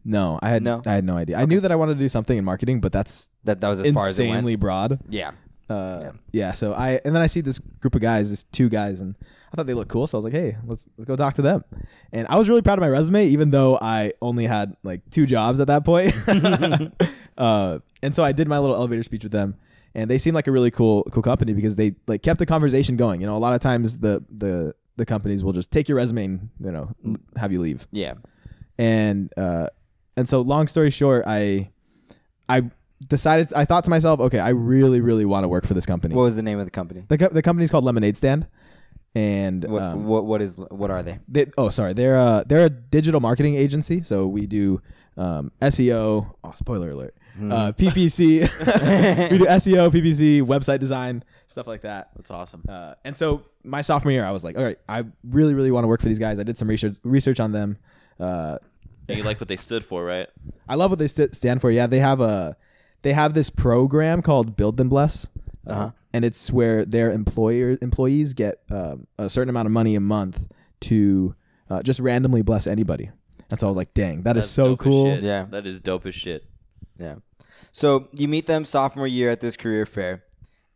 No, 0.05 0.39
I 0.43 0.49
had 0.49 0.63
No? 0.65 0.83
I 0.85 0.93
had 0.95 1.05
no 1.05 1.17
idea. 1.17 1.37
I 1.39 1.45
knew 1.45 1.61
that 1.61 1.71
I 1.71 1.77
wanted 1.77 1.95
to 1.95 2.01
do 2.01 2.09
something 2.09 2.37
in 2.37 2.45
marketing, 2.45 2.81
but 2.81 2.91
that's 2.93 3.31
That 3.45 3.61
that 3.61 3.69
was 3.69 3.81
as 3.81 3.93
far 3.93 4.09
as 4.09 4.19
it 4.19 4.25
insanely 4.25 4.53
went. 4.53 4.61
broad. 4.61 5.01
Yeah. 5.09 5.31
Uh, 5.69 6.01
Yeah. 6.03 6.11
yeah. 6.33 6.53
So 6.53 6.73
I 6.75 7.01
and 7.05 7.15
then 7.15 7.23
I 7.23 7.27
see 7.27 7.41
this 7.41 7.59
group 7.59 7.95
of 7.95 8.01
guys, 8.01 8.31
this 8.31 8.43
two 8.53 8.69
guys, 8.69 9.01
and 9.01 9.15
I 9.53 9.57
thought 9.57 9.67
they 9.67 9.75
looked 9.75 9.91
cool. 9.91 10.07
So 10.07 10.17
I 10.17 10.19
was 10.19 10.25
like, 10.25 10.33
hey, 10.35 10.57
let's 10.67 10.89
let's 10.97 11.07
go 11.09 11.17
talk 11.17 11.35
to 11.35 11.43
them. 11.43 11.65
And 12.13 12.27
I 12.29 12.37
was 12.37 12.49
really 12.49 12.63
proud 12.63 12.79
of 12.79 12.81
my 12.83 12.89
resume, 12.89 13.27
even 13.29 13.51
though 13.51 13.79
I 13.81 14.13
only 14.21 14.47
had 14.47 14.77
like 14.83 15.03
two 15.11 15.27
jobs 15.27 15.61
at 15.61 15.67
that 15.69 15.85
point. 15.85 16.15
uh, 17.39 17.79
and 18.03 18.15
so 18.15 18.23
I 18.25 18.33
did 18.33 18.49
my 18.49 18.59
little 18.59 18.77
elevator 18.77 19.03
speech 19.03 19.23
with 19.23 19.33
them, 19.33 19.57
and 19.95 20.11
they 20.11 20.19
seemed 20.19 20.35
like 20.35 20.47
a 20.47 20.53
really 20.53 20.71
cool 20.71 21.05
cool 21.13 21.23
company 21.23 21.53
because 21.53 21.77
they 21.77 21.95
like 22.07 22.23
kept 22.23 22.39
the 22.39 22.47
conversation 22.47 22.97
going. 22.97 23.21
You 23.21 23.27
know, 23.27 23.37
a 23.37 23.39
lot 23.39 23.55
of 23.55 23.61
times 23.61 23.99
the 23.99 24.25
the 24.31 24.75
the 24.97 25.07
companies 25.07 25.43
will 25.43 25.53
just 25.55 25.71
take 25.71 25.89
your 25.89 25.97
resume 25.97 26.25
and 26.25 26.49
you 26.61 26.71
know 26.73 26.95
have 27.37 27.51
you 27.53 27.61
leave 27.61 27.87
Yeah. 27.93 28.15
and 28.79 29.33
uh, 29.39 29.69
and 30.17 30.29
so 30.29 30.41
long 30.43 30.67
story 30.67 30.91
short, 30.91 31.25
I 31.27 31.71
I 32.49 32.71
decided 33.09 33.53
I 33.55 33.65
thought 33.65 33.85
to 33.85 33.91
myself, 33.91 34.21
okay, 34.21 34.39
I 34.39 34.51
really 34.51 35.01
really 35.01 35.25
want 35.25 35.45
to 35.45 35.49
work 35.49 35.67
for 35.67 35.75
this 35.75 35.87
company. 35.87 36.15
What 36.15 36.23
was 36.23 36.37
the 36.37 36.43
name 36.43 36.59
of 36.59 36.65
the 36.65 36.71
company? 36.71 37.05
the 37.09 37.19
co- 37.19 37.29
the 37.29 37.43
company's 37.43 37.71
called 37.71 37.85
Lemonade 37.85 38.17
Stand, 38.17 38.47
and 39.15 39.65
What 39.65 39.83
um, 39.83 40.07
what 40.07 40.25
what 40.25 40.41
is 40.43 40.57
what 40.57 40.91
are 40.91 41.03
they? 41.03 41.19
they, 41.29 41.47
oh 41.59 41.69
sorry, 41.71 41.93
they're 41.93 42.17
uh 42.17 42.45
they're 42.47 42.65
a 42.67 42.71
digital 42.71 43.21
marketing 43.21 43.55
agency, 43.57 44.03
so 44.03 44.27
we 44.27 44.47
do 44.47 44.81
um, 45.17 45.53
SEO. 45.61 46.35
Oh, 46.43 46.53
spoiler 46.57 46.91
alert. 46.91 47.15
Hmm. 47.37 47.51
Uh, 47.53 47.73
PPC, 47.73 48.41
we 49.31 49.39
do 49.39 49.47
SEO, 49.47 49.91
PPC, 49.91 50.43
website 50.43 50.81
design, 50.81 51.25
stuff 51.47 51.67
like 51.67 51.81
that. 51.83 52.11
That's 52.17 52.31
awesome. 52.31 52.63
Uh, 52.69 52.95
and 53.05 53.17
so 53.17 53.43
my 53.65 53.81
sophomore 53.81 54.13
year, 54.13 54.25
I 54.25 54.33
was 54.33 54.45
like, 54.45 54.57
all 54.59 54.63
right, 54.65 54.79
I 54.87 55.05
really, 55.25 55.55
really 55.55 55.71
want 55.71 55.85
to 55.85 55.89
work 55.89 56.01
for 56.03 56.09
these 56.09 56.19
guys. 56.19 56.39
I 56.39 56.43
did 56.43 56.59
some 56.59 56.69
research 56.69 56.97
research 57.05 57.41
on 57.41 57.53
them. 57.53 57.79
Uh, 58.21 58.59
And 59.09 59.17
you 59.19 59.25
like 59.25 59.41
what 59.41 59.49
they 59.49 59.57
stood 59.57 59.83
for, 59.85 60.05
right? 60.05 60.29
I 60.69 60.75
love 60.75 60.91
what 60.91 60.99
they 60.99 61.07
st- 61.07 61.35
stand 61.35 61.61
for. 61.63 61.71
Yeah, 61.71 61.87
they 61.87 62.01
have 62.01 62.21
a 62.21 62.57
they 63.03 63.13
have 63.13 63.35
this 63.35 63.51
program 63.51 64.23
called 64.23 64.57
Build 64.57 64.77
Them 64.77 64.89
Bless, 64.89 65.29
uh, 65.67 65.71
Uh-huh. 65.73 65.91
and 66.13 66.25
it's 66.25 66.51
where 66.51 66.85
their 66.85 67.11
employer 67.11 67.77
employees 67.83 68.35
get 68.35 68.61
um, 68.71 69.07
a 69.19 69.29
certain 69.29 69.51
amount 69.51 69.67
of 69.67 69.73
money 69.73 69.95
a 69.95 70.01
month 70.01 70.41
to 70.81 71.35
uh, 71.71 71.83
just 71.83 72.01
randomly 72.01 72.43
bless 72.43 72.67
anybody. 72.67 73.11
And 73.51 73.61
so 73.61 73.67
I 73.67 73.69
was 73.69 73.77
like, 73.77 73.93
dang, 73.95 74.23
that 74.23 74.37
is 74.37 74.45
That's 74.45 74.51
so 74.53 74.77
cool. 74.77 75.05
shit. 75.15 75.23
Yeah. 75.25 75.45
That 75.51 75.67
is 75.67 75.81
dope 75.81 76.07
as 76.07 76.15
shit. 76.15 76.45
Yeah. 76.99 77.17
So 77.71 78.09
you 78.13 78.29
meet 78.29 78.47
them 78.47 78.65
sophomore 78.65 79.07
year 79.07 79.31
at 79.31 79.41
this 79.41 79.57
career 79.57 79.87
fair, 79.87 80.25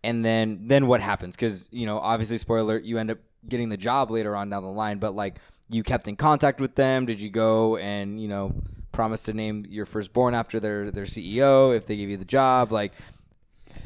and 0.02 0.24
then 0.24 0.66
then 0.68 0.86
what 0.86 1.00
happens? 1.00 1.36
Because 1.36 1.68
you 1.72 1.84
know, 1.86 1.98
obviously, 1.98 2.38
spoiler, 2.38 2.60
alert, 2.62 2.84
you 2.84 2.96
end 2.98 3.10
up 3.10 3.18
getting 3.48 3.68
the 3.68 3.76
job 3.76 4.10
later 4.10 4.34
on 4.34 4.48
down 4.50 4.62
the 4.62 4.70
line, 4.70 4.98
but 4.98 5.14
like 5.14 5.38
you 5.68 5.82
kept 5.82 6.08
in 6.08 6.16
contact 6.16 6.60
with 6.60 6.74
them. 6.74 7.04
Did 7.06 7.20
you 7.20 7.28
go 7.30 7.76
and 7.76 8.18
you 8.20 8.28
know 8.28 8.54
promise 8.92 9.24
to 9.24 9.32
name 9.32 9.64
your 9.68 9.86
firstborn 9.86 10.34
after 10.34 10.58
their 10.60 10.90
their 10.90 11.04
CEO 11.04 11.76
if 11.76 11.86
they 11.86 11.96
give 11.96 12.10
you 12.10 12.16
the 12.16 12.24
job? 12.24 12.72
Like, 12.72 12.92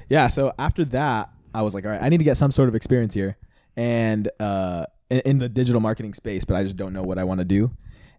Yeah. 0.08 0.28
So 0.28 0.52
after 0.58 0.84
that, 0.86 1.30
I 1.54 1.62
was 1.62 1.74
like, 1.74 1.84
all 1.84 1.90
right, 1.90 2.02
I 2.02 2.08
need 2.08 2.18
to 2.18 2.24
get 2.24 2.36
some 2.36 2.52
sort 2.52 2.68
of 2.68 2.74
experience 2.74 3.14
here, 3.14 3.36
and 3.76 4.30
uh, 4.38 4.86
in, 5.10 5.20
in 5.24 5.38
the 5.38 5.48
digital 5.48 5.80
marketing 5.80 6.14
space, 6.14 6.44
but 6.44 6.56
I 6.56 6.62
just 6.62 6.76
don't 6.76 6.92
know 6.92 7.02
what 7.02 7.18
I 7.18 7.24
want 7.24 7.38
to 7.40 7.44
do. 7.44 7.72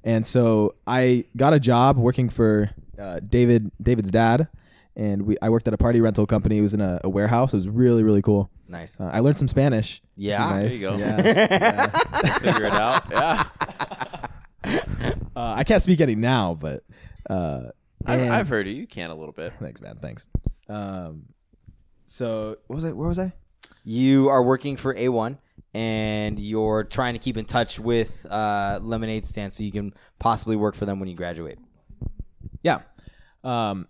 And 0.03 0.25
so 0.25 0.75
I 0.87 1.25
got 1.37 1.53
a 1.53 1.59
job 1.59 1.97
working 1.97 2.27
for 2.29 2.71
uh, 2.99 3.19
David 3.19 3.71
David's 3.81 4.11
dad, 4.11 4.47
and 4.95 5.21
we 5.23 5.37
I 5.41 5.49
worked 5.49 5.67
at 5.67 5.73
a 5.73 5.77
party 5.77 6.01
rental 6.01 6.25
company. 6.25 6.57
It 6.57 6.61
was 6.61 6.73
in 6.73 6.81
a, 6.81 6.99
a 7.03 7.09
warehouse. 7.09 7.53
It 7.53 7.57
was 7.57 7.69
really 7.69 8.03
really 8.03 8.21
cool. 8.21 8.49
nice. 8.67 8.99
Uh, 8.99 9.09
I 9.13 9.19
learned 9.19 9.37
some 9.37 9.47
Spanish. 9.47 10.01
Yeah. 10.17 10.61
was 10.63 10.69
There 10.69 10.73
you 10.73 10.79
go. 10.81 10.97
Yeah. 10.97 11.87
Figure 12.39 12.65
it 12.65 12.73
out. 12.73 13.03
Yeah. 13.11 13.43
Uh, 15.35 15.53
I 15.57 15.63
can't 15.63 15.81
speak 15.81 16.01
any 16.01 16.15
now, 16.15 16.53
but 16.53 16.83
uh, 17.29 17.69
I've, 18.05 18.19
and- 18.19 18.33
I've 18.33 18.47
heard 18.47 18.67
it. 18.67 18.71
You 18.71 18.87
can 18.87 19.09
a 19.09 19.15
little 19.15 19.33
bit. 19.33 19.53
Thanks, 19.59 19.81
man. 19.81 19.97
Thanks. 20.01 20.25
Um, 20.69 21.23
so 22.05 22.57
what 22.67 22.75
was 22.75 22.85
I? 22.85 22.91
Where 22.91 23.07
was 23.07 23.19
I? 23.19 23.33
you 23.83 24.29
are 24.29 24.43
working 24.43 24.77
for 24.77 24.93
A1 24.93 25.37
and 25.73 26.39
you're 26.39 26.83
trying 26.83 27.13
to 27.13 27.19
keep 27.19 27.35
in 27.35 27.45
touch 27.45 27.79
with 27.79 28.27
uh, 28.29 28.79
Lemonade 28.81 29.25
Stand 29.25 29.53
so 29.53 29.63
you 29.63 29.71
can 29.71 29.93
possibly 30.19 30.55
work 30.55 30.75
for 30.75 30.85
them 30.85 30.99
when 30.99 31.09
you 31.09 31.15
graduate. 31.15 31.57
Yeah. 32.61 32.81
Um, 33.43 33.87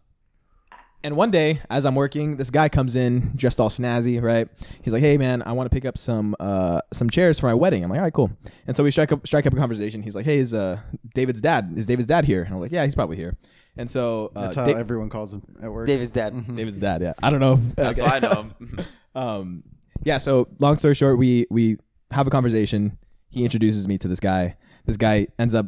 and 1.03 1.15
one 1.15 1.31
day, 1.31 1.61
as 1.69 1.85
I'm 1.85 1.95
working, 1.95 2.37
this 2.37 2.49
guy 2.49 2.69
comes 2.69 2.95
in 2.95 3.31
dressed 3.35 3.59
all 3.59 3.69
snazzy, 3.69 4.21
right? 4.21 4.47
He's 4.81 4.93
like, 4.93 5.01
"Hey, 5.01 5.17
man, 5.17 5.41
I 5.43 5.51
want 5.53 5.69
to 5.69 5.73
pick 5.75 5.85
up 5.85 5.97
some 5.97 6.35
uh, 6.39 6.81
some 6.93 7.09
chairs 7.09 7.39
for 7.39 7.47
my 7.47 7.53
wedding." 7.53 7.83
I'm 7.83 7.89
like, 7.89 7.99
"All 7.99 8.03
right, 8.05 8.13
cool." 8.13 8.31
And 8.67 8.75
so 8.75 8.83
we 8.83 8.91
strike 8.91 9.11
up 9.11 9.25
strike 9.25 9.45
up 9.47 9.53
a 9.53 9.57
conversation. 9.57 10.01
He's 10.03 10.15
like, 10.15 10.25
"Hey, 10.25 10.37
is 10.39 10.53
uh 10.53 10.79
David's 11.13 11.41
dad? 11.41 11.73
Is 11.75 11.85
David's 11.85 12.07
dad 12.07 12.25
here?" 12.25 12.43
And 12.43 12.53
I'm 12.53 12.59
like, 12.61 12.71
"Yeah, 12.71 12.83
he's 12.85 12.95
probably 12.95 13.17
here." 13.17 13.35
And 13.77 13.89
so 13.89 14.31
uh, 14.35 14.41
That's 14.43 14.55
how 14.55 14.65
Da- 14.65 14.75
everyone 14.77 15.09
calls 15.09 15.33
him 15.33 15.41
at 15.63 15.71
work. 15.71 15.87
David's 15.87 16.11
dad. 16.11 16.33
David's 16.55 16.77
dad. 16.77 17.01
Yeah, 17.01 17.13
I 17.23 17.29
don't 17.29 17.39
know. 17.39 17.53
if- 17.53 17.59
That's 17.75 17.99
okay. 17.99 18.09
why 18.09 18.15
I 18.17 18.19
know 18.19 18.41
him. 18.43 18.85
um, 19.15 19.63
yeah. 20.03 20.17
So 20.17 20.49
long 20.59 20.77
story 20.77 20.93
short, 20.93 21.17
we 21.17 21.47
we 21.49 21.77
have 22.11 22.27
a 22.27 22.29
conversation. 22.29 22.97
He 23.29 23.43
introduces 23.43 23.87
me 23.87 23.97
to 23.99 24.07
this 24.07 24.19
guy. 24.19 24.57
This 24.85 24.97
guy 24.97 25.27
ends 25.39 25.55
up 25.55 25.67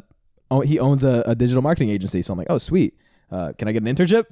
oh, 0.50 0.60
he 0.60 0.78
owns 0.78 1.02
a, 1.02 1.22
a 1.26 1.34
digital 1.34 1.62
marketing 1.62 1.88
agency. 1.88 2.20
So 2.22 2.32
I'm 2.32 2.38
like, 2.38 2.48
oh 2.50 2.58
sweet. 2.58 2.94
Uh, 3.30 3.52
can 3.58 3.66
I 3.68 3.72
get 3.72 3.82
an 3.82 3.94
internship? 3.94 4.26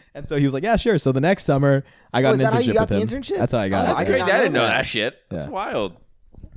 and 0.14 0.26
so 0.28 0.36
he 0.36 0.44
was 0.44 0.52
like, 0.52 0.62
yeah, 0.62 0.76
sure. 0.76 0.98
So 0.98 1.10
the 1.12 1.20
next 1.20 1.44
summer, 1.44 1.84
I 2.12 2.22
got 2.22 2.28
Oh, 2.30 2.34
an 2.34 2.40
is 2.40 2.46
that 2.46 2.52
how 2.52 2.60
internship 2.60 2.66
you 2.66 2.74
got 2.74 2.90
with 2.90 3.08
the 3.10 3.16
internship? 3.16 3.38
That's 3.38 3.52
how 3.52 3.58
I 3.58 3.68
got 3.68 3.80
Oh, 3.80 3.82
it. 3.84 3.86
That's 3.94 4.00
I 4.00 4.04
didn't 4.04 4.22
I 4.22 4.26
know 4.26 4.38
didn't 4.38 4.52
know 4.52 4.60
that. 4.60 4.68
that 4.78 4.86
shit. 4.86 5.22
That's 5.30 5.44
Yeah. 5.44 5.50
wild. 5.50 5.96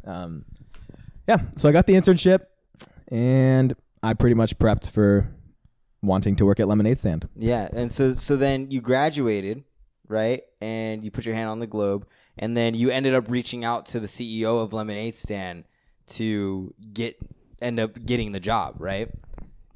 Um, 0.06 0.46
yeah. 1.28 1.38
So 1.58 1.68
I 1.70 1.72
got 1.72 1.88
the 1.88 1.94
internship, 1.94 2.42
and 3.10 3.76
I 4.04 4.14
pretty 4.14 4.36
much 4.36 4.58
prepped 4.58 4.90
for 4.90 5.30
wanting 6.02 6.36
to 6.38 6.46
work 6.46 6.60
at 6.60 6.68
Lemonade 6.68 6.98
Stand. 6.98 7.28
Yeah, 7.36 7.68
and 7.74 7.92
so 7.92 8.14
so 8.14 8.36
then 8.38 8.72
you 8.72 8.82
graduated, 8.82 9.64
right? 10.08 10.44
And 10.62 11.04
you 11.04 11.12
put 11.12 11.26
your 11.26 11.36
hand 11.36 11.50
on 11.50 11.60
the 11.60 11.68
globe, 11.68 12.08
and 12.38 12.56
then 12.56 12.74
you 12.76 12.90
ended 12.90 13.14
up 13.16 13.30
reaching 13.30 13.66
out 13.66 13.86
to 13.88 14.00
the 14.00 14.08
CEO 14.08 14.62
of 14.64 14.74
Lemonade 14.74 15.16
Stand 15.16 15.66
to 16.08 16.74
get 16.94 17.18
end 17.62 17.80
up 17.80 18.06
getting 18.06 18.32
the 18.32 18.40
job, 18.40 18.76
right? 18.80 19.10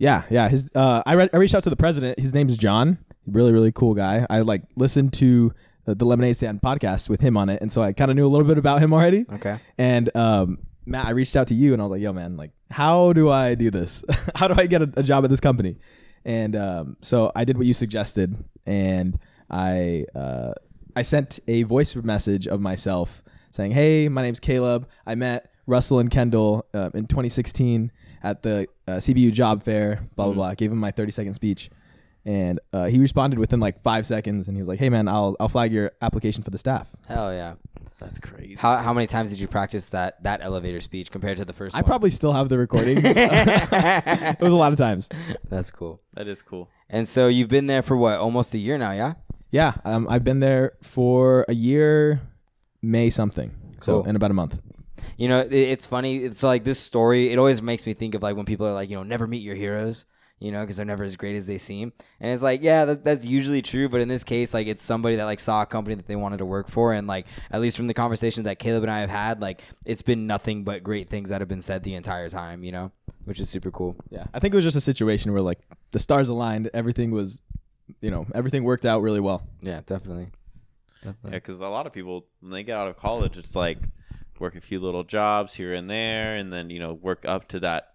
Yeah, 0.03 0.23
yeah. 0.29 0.49
His 0.49 0.69
uh, 0.75 1.01
I, 1.05 1.13
re- 1.13 1.29
I 1.31 1.37
reached 1.37 1.55
out 1.55 1.63
to 1.63 1.69
the 1.69 1.77
president. 1.77 2.19
His 2.19 2.33
name's 2.33 2.57
John. 2.57 2.97
Really, 3.25 3.53
really 3.53 3.71
cool 3.71 3.93
guy. 3.93 4.27
I 4.29 4.41
like 4.41 4.63
listened 4.75 5.13
to 5.13 5.53
the, 5.85 5.95
the 5.95 6.05
Lemonade 6.05 6.35
Stand 6.35 6.61
podcast 6.61 7.07
with 7.07 7.21
him 7.21 7.37
on 7.37 7.47
it, 7.47 7.61
and 7.61 7.71
so 7.71 7.81
I 7.81 7.93
kind 7.93 8.11
of 8.11 8.17
knew 8.17 8.25
a 8.25 8.27
little 8.27 8.45
bit 8.45 8.57
about 8.57 8.81
him 8.81 8.93
already. 8.93 9.25
Okay. 9.31 9.57
And 9.77 10.13
um, 10.13 10.59
Matt, 10.85 11.05
I 11.05 11.11
reached 11.11 11.37
out 11.37 11.47
to 11.47 11.53
you, 11.53 11.71
and 11.71 11.81
I 11.81 11.85
was 11.85 11.91
like, 11.91 12.01
"Yo, 12.01 12.11
man, 12.11 12.35
like, 12.35 12.51
how 12.69 13.13
do 13.13 13.29
I 13.29 13.55
do 13.55 13.71
this? 13.71 14.03
how 14.35 14.49
do 14.49 14.55
I 14.57 14.67
get 14.67 14.81
a, 14.81 14.91
a 14.97 15.03
job 15.03 15.23
at 15.23 15.29
this 15.29 15.39
company?" 15.39 15.77
And 16.25 16.57
um, 16.57 16.97
so 16.99 17.31
I 17.33 17.45
did 17.45 17.57
what 17.57 17.65
you 17.65 17.73
suggested, 17.73 18.35
and 18.65 19.17
I 19.49 20.05
uh, 20.13 20.51
I 20.97 21.03
sent 21.03 21.39
a 21.47 21.63
voice 21.63 21.95
message 21.95 22.45
of 22.45 22.59
myself 22.59 23.23
saying, 23.51 23.71
"Hey, 23.71 24.09
my 24.09 24.21
name's 24.21 24.41
Caleb. 24.41 24.85
I 25.07 25.15
met 25.15 25.49
Russell 25.65 25.99
and 25.99 26.11
Kendall 26.11 26.65
uh, 26.73 26.89
in 26.93 27.07
2016 27.07 27.89
at 28.23 28.41
the 28.41 28.67
uh, 28.87 28.93
CBU 28.93 29.31
job 29.33 29.63
fair. 29.63 30.07
Blah 30.15 30.25
blah 30.25 30.33
blah. 30.33 30.47
I 30.47 30.55
gave 30.55 30.71
him 30.71 30.79
my 30.79 30.91
30 30.91 31.11
second 31.11 31.33
speech." 31.35 31.69
And 32.25 32.61
uh, 32.71 32.85
he 32.85 32.99
responded 32.99 33.37
within 33.37 33.59
like 33.59 33.81
five 33.81 34.05
seconds, 34.05 34.47
and 34.47 34.55
he 34.55 34.61
was 34.61 34.67
like, 34.67 34.79
"Hey 34.79 34.89
man, 34.89 35.07
I'll 35.07 35.35
I'll 35.39 35.49
flag 35.49 35.73
your 35.73 35.91
application 36.01 36.41
for 36.41 36.49
the 36.51 36.57
staff." 36.57 36.89
Hell 37.07 37.33
yeah. 37.33 37.55
That's 37.99 38.19
crazy. 38.19 38.55
How 38.55 38.77
how 38.77 38.91
many 38.93 39.07
times 39.07 39.29
did 39.29 39.39
you 39.39 39.47
practice 39.47 39.87
that 39.87 40.21
that 40.23 40.41
elevator 40.41 40.81
speech 40.81 41.09
compared 41.11 41.37
to 41.37 41.45
the 41.45 41.53
first 41.53 41.75
I 41.75 41.79
one? 41.79 41.85
probably 41.85 42.09
still 42.09 42.33
have 42.33 42.49
the 42.49 42.57
recording. 42.57 42.97
it 43.03 44.39
was 44.41 44.51
a 44.51 44.55
lot 44.55 44.71
of 44.73 44.77
times. 44.77 45.07
That's 45.49 45.71
cool. 45.71 46.01
That 46.13 46.27
is 46.27 46.41
cool. 46.41 46.69
And 46.89 47.07
so 47.07 47.27
you've 47.27 47.47
been 47.49 47.67
there 47.67 47.81
for 47.81 47.95
what? 47.95 48.19
Almost 48.19 48.53
a 48.53 48.57
year 48.57 48.77
now, 48.77 48.91
yeah? 48.91 49.13
Yeah, 49.51 49.75
um, 49.85 50.07
I've 50.09 50.23
been 50.23 50.39
there 50.39 50.73
for 50.81 51.45
a 51.47 51.53
year, 51.53 52.21
May 52.81 53.09
something. 53.09 53.51
So 53.81 54.01
Cool. 54.01 54.09
in 54.09 54.15
about 54.15 54.31
a 54.31 54.33
month. 54.33 54.59
You 55.17 55.27
know, 55.27 55.39
it, 55.41 55.53
it's 55.53 55.85
funny. 55.85 56.17
It's 56.23 56.43
like 56.43 56.63
this 56.63 56.79
story. 56.79 57.31
It 57.31 57.37
always 57.39 57.61
makes 57.61 57.85
me 57.85 57.93
think 57.93 58.15
of 58.15 58.21
like 58.21 58.35
when 58.35 58.45
people 58.45 58.67
are 58.67 58.73
like, 58.73 58.89
you 58.89 58.95
know, 58.95 59.03
never 59.03 59.27
meet 59.27 59.41
your 59.41 59.55
heroes. 59.55 60.05
You 60.39 60.51
know, 60.51 60.59
because 60.61 60.75
they're 60.75 60.85
never 60.85 61.05
as 61.05 61.15
great 61.15 61.37
as 61.37 61.47
they 61.47 61.57
seem. 61.57 61.93
And 62.19 62.33
it's 62.33 62.43
like, 62.43 62.61
yeah, 62.63 62.83
that, 62.83 63.05
that's 63.05 63.23
usually 63.25 63.61
true. 63.61 63.87
But 63.87 64.01
in 64.01 64.09
this 64.09 64.25
case, 64.25 64.53
like, 64.53 64.67
it's 64.67 64.83
somebody 64.83 65.15
that 65.15 65.23
like 65.23 65.39
saw 65.39 65.61
a 65.61 65.65
company 65.65 65.95
that 65.95 66.05
they 66.05 66.17
wanted 66.17 66.37
to 66.39 66.45
work 66.45 66.67
for, 66.67 66.91
and 66.91 67.07
like, 67.07 67.27
at 67.49 67.61
least 67.61 67.77
from 67.77 67.87
the 67.87 67.93
conversations 67.93 68.43
that 68.43 68.59
Caleb 68.59 68.83
and 68.83 68.91
I 68.91 68.99
have 69.01 69.09
had, 69.09 69.39
like, 69.39 69.61
it's 69.85 70.01
been 70.01 70.27
nothing 70.27 70.65
but 70.65 70.83
great 70.83 71.07
things 71.09 71.29
that 71.29 71.39
have 71.39 71.47
been 71.47 71.61
said 71.61 71.83
the 71.83 71.95
entire 71.95 72.27
time. 72.27 72.61
You 72.61 72.73
know, 72.73 72.91
which 73.23 73.39
is 73.39 73.47
super 73.47 73.71
cool. 73.71 73.95
Yeah, 74.09 74.25
I 74.33 74.39
think 74.39 74.53
it 74.53 74.57
was 74.57 74.65
just 74.65 74.75
a 74.75 74.81
situation 74.81 75.31
where 75.31 75.41
like 75.41 75.59
the 75.91 75.99
stars 75.99 76.27
aligned, 76.27 76.69
everything 76.73 77.11
was, 77.11 77.41
you 78.01 78.11
know, 78.11 78.25
everything 78.35 78.65
worked 78.65 78.85
out 78.85 79.01
really 79.01 79.21
well. 79.21 79.43
Yeah, 79.61 79.79
definitely. 79.85 80.27
Yeah, 81.03 81.11
Definitely. 81.11 81.39
because 81.39 81.61
a 81.61 81.67
lot 81.67 81.87
of 81.87 81.93
people 81.93 82.25
when 82.41 82.51
they 82.51 82.63
get 82.63 82.75
out 82.75 82.89
of 82.89 82.97
college, 82.97 83.37
it's 83.37 83.55
like 83.55 83.77
work 84.39 84.55
a 84.55 84.61
few 84.61 84.79
little 84.79 85.03
jobs 85.03 85.55
here 85.55 85.73
and 85.73 85.89
there, 85.89 86.35
and 86.35 86.51
then 86.51 86.69
you 86.69 86.79
know 86.79 86.93
work 86.93 87.25
up 87.25 87.47
to 87.49 87.59
that 87.61 87.93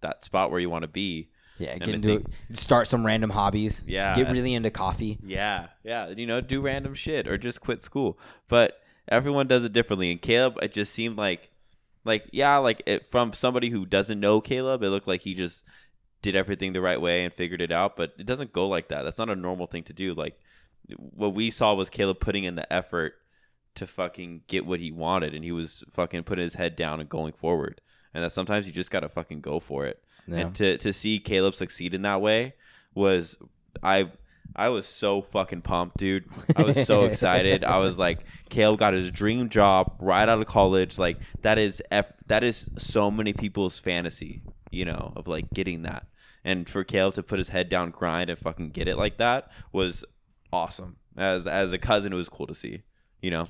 that 0.00 0.24
spot 0.24 0.50
where 0.50 0.60
you 0.60 0.70
want 0.70 0.82
to 0.82 0.88
be. 0.88 1.28
Yeah, 1.58 1.78
get 1.78 1.94
into 1.94 2.08
think- 2.18 2.26
Start 2.52 2.86
some 2.86 3.04
random 3.04 3.30
hobbies. 3.30 3.82
Yeah. 3.86 4.14
Get 4.14 4.30
really 4.30 4.52
into 4.52 4.70
coffee. 4.70 5.18
Yeah, 5.24 5.68
yeah, 5.84 6.08
you 6.10 6.26
know, 6.26 6.40
do 6.42 6.60
random 6.60 6.94
shit 6.94 7.26
or 7.26 7.38
just 7.38 7.60
quit 7.62 7.82
school. 7.82 8.18
But 8.48 8.78
everyone 9.08 9.46
does 9.46 9.64
it 9.64 9.72
differently. 9.72 10.10
And 10.10 10.20
Caleb, 10.20 10.58
it 10.62 10.72
just 10.72 10.92
seemed 10.92 11.16
like, 11.16 11.50
like 12.04 12.26
yeah, 12.32 12.58
like 12.58 12.82
it, 12.86 13.06
from 13.06 13.32
somebody 13.32 13.70
who 13.70 13.86
doesn't 13.86 14.20
know 14.20 14.40
Caleb, 14.40 14.82
it 14.82 14.90
looked 14.90 15.08
like 15.08 15.22
he 15.22 15.32
just 15.34 15.64
did 16.20 16.36
everything 16.36 16.72
the 16.72 16.80
right 16.82 17.00
way 17.00 17.24
and 17.24 17.32
figured 17.32 17.62
it 17.62 17.72
out. 17.72 17.96
But 17.96 18.12
it 18.18 18.26
doesn't 18.26 18.52
go 18.52 18.68
like 18.68 18.88
that. 18.88 19.02
That's 19.02 19.18
not 19.18 19.30
a 19.30 19.36
normal 19.36 19.66
thing 19.66 19.84
to 19.84 19.92
do. 19.94 20.12
Like 20.12 20.38
what 20.98 21.34
we 21.34 21.50
saw 21.50 21.72
was 21.74 21.88
Caleb 21.88 22.20
putting 22.20 22.44
in 22.44 22.54
the 22.54 22.70
effort 22.70 23.14
to 23.76 23.86
fucking 23.86 24.42
get 24.48 24.66
what 24.66 24.80
he 24.80 24.90
wanted, 24.90 25.34
and 25.34 25.44
he 25.44 25.52
was 25.52 25.84
fucking 25.90 26.24
putting 26.24 26.42
his 26.42 26.54
head 26.54 26.76
down 26.76 27.00
and 27.00 27.08
going 27.08 27.32
forward. 27.32 27.80
And 28.12 28.24
that 28.24 28.32
sometimes 28.32 28.66
you 28.66 28.72
just 28.72 28.90
gotta 28.90 29.08
fucking 29.08 29.40
go 29.40 29.60
for 29.60 29.86
it. 29.86 30.02
Yeah. 30.26 30.38
And 30.38 30.54
to 30.56 30.78
to 30.78 30.92
see 30.92 31.18
Caleb 31.18 31.54
succeed 31.54 31.94
in 31.94 32.02
that 32.02 32.20
way 32.20 32.54
was 32.94 33.38
I 33.82 34.10
I 34.54 34.70
was 34.70 34.86
so 34.86 35.22
fucking 35.22 35.62
pumped, 35.62 35.98
dude. 35.98 36.24
I 36.56 36.62
was 36.62 36.86
so 36.86 37.04
excited. 37.10 37.64
I 37.64 37.78
was 37.78 37.98
like, 37.98 38.20
Caleb 38.48 38.78
got 38.78 38.94
his 38.94 39.10
dream 39.10 39.48
job 39.48 39.96
right 40.00 40.28
out 40.28 40.38
of 40.38 40.46
college. 40.46 40.98
Like 40.98 41.18
that 41.42 41.58
is 41.58 41.82
F- 41.90 42.12
that 42.26 42.42
is 42.42 42.70
so 42.78 43.10
many 43.10 43.32
people's 43.32 43.78
fantasy, 43.78 44.42
you 44.70 44.84
know, 44.84 45.12
of 45.16 45.28
like 45.28 45.50
getting 45.52 45.82
that. 45.82 46.06
And 46.44 46.68
for 46.68 46.84
Caleb 46.84 47.14
to 47.14 47.22
put 47.22 47.38
his 47.38 47.48
head 47.50 47.68
down, 47.68 47.90
grind, 47.90 48.30
and 48.30 48.38
fucking 48.38 48.70
get 48.70 48.88
it 48.88 48.96
like 48.96 49.18
that 49.18 49.50
was 49.72 50.04
awesome. 50.52 50.96
As 51.16 51.46
as 51.46 51.72
a 51.72 51.78
cousin, 51.78 52.12
it 52.12 52.16
was 52.16 52.28
cool 52.28 52.46
to 52.46 52.54
see. 52.54 52.82
You 53.20 53.30
know, 53.30 53.46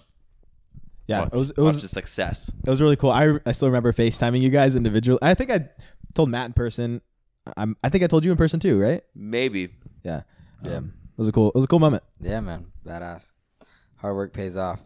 Yeah, 1.06 1.20
watch, 1.20 1.30
it 1.32 1.36
was 1.36 1.50
it 1.50 1.60
was 1.60 1.82
the 1.82 1.88
success. 1.88 2.50
it 2.64 2.70
was 2.70 2.80
really 2.82 2.96
cool. 2.96 3.10
I 3.10 3.38
I 3.46 3.52
still 3.52 3.68
remember 3.68 3.92
FaceTiming 3.92 4.40
you 4.40 4.50
guys 4.50 4.76
individually. 4.76 5.18
I 5.22 5.34
think 5.34 5.50
I 5.50 5.68
told 6.14 6.30
Matt 6.30 6.46
in 6.46 6.52
person. 6.52 7.00
I'm, 7.56 7.76
I 7.84 7.90
think 7.90 8.02
I 8.02 8.08
told 8.08 8.24
you 8.24 8.32
in 8.32 8.36
person 8.36 8.58
too, 8.58 8.80
right? 8.80 9.02
Maybe 9.14 9.70
Yeah. 10.02 10.22
Yeah. 10.64 10.76
Um, 10.76 10.94
it 11.16 11.18
was 11.18 11.28
a 11.28 11.32
cool. 11.32 11.48
It 11.48 11.54
was 11.54 11.64
a 11.64 11.68
cool 11.68 11.78
moment. 11.78 12.02
Yeah, 12.20 12.40
man. 12.40 12.66
Badass. 12.84 13.32
Hard 13.96 14.16
work 14.16 14.32
pays 14.32 14.56
off. 14.56 14.82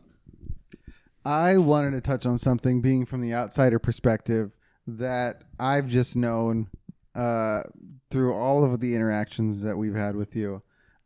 I 1.24 1.58
wanted 1.58 1.92
to 1.92 2.00
touch 2.00 2.24
on 2.24 2.38
something, 2.38 2.80
being 2.80 3.04
from 3.04 3.20
the 3.20 3.34
outsider 3.34 3.78
perspective, 3.78 4.52
that 4.86 5.42
I've 5.58 5.86
just 5.86 6.16
known 6.16 6.68
uh, 7.14 7.62
through 8.10 8.34
all 8.34 8.64
of 8.64 8.80
the 8.80 8.94
interactions 8.94 9.62
that 9.62 9.76
we've 9.76 9.94
had 9.94 10.16
with 10.16 10.34
you. 10.36 10.62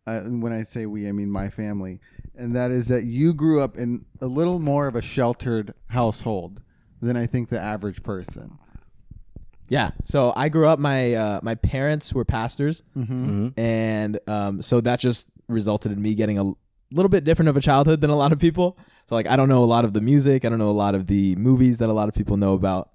Uh, 0.07 0.21
when 0.21 0.53
I 0.53 0.63
say 0.63 0.87
we, 0.87 1.09
I 1.09 1.13
mean 1.13 1.31
my 1.31 1.49
family, 1.49 2.01
and 2.37 2.55
that 2.57 2.71
is 2.71 2.89
that 2.89 3.05
you 3.05 3.33
grew 3.35 3.61
up 3.61 3.77
in 3.77 4.05
a 4.21 4.27
little 4.27 4.59
more 4.59 4.87
of 4.87 4.95
a 4.97 5.03
sheltered 5.03 5.75
household 5.89 6.61
than 7.01 7.17
I 7.17 7.27
think 7.27 7.49
the 7.49 7.61
average 7.61 8.03
person. 8.03 8.59
Yeah. 9.69 9.93
So 10.05 10.33
I 10.37 10.49
grew 10.49 10.67
up. 10.67 10.79
My 10.79 11.15
uh, 11.15 11.41
my 11.43 11.55
parents 11.55 12.13
were 12.13 12.25
pastors, 12.25 12.83
Mm-hmm. 12.97 13.49
and 13.59 14.19
um, 14.27 14.63
so 14.63 14.81
that 14.83 15.01
just 15.01 15.29
resulted 15.49 15.93
in 15.93 16.01
me 16.03 16.15
getting 16.15 16.39
a 16.39 16.53
little 16.93 17.09
bit 17.09 17.25
different 17.25 17.49
of 17.49 17.57
a 17.57 17.61
childhood 17.61 18.01
than 18.01 18.11
a 18.11 18.17
lot 18.17 18.31
of 18.33 18.39
people. 18.39 18.79
So 19.07 19.15
like 19.15 19.27
I 19.27 19.37
don't 19.37 19.49
know 19.49 19.63
a 19.63 19.67
lot 19.67 19.85
of 19.85 19.93
the 19.93 20.01
music. 20.01 20.45
I 20.45 20.49
don't 20.49 20.59
know 20.59 20.71
a 20.71 20.73
lot 20.73 20.95
of 20.95 21.07
the 21.07 21.35
movies 21.37 21.79
that 21.79 21.89
a 21.89 21.93
lot 21.93 22.09
of 22.09 22.15
people 22.15 22.37
know 22.37 22.55
about. 22.55 22.91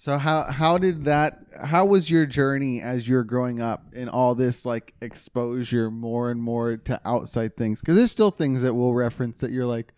So 0.00 0.16
how 0.16 0.50
how 0.50 0.78
did 0.78 1.04
that 1.04 1.40
how 1.62 1.84
was 1.84 2.10
your 2.10 2.24
journey 2.24 2.80
as 2.80 3.06
you're 3.06 3.22
growing 3.22 3.60
up 3.60 3.84
in 3.92 4.08
all 4.08 4.34
this 4.34 4.64
like 4.64 4.94
exposure 5.02 5.90
more 5.90 6.30
and 6.30 6.42
more 6.42 6.78
to 6.78 6.98
outside 7.04 7.54
things? 7.54 7.80
Because 7.80 7.96
there's 7.96 8.10
still 8.10 8.30
things 8.30 8.62
that 8.62 8.72
we'll 8.72 8.94
reference 8.94 9.40
that 9.40 9.50
you're 9.50 9.66
like, 9.66 9.92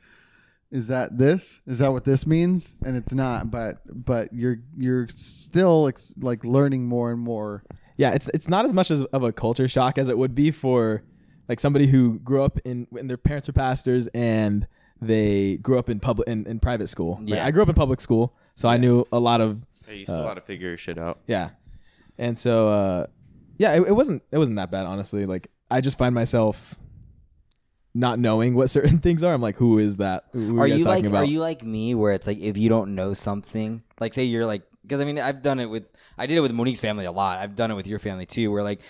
is 0.73 0.89
that 0.89 1.19
this? 1.19 1.61
Is 1.69 1.79
that 1.79 1.93
what 1.93 2.03
this 2.03 2.27
means? 2.27 2.75
And 2.85 2.97
it's 2.97 3.15
not, 3.15 3.53
but 3.53 3.83
but 3.87 4.33
you're 4.33 4.59
you're 4.77 5.07
still 5.15 5.87
ex- 5.87 6.15
like 6.19 6.43
learning 6.45 6.85
more 6.85 7.13
and 7.13 7.21
more. 7.21 7.63
Yeah, 7.97 8.11
it's 8.11 8.29
it's 8.35 8.49
not 8.49 8.65
as 8.65 8.75
much 8.75 8.91
as 8.91 9.03
of 9.05 9.23
a 9.23 9.33
culture 9.33 9.69
shock 9.69 9.99
as 9.99 10.09
it 10.09 10.19
would 10.19 10.35
be 10.35 10.51
for 10.51 11.05
like 11.49 11.61
somebody 11.61 11.87
who 11.87 12.19
grew 12.19 12.43
up 12.43 12.59
in 12.65 12.89
when 12.91 13.07
their 13.07 13.17
parents 13.17 13.47
were 13.47 13.53
pastors 13.53 14.09
and 14.09 14.67
they 15.01 15.59
grew 15.59 15.79
up 15.79 15.89
in 15.89 16.01
public 16.01 16.27
in, 16.27 16.45
in 16.49 16.59
private 16.59 16.89
school. 16.89 17.19
Like, 17.21 17.29
Yeah. 17.29 17.47
I 17.47 17.53
grew 17.53 17.63
up 17.63 17.69
in 17.69 17.77
public 17.77 18.01
school, 18.01 18.35
so 18.57 18.69
I 18.69 18.79
knew 18.79 19.05
a 19.13 19.21
lot 19.21 19.41
of 19.41 19.61
Hey, 19.93 19.99
you 19.99 20.05
still 20.05 20.23
got 20.23 20.35
to 20.35 20.41
figure 20.41 20.69
your 20.69 20.79
shit 20.79 20.99
out. 20.99 21.21
Yeah. 21.27 21.51
And 22.19 22.39
so 22.39 22.69
uh 22.69 23.07
yeah, 23.59 23.75
it, 23.75 23.83
it 23.89 23.93
wasn't 23.93 24.23
it 24.33 24.39
wasn't 24.39 24.57
that 24.57 24.71
bad 24.71 24.87
honestly. 24.87 25.27
Like 25.27 25.49
I 25.71 25.81
just 25.81 25.99
find 25.99 26.15
myself 26.15 26.75
not 27.95 28.19
knowing 28.19 28.55
what 28.55 28.71
certain 28.77 28.99
things 28.99 29.23
are. 29.23 29.33
I'm 29.33 29.43
like, 29.43 29.57
who 29.57 29.79
is 29.79 29.97
that? 29.97 30.25
Who 30.33 30.59
are 30.59 30.67
guys 30.67 30.81
you 30.81 30.85
talking 30.87 31.05
like 31.05 31.11
about? 31.11 31.23
are 31.23 31.27
you 31.27 31.41
like 31.41 31.63
me 31.63 31.95
where 31.95 32.13
it's 32.13 32.27
like 32.27 32.39
if 32.39 32.57
you 32.57 32.69
don't 32.69 32.95
know 32.95 33.15
something 33.15 33.83
like 34.01 34.15
say 34.15 34.25
you're 34.25 34.47
like 34.47 34.63
because 34.83 35.01
i 35.01 35.05
mean 35.05 35.19
i've 35.19 35.43
done 35.43 35.61
it 35.61 35.67
with 35.67 35.85
i 36.19 36.27
did 36.27 36.37
it 36.37 36.41
with 36.41 36.53
monique's 36.53 36.81
family 36.81 37.05
a 37.05 37.13
lot 37.13 37.39
i've 37.39 37.55
done 37.55 37.71
it 37.71 37.75
with 37.75 37.87
your 37.87 38.01
family 38.01 38.27
too 38.27 38.51
where 38.51 38.63
like 38.63 38.81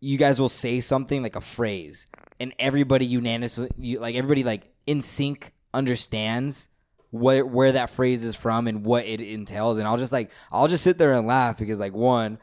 you 0.00 0.16
guys 0.16 0.40
will 0.40 0.48
say 0.48 0.80
something 0.80 1.22
like 1.22 1.36
a 1.36 1.40
phrase 1.40 2.06
and 2.38 2.54
everybody 2.58 3.04
unanimously 3.04 3.68
you, 3.76 3.98
like 3.98 4.14
everybody 4.14 4.44
like 4.44 4.72
in 4.86 5.02
sync 5.02 5.52
understands 5.74 6.70
where 7.10 7.44
where 7.44 7.72
that 7.72 7.90
phrase 7.90 8.24
is 8.24 8.36
from 8.36 8.66
and 8.66 8.84
what 8.84 9.04
it 9.04 9.20
entails 9.20 9.78
and 9.78 9.86
i'll 9.86 9.96
just 9.96 10.12
like 10.12 10.30
i'll 10.52 10.68
just 10.68 10.84
sit 10.84 10.98
there 10.98 11.12
and 11.12 11.26
laugh 11.26 11.58
because 11.58 11.80
like 11.80 11.92
one 11.92 12.38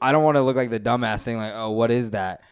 i 0.00 0.12
don't 0.12 0.24
want 0.24 0.36
to 0.36 0.42
look 0.42 0.56
like 0.56 0.70
the 0.70 0.80
dumbass 0.80 1.20
saying 1.20 1.38
like 1.38 1.52
oh 1.54 1.70
what 1.70 1.90
is 1.90 2.10
that 2.10 2.42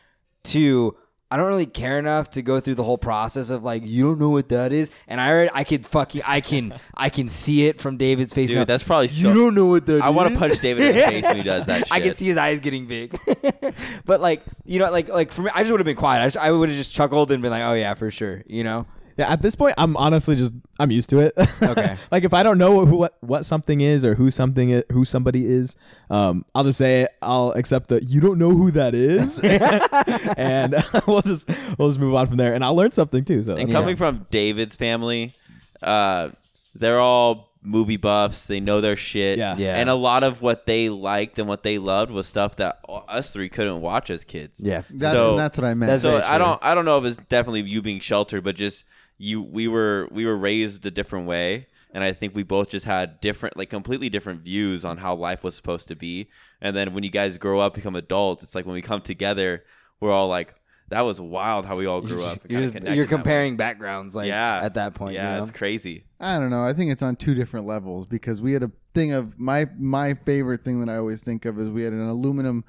two 0.42 0.96
I 1.30 1.36
don't 1.36 1.48
really 1.48 1.66
care 1.66 1.98
enough 1.98 2.30
to 2.30 2.42
go 2.42 2.58
through 2.58 2.76
the 2.76 2.82
whole 2.82 2.96
process 2.96 3.50
of 3.50 3.62
like 3.62 3.84
you 3.84 4.04
don't 4.04 4.18
know 4.18 4.30
what 4.30 4.48
that 4.48 4.72
is, 4.72 4.90
and 5.06 5.20
I 5.20 5.30
already 5.30 5.50
I 5.52 5.62
could 5.62 5.84
fucking 5.84 6.22
I 6.24 6.40
can 6.40 6.74
I 6.94 7.10
can 7.10 7.28
see 7.28 7.66
it 7.66 7.80
from 7.82 7.98
David's 7.98 8.32
face. 8.32 8.48
Dude, 8.48 8.58
now. 8.58 8.64
that's 8.64 8.82
probably 8.82 9.08
you 9.08 9.24
so. 9.24 9.34
don't 9.34 9.54
know 9.54 9.66
what 9.66 9.84
that 9.86 10.00
I 10.00 10.08
want 10.08 10.32
to 10.32 10.38
punch 10.38 10.58
David 10.60 10.84
in 10.84 10.96
the 10.96 11.02
face 11.02 11.24
when 11.24 11.36
he 11.36 11.42
does 11.42 11.66
that 11.66 11.80
shit. 11.80 11.88
I 11.92 12.00
can 12.00 12.14
see 12.14 12.26
his 12.26 12.38
eyes 12.38 12.60
getting 12.60 12.86
big, 12.86 13.18
but 14.06 14.22
like 14.22 14.42
you 14.64 14.78
know, 14.78 14.90
like 14.90 15.08
like 15.08 15.30
for 15.30 15.42
me, 15.42 15.50
I 15.54 15.60
just 15.60 15.70
would 15.70 15.80
have 15.80 15.84
been 15.86 15.96
quiet. 15.96 16.22
I, 16.22 16.26
just, 16.26 16.38
I 16.38 16.50
would 16.50 16.70
have 16.70 16.78
just 16.78 16.94
chuckled 16.94 17.30
and 17.30 17.42
been 17.42 17.50
like, 17.50 17.62
"Oh 17.62 17.74
yeah, 17.74 17.92
for 17.92 18.10
sure," 18.10 18.42
you 18.46 18.64
know. 18.64 18.86
Yeah, 19.18 19.32
at 19.32 19.42
this 19.42 19.56
point 19.56 19.74
I'm 19.76 19.96
honestly 19.96 20.36
just 20.36 20.54
I'm 20.78 20.92
used 20.92 21.10
to 21.10 21.18
it. 21.18 21.34
Okay. 21.60 21.96
like 22.10 22.22
if 22.22 22.32
I 22.32 22.44
don't 22.44 22.56
know 22.56 22.86
who, 22.86 22.96
what 22.96 23.18
what 23.20 23.44
something 23.44 23.80
is 23.80 24.04
or 24.04 24.14
who 24.14 24.30
something 24.30 24.70
is, 24.70 24.84
who 24.92 25.04
somebody 25.04 25.44
is, 25.44 25.74
um 26.08 26.44
I'll 26.54 26.64
just 26.64 26.78
say 26.78 27.02
it. 27.02 27.10
I'll 27.20 27.50
accept 27.52 27.88
that 27.88 28.04
you 28.04 28.20
don't 28.20 28.38
know 28.38 28.50
who 28.50 28.70
that 28.70 28.94
is. 28.94 29.38
and 30.36 30.76
we'll 31.06 31.22
just 31.22 31.48
we'll 31.76 31.88
just 31.88 31.98
move 31.98 32.14
on 32.14 32.26
from 32.26 32.36
there 32.36 32.54
and 32.54 32.64
I'll 32.64 32.76
learn 32.76 32.92
something 32.92 33.24
too. 33.24 33.42
So 33.42 33.56
And 33.56 33.62
that's 33.62 33.72
coming 33.72 33.96
from 33.96 34.26
David's 34.30 34.76
family, 34.76 35.34
uh, 35.82 36.30
they're 36.76 37.00
all 37.00 37.47
movie 37.62 37.96
buffs. 37.96 38.46
They 38.46 38.60
know 38.60 38.80
their 38.80 38.96
shit. 38.96 39.38
Yeah. 39.38 39.56
Yeah. 39.58 39.76
And 39.76 39.90
a 39.90 39.94
lot 39.94 40.22
of 40.24 40.40
what 40.42 40.66
they 40.66 40.88
liked 40.88 41.38
and 41.38 41.48
what 41.48 41.62
they 41.62 41.78
loved 41.78 42.10
was 42.10 42.26
stuff 42.26 42.56
that 42.56 42.80
us 42.88 43.30
three 43.30 43.48
couldn't 43.48 43.80
watch 43.80 44.10
as 44.10 44.24
kids. 44.24 44.60
Yeah, 44.60 44.82
That, 44.90 45.12
So- 45.12 45.36
that's 45.36 45.58
what 45.58 45.64
I 45.64 45.74
meant. 45.74 46.00
So 46.00 46.22
I 46.22 46.38
don't 46.38 46.58
I 46.62 46.74
don't 46.74 46.84
know 46.84 46.98
if 46.98 47.04
it's 47.04 47.16
definitely 47.28 47.62
you 47.62 47.82
being 47.82 48.00
sheltered, 48.00 48.44
but 48.44 48.56
just 48.56 48.84
you 49.18 49.42
we 49.42 49.66
were 49.68 50.08
we 50.12 50.24
were 50.26 50.36
raised 50.36 50.86
a 50.86 50.90
different 50.90 51.26
way. 51.26 51.66
And 51.94 52.04
I 52.04 52.12
think 52.12 52.34
we 52.34 52.42
both 52.42 52.68
just 52.68 52.84
had 52.84 53.18
different, 53.20 53.56
like 53.56 53.70
completely 53.70 54.10
different 54.10 54.42
views 54.42 54.84
on 54.84 54.98
how 54.98 55.14
life 55.14 55.42
was 55.42 55.56
supposed 55.56 55.88
to 55.88 55.96
be. 55.96 56.28
And 56.60 56.76
then 56.76 56.92
when 56.92 57.02
you 57.02 57.08
guys 57.10 57.38
grow 57.38 57.60
up, 57.60 57.74
become 57.74 57.96
adults, 57.96 58.42
it's 58.44 58.54
like 58.54 58.66
when 58.66 58.74
we 58.74 58.82
come 58.82 59.00
together, 59.00 59.64
we're 59.98 60.12
all 60.12 60.28
like, 60.28 60.54
"That 60.88 61.02
was 61.02 61.20
wild 61.20 61.66
how 61.66 61.76
we 61.76 61.86
all 61.86 62.00
grew 62.00 62.22
up." 62.22 62.42
and 62.42 62.50
You're, 62.50 62.60
kinda 62.60 62.62
just, 62.62 62.74
connected 62.74 62.96
you're 62.96 63.06
that 63.06 63.14
comparing 63.14 63.56
backgrounds, 63.56 64.14
like 64.14 64.28
yeah, 64.28 64.60
at 64.62 64.74
that 64.74 64.94
point. 64.94 65.14
Yeah, 65.14 65.32
you 65.32 65.36
know? 65.38 65.42
it's 65.44 65.52
crazy. 65.52 66.04
I 66.20 66.38
don't 66.38 66.50
know. 66.50 66.64
I 66.64 66.72
think 66.72 66.92
it's 66.92 67.02
on 67.02 67.16
two 67.16 67.34
different 67.34 67.66
levels 67.66 68.06
because 68.06 68.42
we 68.42 68.52
had 68.52 68.62
a 68.62 68.70
thing 68.94 69.12
of 69.12 69.38
my 69.38 69.66
my 69.78 70.14
favorite 70.14 70.64
thing 70.64 70.80
that 70.80 70.88
I 70.90 70.96
always 70.96 71.22
think 71.22 71.44
of 71.44 71.58
is 71.58 71.68
we 71.70 71.84
had 71.84 71.92
an 71.92 72.06
aluminum 72.06 72.64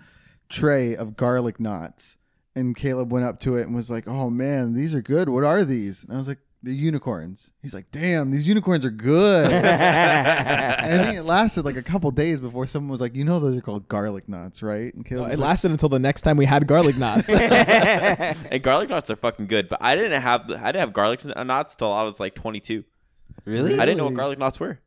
tray 0.50 0.96
of 0.96 1.16
garlic 1.16 1.60
knots, 1.60 2.18
and 2.56 2.76
Caleb 2.76 3.12
went 3.12 3.26
up 3.26 3.40
to 3.42 3.56
it 3.56 3.68
and 3.68 3.76
was 3.76 3.90
like, 3.90 4.08
"Oh 4.08 4.30
man, 4.30 4.74
these 4.74 4.94
are 4.94 5.02
good. 5.02 5.30
What 5.30 5.44
are 5.44 5.64
these?" 5.64 6.04
And 6.04 6.14
I 6.14 6.18
was 6.18 6.28
like, 6.28 6.40
"They're 6.64 6.74
unicorns." 6.74 7.52
He's 7.62 7.74
like, 7.74 7.92
"Damn, 7.92 8.32
these 8.32 8.48
unicorns 8.48 8.84
are 8.86 8.90
good." 8.92 9.52
and 9.54 9.66
I 11.02 11.06
think 11.06 11.18
it 11.18 11.24
lasted 11.24 11.66
like 11.66 11.78
a 11.78 11.82
couple 11.84 12.12
days 12.12 12.40
before 12.40 12.68
someone 12.68 12.90
was 12.92 13.02
like, 13.02 13.16
"You 13.16 13.24
know, 13.24 13.40
those 13.40 13.58
are 13.58 13.62
called 13.62 13.88
garlic 13.88 14.28
knots, 14.30 14.62
right?" 14.62 14.94
And 14.94 15.06
Caleb, 15.06 15.28
it 15.28 15.30
was 15.32 15.40
like, 15.40 15.48
lasted 15.48 15.72
until 15.72 15.90
the 15.90 16.00
next 16.00 16.22
time 16.22 16.38
we 16.38 16.46
had 16.46 16.68
garlic 16.68 16.98
knots. 16.98 17.30
and 17.30 18.62
garlic 18.64 18.90
knots 18.90 19.10
are 19.10 19.16
fucking 19.16 19.48
good, 19.48 19.70
but 19.70 19.80
I 19.82 19.96
didn't 19.96 20.22
have 20.22 20.42
I 20.52 20.72
didn't 20.72 20.82
have 20.82 20.94
garlic 20.94 21.22
uh, 21.26 21.44
knots 21.44 21.76
till 21.76 21.92
I 21.92 22.04
was 22.04 22.20
like 22.20 22.36
22. 22.36 22.84
really? 23.46 23.80
I 23.80 23.86
didn't 23.86 23.98
know 23.98 24.04
what 24.06 24.10
Really? 24.12 24.16
garlic 24.18 24.40
knots 24.40 24.60
were. 24.60 24.80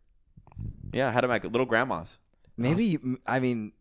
Yeah, 0.92 1.08
I 1.08 1.12
had 1.12 1.24
them 1.24 1.30
at 1.30 1.44
little 1.44 1.66
grandma's. 1.66 2.18
Maybe 2.56 2.98
I 3.26 3.40
mean, 3.40 3.72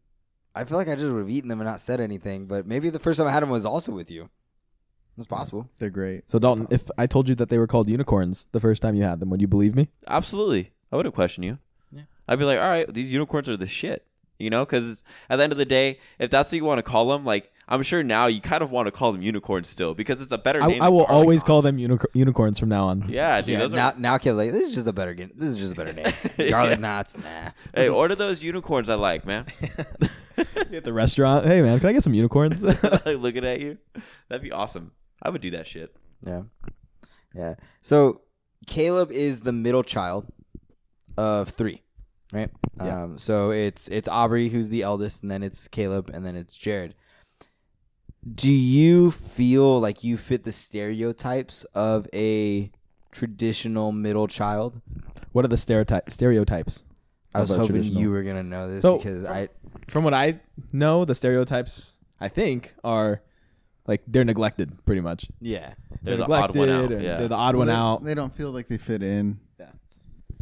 I 0.56 0.64
feel 0.64 0.78
like 0.78 0.88
I 0.88 0.96
just 0.96 1.12
would 1.12 1.20
have 1.20 1.30
eaten 1.30 1.50
them 1.50 1.60
and 1.60 1.70
not 1.70 1.82
said 1.82 2.00
anything. 2.00 2.46
But 2.48 2.66
maybe 2.66 2.89
the 2.89 3.00
first 3.00 3.18
time 3.20 3.28
I 3.28 3.32
had 3.32 3.44
them 3.44 3.50
was 3.50 3.66
also 3.66 3.92
with 3.92 4.10
you. 4.10 4.30
It's 5.18 5.28
possible. 5.28 5.70
"They're 5.78 5.89
great." 5.89 6.24
so 6.28 6.39
Dalton, 6.39 6.68
if 6.72 6.84
I 6.97 7.07
told 7.07 7.30
you 7.30 7.36
that 7.36 7.49
they 7.49 7.57
were 7.57 7.68
called 7.68 7.89
unicorns 7.89 8.47
the 8.51 8.59
first 8.59 8.82
time 8.82 8.95
you 8.95 9.03
had 9.03 9.20
them, 9.20 9.30
would 9.30 9.41
you 9.41 9.47
believe 9.47 9.76
me? 9.76 9.89
Absolutely, 10.07 10.72
I 10.91 10.95
wouldn't 10.95 11.16
question 11.16 11.43
you. 11.43 11.59
Yeah. 11.91 12.03
I'd 12.28 12.39
be 12.39 12.45
like, 12.45 12.59
all 12.59 12.70
right, 12.70 12.91
these 12.91 13.12
unicorns 13.12 13.49
are 13.49 13.57
the 13.57 13.68
shit. 13.68 14.05
You 14.39 14.49
know, 14.49 14.66
because 14.66 15.03
at 15.30 15.36
the 15.36 15.43
end 15.43 15.51
of 15.51 15.59
the 15.59 15.66
day, 15.66 15.99
if 16.18 16.32
that's 16.32 16.51
what 16.51 16.55
you 16.55 16.66
want 16.66 16.80
to 16.80 16.84
call 16.84 17.09
them, 17.09 17.24
like 17.24 17.51
I'm 17.68 17.84
sure 17.84 18.03
now 18.03 18.26
you 18.26 18.41
kind 18.41 18.64
of 18.64 18.72
want 18.72 18.88
to 18.88 18.91
call 18.91 19.12
them 19.12 19.22
unicorns 19.22 19.70
still 19.70 19.93
because 19.93 20.20
it's 20.20 20.32
a 20.32 20.38
better 20.38 20.59
name. 20.59 20.82
I 20.82 20.86
than 20.86 20.93
will 20.93 21.05
garlic 21.05 21.12
always 21.12 21.43
call 21.43 21.62
them 21.62 21.78
unic- 21.78 22.05
unicorns 22.14 22.59
from 22.59 22.70
now 22.70 22.88
on. 22.88 23.05
Yeah, 23.07 23.39
dude. 23.39 23.49
Yeah, 23.49 23.59
those 23.59 23.74
now 23.74 23.91
are, 23.91 23.95
now 23.97 24.18
Kev's 24.18 24.38
like, 24.38 24.51
this 24.51 24.68
is 24.68 24.76
just 24.76 24.88
a 24.88 24.93
better 24.93 25.14
game. 25.14 25.32
This 25.36 25.49
is 25.49 25.57
just 25.57 25.74
a 25.74 25.76
better 25.76 25.93
name. 25.93 26.12
Garlic 26.49 26.80
knots, 26.80 27.18
nah. 27.18 27.51
hey, 27.74 27.88
order 27.88 28.16
those 28.16 28.43
unicorns 28.43 28.89
I 28.89 28.95
like, 28.95 29.26
man. 29.26 29.45
At 30.74 30.84
the 30.84 30.93
restaurant, 30.93 31.45
hey 31.45 31.62
man, 31.62 31.80
can 31.80 31.89
I 31.89 31.93
get 31.93 32.03
some 32.03 32.14
unicorns? 32.14 32.64
like 32.64 33.05
looking 33.05 33.45
at 33.45 33.62
you, 33.62 33.78
that'd 34.28 34.41
be 34.41 34.51
awesome. 34.51 34.91
I 35.22 35.30
would 35.30 35.41
do 35.41 35.51
that 35.51 35.67
shit. 35.67 35.95
Yeah, 36.24 36.43
yeah. 37.34 37.55
So 37.82 38.22
Caleb 38.67 39.11
is 39.11 39.41
the 39.41 39.51
middle 39.51 39.84
child 39.84 40.26
of 41.17 41.49
three, 41.49 41.82
right? 42.34 42.49
Yeah. 42.78 43.03
Um, 43.03 43.17
so 43.17 43.51
it's 43.51 43.88
it's 43.88 44.07
Aubrey 44.07 44.49
who's 44.49 44.69
the 44.69 44.82
eldest, 44.84 45.22
and 45.24 45.32
then 45.32 45.43
it's 45.43 45.67
Caleb, 45.67 46.09
and 46.13 46.26
then 46.26 46.36
it's 46.36 46.55
Jared. 46.55 46.95
Do 48.36 48.53
you 48.53 49.09
feel 49.11 49.80
like 49.80 50.03
you 50.03 50.15
fit 50.15 50.43
the 50.43 50.51
stereotypes 50.51 51.63
of 51.74 52.07
a 52.13 52.72
traditional 53.11 53.91
middle 53.91 54.28
child? 54.28 54.82
what 55.34 55.45
are 55.45 55.47
the 55.47 55.57
stereotype 55.57 56.09
stereotypes? 56.11 56.84
I 57.34 57.39
was 57.39 57.49
hoping 57.49 57.84
you 57.86 58.09
were 58.11 58.22
gonna 58.24 58.43
know 58.43 58.69
this 58.69 58.82
So- 58.82 58.97
because 58.97 59.24
I 59.24 59.47
From 59.88 60.03
what 60.03 60.13
I 60.13 60.41
know, 60.74 61.05
the 61.05 61.15
stereotypes 61.15 61.97
I 62.19 62.28
think 62.28 62.76
are 62.84 63.22
like 63.92 64.02
they're 64.08 64.24
neglected 64.24 64.86
pretty 64.86 65.02
much. 65.02 65.28
yeah 65.42 65.74
They're 66.02 66.16
the 66.16 66.24
odd 66.32 66.56
one 66.56 66.70
out. 66.70 66.92
or 66.94 67.00
Yeah. 67.02 67.18
They're 67.18 67.28
the 67.28 67.36
odd 67.36 67.56
one 67.58 67.68
they, 67.68 67.74
out. 67.74 68.04
They 68.06 68.14
don't 68.16 68.34
feel 68.34 68.52
like 68.52 68.68
they 68.68 68.78
fit 68.78 69.04
in. 69.04 69.39
Yeah. 69.60 69.72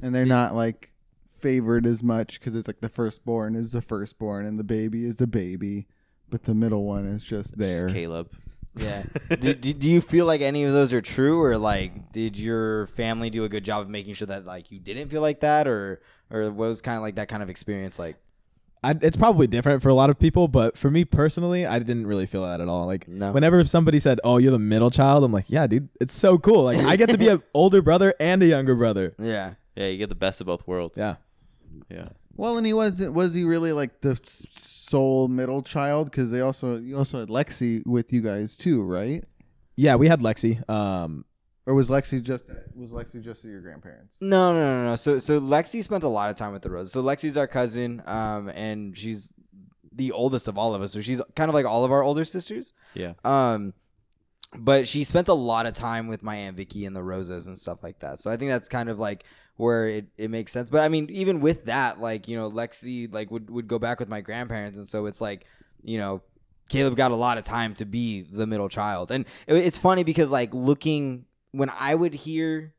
And 0.04 0.14
they're 0.14 0.26
not 0.26 0.54
like 0.54 0.92
favored 1.40 1.88
as 1.88 2.04
much 2.04 2.40
because 2.40 2.56
it's 2.56 2.68
like 2.68 2.80
the 2.82 2.90
firstborn 2.90 3.56
is 3.56 3.72
the 3.72 3.82
firstborn 3.82 4.46
and 4.46 4.60
the 4.60 4.64
baby 4.64 5.04
is 5.04 5.16
the 5.16 5.26
baby, 5.26 5.88
but 6.30 6.44
the 6.44 6.54
middle 6.54 6.84
one 6.84 7.08
is 7.08 7.24
just 7.24 7.58
there. 7.58 7.84
Just 7.88 7.96
Caleb. 7.96 8.30
yeah. 8.76 9.04
do, 9.40 9.56
do, 9.56 9.74
do 9.74 9.90
you 9.90 10.00
feel 10.00 10.28
like 10.28 10.42
any 10.42 10.64
of 10.66 10.72
those 10.74 10.94
are 10.94 11.02
true, 11.02 11.42
or 11.42 11.58
like 11.58 12.12
did 12.12 12.38
your 12.38 12.86
family 12.86 13.32
do 13.32 13.44
a 13.46 13.50
good 13.50 13.66
job 13.66 13.82
of 13.82 13.90
making 13.90 14.14
sure 14.14 14.28
that 14.28 14.46
like 14.46 14.70
you 14.72 14.80
didn't 14.80 15.10
feel 15.10 15.22
like 15.22 15.40
that, 15.40 15.68
or 15.68 16.02
or 16.30 16.44
what 16.52 16.68
was 16.68 16.82
kind 16.82 16.98
of 16.98 17.02
like 17.02 17.16
that 17.16 17.28
kind 17.30 17.42
of 17.42 17.50
experience 17.50 17.98
like? 17.98 18.18
I, 18.84 18.96
it's 19.02 19.18
probably 19.18 19.46
different 19.48 19.82
for 19.82 19.90
a 19.90 19.94
lot 19.94 20.10
of 20.10 20.18
people, 20.18 20.48
but 20.48 20.78
for 20.78 20.90
me 20.90 21.04
personally, 21.04 21.66
I 21.66 21.80
didn't 21.80 22.08
really 22.08 22.26
feel 22.26 22.44
that 22.46 22.62
at 22.62 22.70
all. 22.70 22.86
Like 22.86 23.08
No. 23.10 23.32
whenever 23.34 23.64
somebody 23.66 24.00
said, 24.00 24.20
"Oh, 24.24 24.38
you're 24.38 24.52
the 24.52 24.60
middle 24.60 24.90
child," 24.90 25.24
I'm 25.26 25.34
like, 25.34 25.46
"Yeah, 25.50 25.68
dude, 25.68 25.90
it's 26.00 26.14
so 26.14 26.38
cool. 26.38 26.64
Like 26.64 26.78
I 26.80 26.96
get 26.96 27.10
to 27.10 27.18
be 27.18 27.28
an 27.28 27.44
older 27.54 27.82
brother 27.82 28.14
and 28.20 28.42
a 28.42 28.46
younger 28.46 28.76
brother." 28.76 29.14
Yeah. 29.20 29.56
Yeah, 29.76 29.88
you 29.88 29.98
get 29.98 30.10
the 30.10 30.16
best 30.16 30.40
of 30.42 30.48
both 30.48 30.66
worlds. 30.68 30.98
Yeah. 30.98 31.16
Yeah. 31.90 32.10
Well, 32.36 32.58
and 32.58 32.66
he 32.66 32.72
wasn't. 32.74 33.14
Was 33.14 33.34
he 33.34 33.44
really 33.44 33.74
like 33.74 34.00
the 34.02 34.12
s- 34.12 34.46
sole 34.56 35.28
middle 35.28 35.62
child? 35.62 36.10
Because 36.10 36.32
they 36.32 36.40
also 36.42 36.78
you 36.78 36.98
also 36.98 37.20
had 37.20 37.28
Lexi 37.30 37.86
with 37.86 38.14
you 38.14 38.22
guys 38.22 38.56
too, 38.56 38.82
right? 38.82 39.26
Yeah, 39.76 39.96
we 39.96 40.08
had 40.08 40.22
Lexi. 40.22 40.68
Um, 40.70 41.26
Or 41.66 41.74
was 41.76 41.88
Lexi 41.90 42.24
just 42.24 42.46
was 42.76 42.90
Lexi 42.92 43.22
just 43.24 43.44
your 43.44 43.62
grandparents? 43.62 44.16
No, 44.22 44.54
no, 44.54 44.60
no, 44.60 44.86
no. 44.90 44.96
So 44.96 45.18
so 45.20 45.40
Lexi 45.40 45.84
spent 45.84 46.04
a 46.04 46.08
lot 46.10 46.30
of 46.30 46.36
time 46.36 46.52
with 46.54 46.62
the 46.64 46.70
Rose. 46.72 46.92
So 46.92 47.04
Lexi's 47.04 47.38
our 47.38 47.48
cousin, 47.48 48.02
um, 48.08 48.50
and 48.50 48.98
she's 48.98 49.32
the 49.92 50.12
oldest 50.12 50.48
of 50.48 50.58
all 50.58 50.74
of 50.74 50.82
us. 50.82 50.94
So 50.94 51.02
she's 51.02 51.22
kind 51.36 51.50
of 51.50 51.54
like 51.56 51.66
all 51.66 51.86
of 51.86 51.92
our 51.92 52.02
older 52.02 52.24
sisters. 52.26 52.74
Yeah. 52.96 53.14
Um, 53.24 53.74
but 54.58 54.88
she 54.88 55.04
spent 55.04 55.28
a 55.28 55.34
lot 55.34 55.68
of 55.68 55.74
time 55.76 56.08
with 56.08 56.24
my 56.24 56.36
aunt 56.36 56.58
Vicky 56.58 56.86
and 56.86 56.96
the 56.96 57.04
Rosas 57.04 57.46
and 57.48 57.56
stuff 57.58 57.84
like 57.84 58.00
that. 58.00 58.18
So 58.18 58.32
I 58.32 58.38
think 58.38 58.50
that's 58.50 58.68
kind 58.70 58.90
of 58.90 58.98
like 58.98 59.24
where 59.58 59.88
it, 59.88 60.08
it 60.18 60.32
makes 60.32 60.52
sense. 60.52 60.70
But 60.72 60.82
I 60.82 60.88
mean, 60.88 61.08
even 61.12 61.40
with 61.40 61.66
that, 61.66 62.00
like 62.00 62.28
you 62.28 62.36
know, 62.36 62.50
Lexi 62.50 63.14
like 63.14 63.30
would 63.30 63.50
would 63.52 63.68
go 63.68 63.78
back 63.78 64.00
with 64.00 64.10
my 64.10 64.22
grandparents, 64.22 64.78
and 64.80 64.88
so 64.88 65.06
it's 65.06 65.22
like 65.22 65.46
you 65.84 65.98
know. 66.00 66.22
Caleb 66.70 66.96
got 66.96 67.10
a 67.10 67.16
lot 67.16 67.40
of 67.40 67.44
time 67.44 67.74
to 67.74 67.84
be 67.86 68.22
the 68.22 68.46
middle 68.46 68.70
child. 68.70 69.10
And 69.10 69.26
it- 69.48 69.56
it's 69.56 69.76
funny 69.80 70.04
because 70.04 70.30
like 70.30 70.54
looking 70.54 71.26
when 71.52 71.70
I 71.70 71.96
would 71.96 72.14
hear 72.14 72.74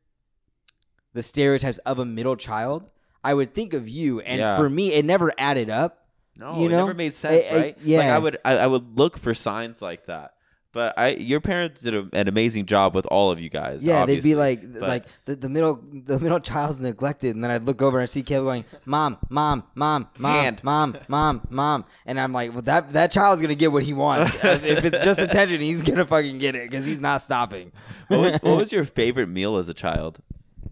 the 1.13 1.21
stereotypes 1.21 1.77
of 1.79 1.99
a 1.99 2.05
middle 2.05 2.35
child, 2.35 2.89
I 3.23 3.33
would 3.33 3.53
think 3.53 3.73
of 3.73 3.87
you 3.89 4.19
and 4.21 4.39
Yeah. 4.39 4.55
for 4.55 4.69
me 4.69 4.93
it 4.93 5.05
never 5.05 5.31
added 5.37 5.69
up. 5.69 6.07
No, 6.35 6.57
You 6.57 6.65
it 6.67 6.69
never 6.69 6.93
made 6.93 7.13
sense, 7.13 7.45
I- 7.45 7.49
I- 7.49 7.55
right? 7.59 7.65
Like 7.77 7.77
yeah. 7.83 8.15
I 8.15 8.17
would, 8.17 8.37
I, 8.45 8.57
I 8.59 8.67
would 8.67 8.97
look 8.97 9.17
for 9.17 9.33
signs 9.33 9.81
like 9.81 10.05
that. 10.05 10.33
But 10.73 10.97
I, 10.97 11.09
your 11.15 11.41
parents 11.41 11.81
did 11.81 11.93
a, 11.93 12.07
an 12.13 12.29
amazing 12.29 12.65
job 12.65 12.95
with 12.95 13.05
all 13.07 13.29
of 13.29 13.41
you 13.41 13.49
guys. 13.49 13.85
Yeah, 13.85 14.05
they'd 14.05 14.23
be 14.23 14.35
like 14.35 14.61
But- 14.73 14.81
like 14.83 15.05
the, 15.25 15.35
the 15.35 15.49
middle 15.49 15.81
the 15.91 16.17
middle 16.17 16.39
child's 16.39 16.79
neglected 16.79 17.35
and 17.35 17.43
then 17.43 17.51
I'd 17.51 17.65
look 17.65 17.81
over 17.81 17.99
and 17.99 18.09
see 18.09 18.23
Caleb 18.23 18.45
going, 18.45 18.65
Mom, 18.85 19.17
Mom, 19.29 19.63
Mom, 19.75 20.07
Mom, 20.17 20.31
Hand. 20.33 20.63
Mom, 20.63 20.97
Mom, 21.09 21.45
Mom 21.49 21.85
and 22.05 22.17
I'm 22.19 22.31
like, 22.31 22.53
Well 22.53 22.61
that 22.61 22.91
that 22.93 23.11
child's 23.11 23.41
gonna 23.41 23.55
get 23.55 23.71
what 23.73 23.83
he 23.83 23.91
wants. 23.93 24.33
if 24.43 24.85
it's 24.85 25.03
just 25.03 25.19
attention, 25.19 25.59
he's 25.59 25.81
gonna 25.81 26.05
fucking 26.05 26.37
get 26.39 26.55
it 26.55 26.69
because 26.69 26.85
he's 26.85 27.01
not 27.01 27.21
stopping. 27.21 27.73
what 28.07 28.19
was, 28.21 28.33
what 28.35 28.57
was 28.57 28.71
your 28.73 28.85
favorite 28.85 29.27
meal 29.27 29.57
as 29.57 29.67
a 29.67 29.73
child? 29.73 30.19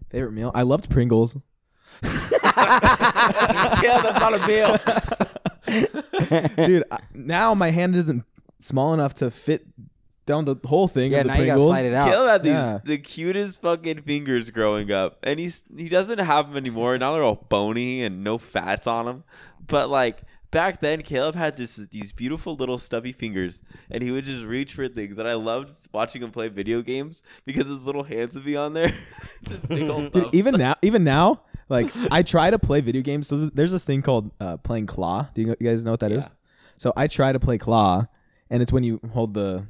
Favorite 0.08 0.32
meal? 0.32 0.50
I 0.54 0.62
loved 0.62 0.88
Pringles. 0.88 1.36
yeah, 2.02 2.10
that's 4.02 4.18
not 4.20 4.34
a 4.34 4.46
meal. 4.46 4.78
Dude, 6.66 6.84
I, 6.90 6.98
now 7.12 7.54
my 7.54 7.70
hand 7.70 7.94
isn't 7.94 8.24
small 8.60 8.94
enough 8.94 9.14
to 9.14 9.30
fit 9.30 9.66
down 10.26 10.44
the 10.44 10.56
whole 10.64 10.86
thing 10.88 11.12
Yeah, 11.12 11.18
of 11.18 11.24
the 11.24 11.32
now 11.34 11.40
you 11.40 11.46
gotta 11.46 11.60
slide 11.60 11.86
it 11.86 11.94
out. 11.94 12.08
Caleb 12.10 12.28
had 12.28 12.42
these 12.42 12.52
Yeah. 12.52 12.78
the 12.84 12.98
cutest 12.98 13.60
fucking 13.62 14.02
fingers 14.02 14.50
growing 14.50 14.92
up, 14.92 15.18
and 15.22 15.40
he's 15.40 15.64
he 15.76 15.88
doesn't 15.88 16.18
have 16.18 16.48
them 16.48 16.56
anymore. 16.56 16.96
Now 16.98 17.12
they're 17.14 17.22
all 17.22 17.46
bony 17.48 18.02
and 18.02 18.22
no 18.22 18.38
fats 18.38 18.86
on 18.86 19.06
them. 19.06 19.24
But 19.66 19.90
like 19.90 20.22
back 20.50 20.80
then, 20.80 21.02
Caleb 21.02 21.34
had 21.36 21.56
just 21.56 21.90
these 21.90 22.12
beautiful 22.12 22.54
little 22.56 22.78
stubby 22.78 23.12
fingers, 23.12 23.62
and 23.90 24.02
he 24.02 24.10
would 24.10 24.24
just 24.24 24.44
reach 24.44 24.74
for 24.74 24.86
things. 24.88 25.16
And 25.18 25.26
I 25.28 25.34
loved 25.34 25.72
watching 25.92 26.22
him 26.22 26.30
play 26.30 26.48
video 26.48 26.82
games 26.82 27.22
because 27.44 27.66
his 27.66 27.84
little 27.84 28.02
hands 28.04 28.34
would 28.34 28.44
be 28.44 28.56
on 28.56 28.72
there. 28.74 28.92
Just 29.48 29.68
big 29.68 29.88
old 29.88 30.12
Dude, 30.12 30.22
thumbs. 30.24 30.34
even 30.34 30.54
now, 30.56 30.74
even 30.82 31.02
now, 31.02 31.42
like 31.68 31.90
I 32.10 32.22
try 32.22 32.50
to 32.50 32.58
play 32.58 32.80
video 32.82 33.00
games. 33.02 33.26
So 33.28 33.36
there's 33.46 33.72
this 33.72 33.84
thing 33.84 34.02
called 34.02 34.30
uh, 34.40 34.58
playing 34.58 34.86
Claw. 34.86 35.28
Do 35.34 35.40
you, 35.42 35.56
you 35.58 35.66
guys 35.68 35.82
know 35.84 35.92
what 35.92 36.00
that 36.00 36.12
is? 36.12 36.24
Yeah. 36.24 36.28
So 36.76 36.92
I 36.96 37.06
try 37.06 37.32
to 37.32 37.38
play 37.40 37.56
Claw, 37.56 38.04
and 38.50 38.60
it's 38.62 38.72
when 38.72 38.84
you 38.84 39.00
hold 39.12 39.34
the 39.34 39.66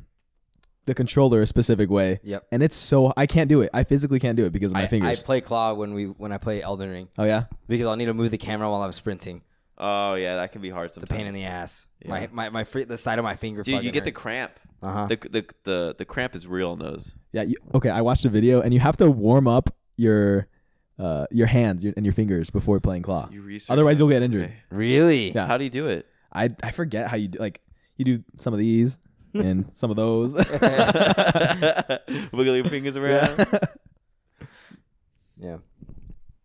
the 0.86 0.94
controller 0.94 1.42
a 1.42 1.46
specific 1.46 1.90
way. 1.90 2.20
Yep. 2.22 2.46
And 2.52 2.62
it's 2.62 2.76
so 2.76 3.12
I 3.16 3.26
can't 3.26 3.48
do 3.48 3.60
it. 3.60 3.70
I 3.72 3.84
physically 3.84 4.18
can't 4.20 4.36
do 4.36 4.46
it 4.46 4.52
because 4.52 4.72
of 4.72 4.74
my 4.74 4.88
I, 4.90 5.10
I 5.10 5.14
play 5.14 5.40
claw 5.40 5.74
when 5.74 5.94
we 5.94 6.06
when 6.06 6.32
I 6.32 6.38
play 6.38 6.62
Elden 6.62 6.90
Ring 6.90 7.08
oh 7.18 7.24
yeah. 7.24 7.44
because 7.68 7.86
I'll 7.86 7.96
need 7.96 8.06
to 8.06 8.14
move 8.14 8.30
the 8.30 8.38
camera 8.38 8.70
while 8.70 8.82
I'm 8.82 8.92
sprinting. 8.92 9.42
oh 9.78 10.14
yeah, 10.14 10.36
that 10.36 10.52
can 10.52 10.62
be 10.62 10.70
hard 10.70 10.88
It's 10.88 10.96
a 10.96 11.00
sometimes. 11.00 11.18
pain 11.18 11.26
in 11.26 11.34
the 11.34 11.44
ass. 11.44 11.86
Yeah. 12.02 12.10
My 12.10 12.28
my 12.32 12.48
my 12.50 12.64
fr- 12.64 12.80
the 12.82 12.98
side 12.98 13.18
of 13.18 13.24
my 13.24 13.34
finger. 13.36 13.62
Dude, 13.62 13.72
you 13.72 13.78
fucking 13.78 13.92
get 13.92 14.04
the 14.04 14.10
hurts. 14.10 14.22
cramp. 14.22 14.52
Uh-huh. 14.82 15.06
The, 15.06 15.16
the 15.16 15.46
the 15.64 15.94
the 15.98 16.04
cramp 16.04 16.34
is 16.34 16.46
real 16.46 16.72
in 16.72 16.78
those. 16.78 17.14
Yeah. 17.32 17.42
You, 17.42 17.56
okay. 17.74 17.90
I 17.90 18.00
watched 18.00 18.24
a 18.24 18.30
video, 18.30 18.62
and 18.62 18.72
you 18.72 18.80
have 18.80 18.96
to 18.96 19.10
warm 19.10 19.46
up 19.46 19.68
your 19.96 20.48
uh, 20.98 21.26
your 21.30 21.46
hands 21.46 21.84
your, 21.84 21.92
and 21.96 22.04
your 22.06 22.14
fingers 22.14 22.48
before 22.50 22.80
playing 22.80 23.02
Claw. 23.02 23.28
You 23.30 23.42
research 23.42 23.70
Otherwise, 23.70 23.98
that? 23.98 24.04
you'll 24.04 24.10
get 24.10 24.22
injured. 24.22 24.44
Okay. 24.44 24.56
Really? 24.70 25.32
Yeah. 25.32 25.46
How 25.46 25.58
do 25.58 25.64
you 25.64 25.70
do 25.70 25.86
it? 25.88 26.06
I 26.32 26.48
I 26.62 26.70
forget 26.72 27.08
how 27.08 27.16
you 27.16 27.28
do. 27.28 27.38
Like 27.38 27.60
you 27.98 28.04
do 28.06 28.24
some 28.38 28.54
of 28.54 28.58
these 28.58 28.98
and 29.34 29.68
some 29.72 29.90
of 29.90 29.96
those. 29.96 30.34
Wiggle 32.32 32.56
your 32.56 32.64
fingers 32.70 32.96
around. 32.96 33.46
Yeah. 35.38 35.58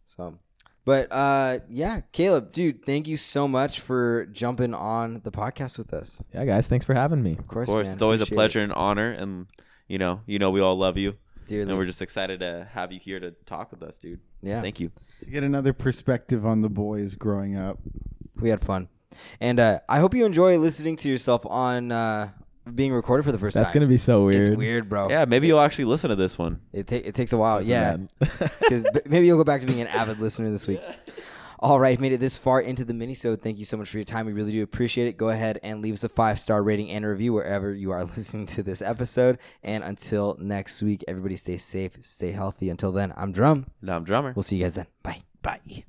So, 0.06 0.38
but 0.86 1.12
uh, 1.12 1.60
yeah, 1.70 2.02
Caleb, 2.12 2.52
dude, 2.52 2.86
thank 2.86 3.08
you 3.08 3.18
so 3.18 3.48
much 3.48 3.80
for 3.80 4.26
jumping 4.28 4.74
on 4.74 5.22
the 5.24 5.32
podcast 5.32 5.78
with 5.78 5.94
us. 5.94 6.24
yeah, 6.34 6.46
guys. 6.46 6.68
Thanks 6.68 6.86
for 6.86 6.94
having 6.94 7.22
me. 7.22 7.32
Of 7.38 7.48
course, 7.48 7.68
Of 7.68 7.74
course, 7.74 7.86
man, 7.88 7.94
it's 7.96 8.02
always 8.02 8.22
a 8.22 8.24
appreciate 8.24 8.36
pleasure 8.38 8.62
and 8.62 8.72
honor, 8.74 9.12
and 9.12 9.48
you 9.88 9.98
know, 9.98 10.22
you 10.26 10.40
know, 10.40 10.52
we 10.52 10.62
all 10.62 10.78
love 10.78 10.98
you, 10.98 11.10
it. 11.10 11.18
dearly. 11.48 11.70
and 11.70 11.78
we're 11.78 11.86
just 11.86 12.02
excited 12.02 12.40
to 12.40 12.68
have 12.72 12.92
you 12.92 13.00
here 13.00 13.20
to 13.20 13.32
talk 13.46 13.72
with 13.72 13.84
us, 13.84 13.98
dude. 13.98 14.20
yeah, 14.42 14.62
Thank 14.62 14.80
you. 14.80 14.92
To 15.22 15.26
get 15.30 15.44
another 15.44 15.74
perspective 15.74 16.46
on 16.46 16.62
the 16.62 16.70
boys 16.70 17.16
growing 17.16 17.58
up. 17.58 17.80
we 18.40 18.50
had 18.50 18.62
fun, 18.62 18.88
and 19.42 19.60
uh, 19.60 19.80
I 19.90 20.00
hope 20.00 20.14
you 20.14 20.26
enjoy 20.26 20.58
listening 20.60 20.96
to 20.98 21.10
yourself 21.10 21.46
on 21.46 21.92
uh, 21.92 22.30
being 22.74 22.94
recorded 22.94 23.24
for 23.24 23.32
the 23.32 23.38
first 23.38 23.56
That's 23.56 23.68
time. 23.68 23.74
gonna 23.82 23.88
be 23.88 23.98
so 23.98 24.26
weird. 24.26 24.48
It's 24.50 24.58
weird, 24.58 24.90
bro. 24.90 25.10
Yeah, 25.10 25.26
maybe 25.26 25.48
you'll 25.48 25.60
actually 25.60 25.86
listen 25.86 26.10
to 26.10 26.16
this 26.16 26.38
one. 26.38 26.62
It, 26.74 26.88
ta- 26.88 26.96
it 26.96 27.14
takes 27.16 27.34
a 27.34 27.38
while. 27.38 27.62
Yeah, 27.64 27.98
because 28.20 28.86
maybe 29.06 29.28
you'll 29.28 29.38
go 29.38 29.44
back 29.44 29.62
to 29.62 29.68
being 29.68 29.82
an 29.82 29.88
avid 29.88 30.20
listener 30.20 30.50
this 30.50 30.68
week. 30.68 30.82
All 31.60 31.80
right, 31.80 31.98
made 32.00 32.12
it 32.12 32.20
this 32.20 32.36
far 32.36 32.60
into 32.60 32.84
the 32.84 32.94
mini-sode. 32.94 33.42
Thank 33.42 33.58
you 33.58 33.66
so 33.66 33.78
much 33.78 33.90
for 33.90 33.98
your 33.98 34.04
time. 34.04 34.26
We 34.26 34.34
really 34.34 34.52
do 34.52 34.62
appreciate 34.62 35.08
it. 35.08 35.16
Go 35.18 35.30
ahead 35.30 35.58
and 35.64 35.82
leave 35.82 35.94
us 35.94 36.04
a 36.04 36.10
five-star 36.10 36.62
rating 36.62 36.90
and 36.92 37.06
review 37.06 37.32
wherever 37.32 37.74
you 37.74 37.92
are 37.92 38.04
listening 38.16 38.46
to 38.48 38.62
this 38.62 38.82
episode. 38.82 39.40
And 39.64 39.84
until 39.84 40.36
next 40.40 40.82
week, 40.84 41.04
everybody 41.08 41.38
stay 41.38 41.56
safe, 41.58 41.98
stay 42.02 42.32
healthy. 42.34 42.70
Until 42.70 42.92
then, 42.92 43.14
I'm 43.16 43.32
Drum. 43.32 43.68
Now 43.82 43.96
I'm 43.96 44.04
drummer. 44.04 44.34
We'll 44.36 44.44
see 44.44 44.58
you 44.58 44.64
guys 44.64 44.76
then. 44.76 44.88
Bye. 45.02 45.24
Bye. 45.42 45.86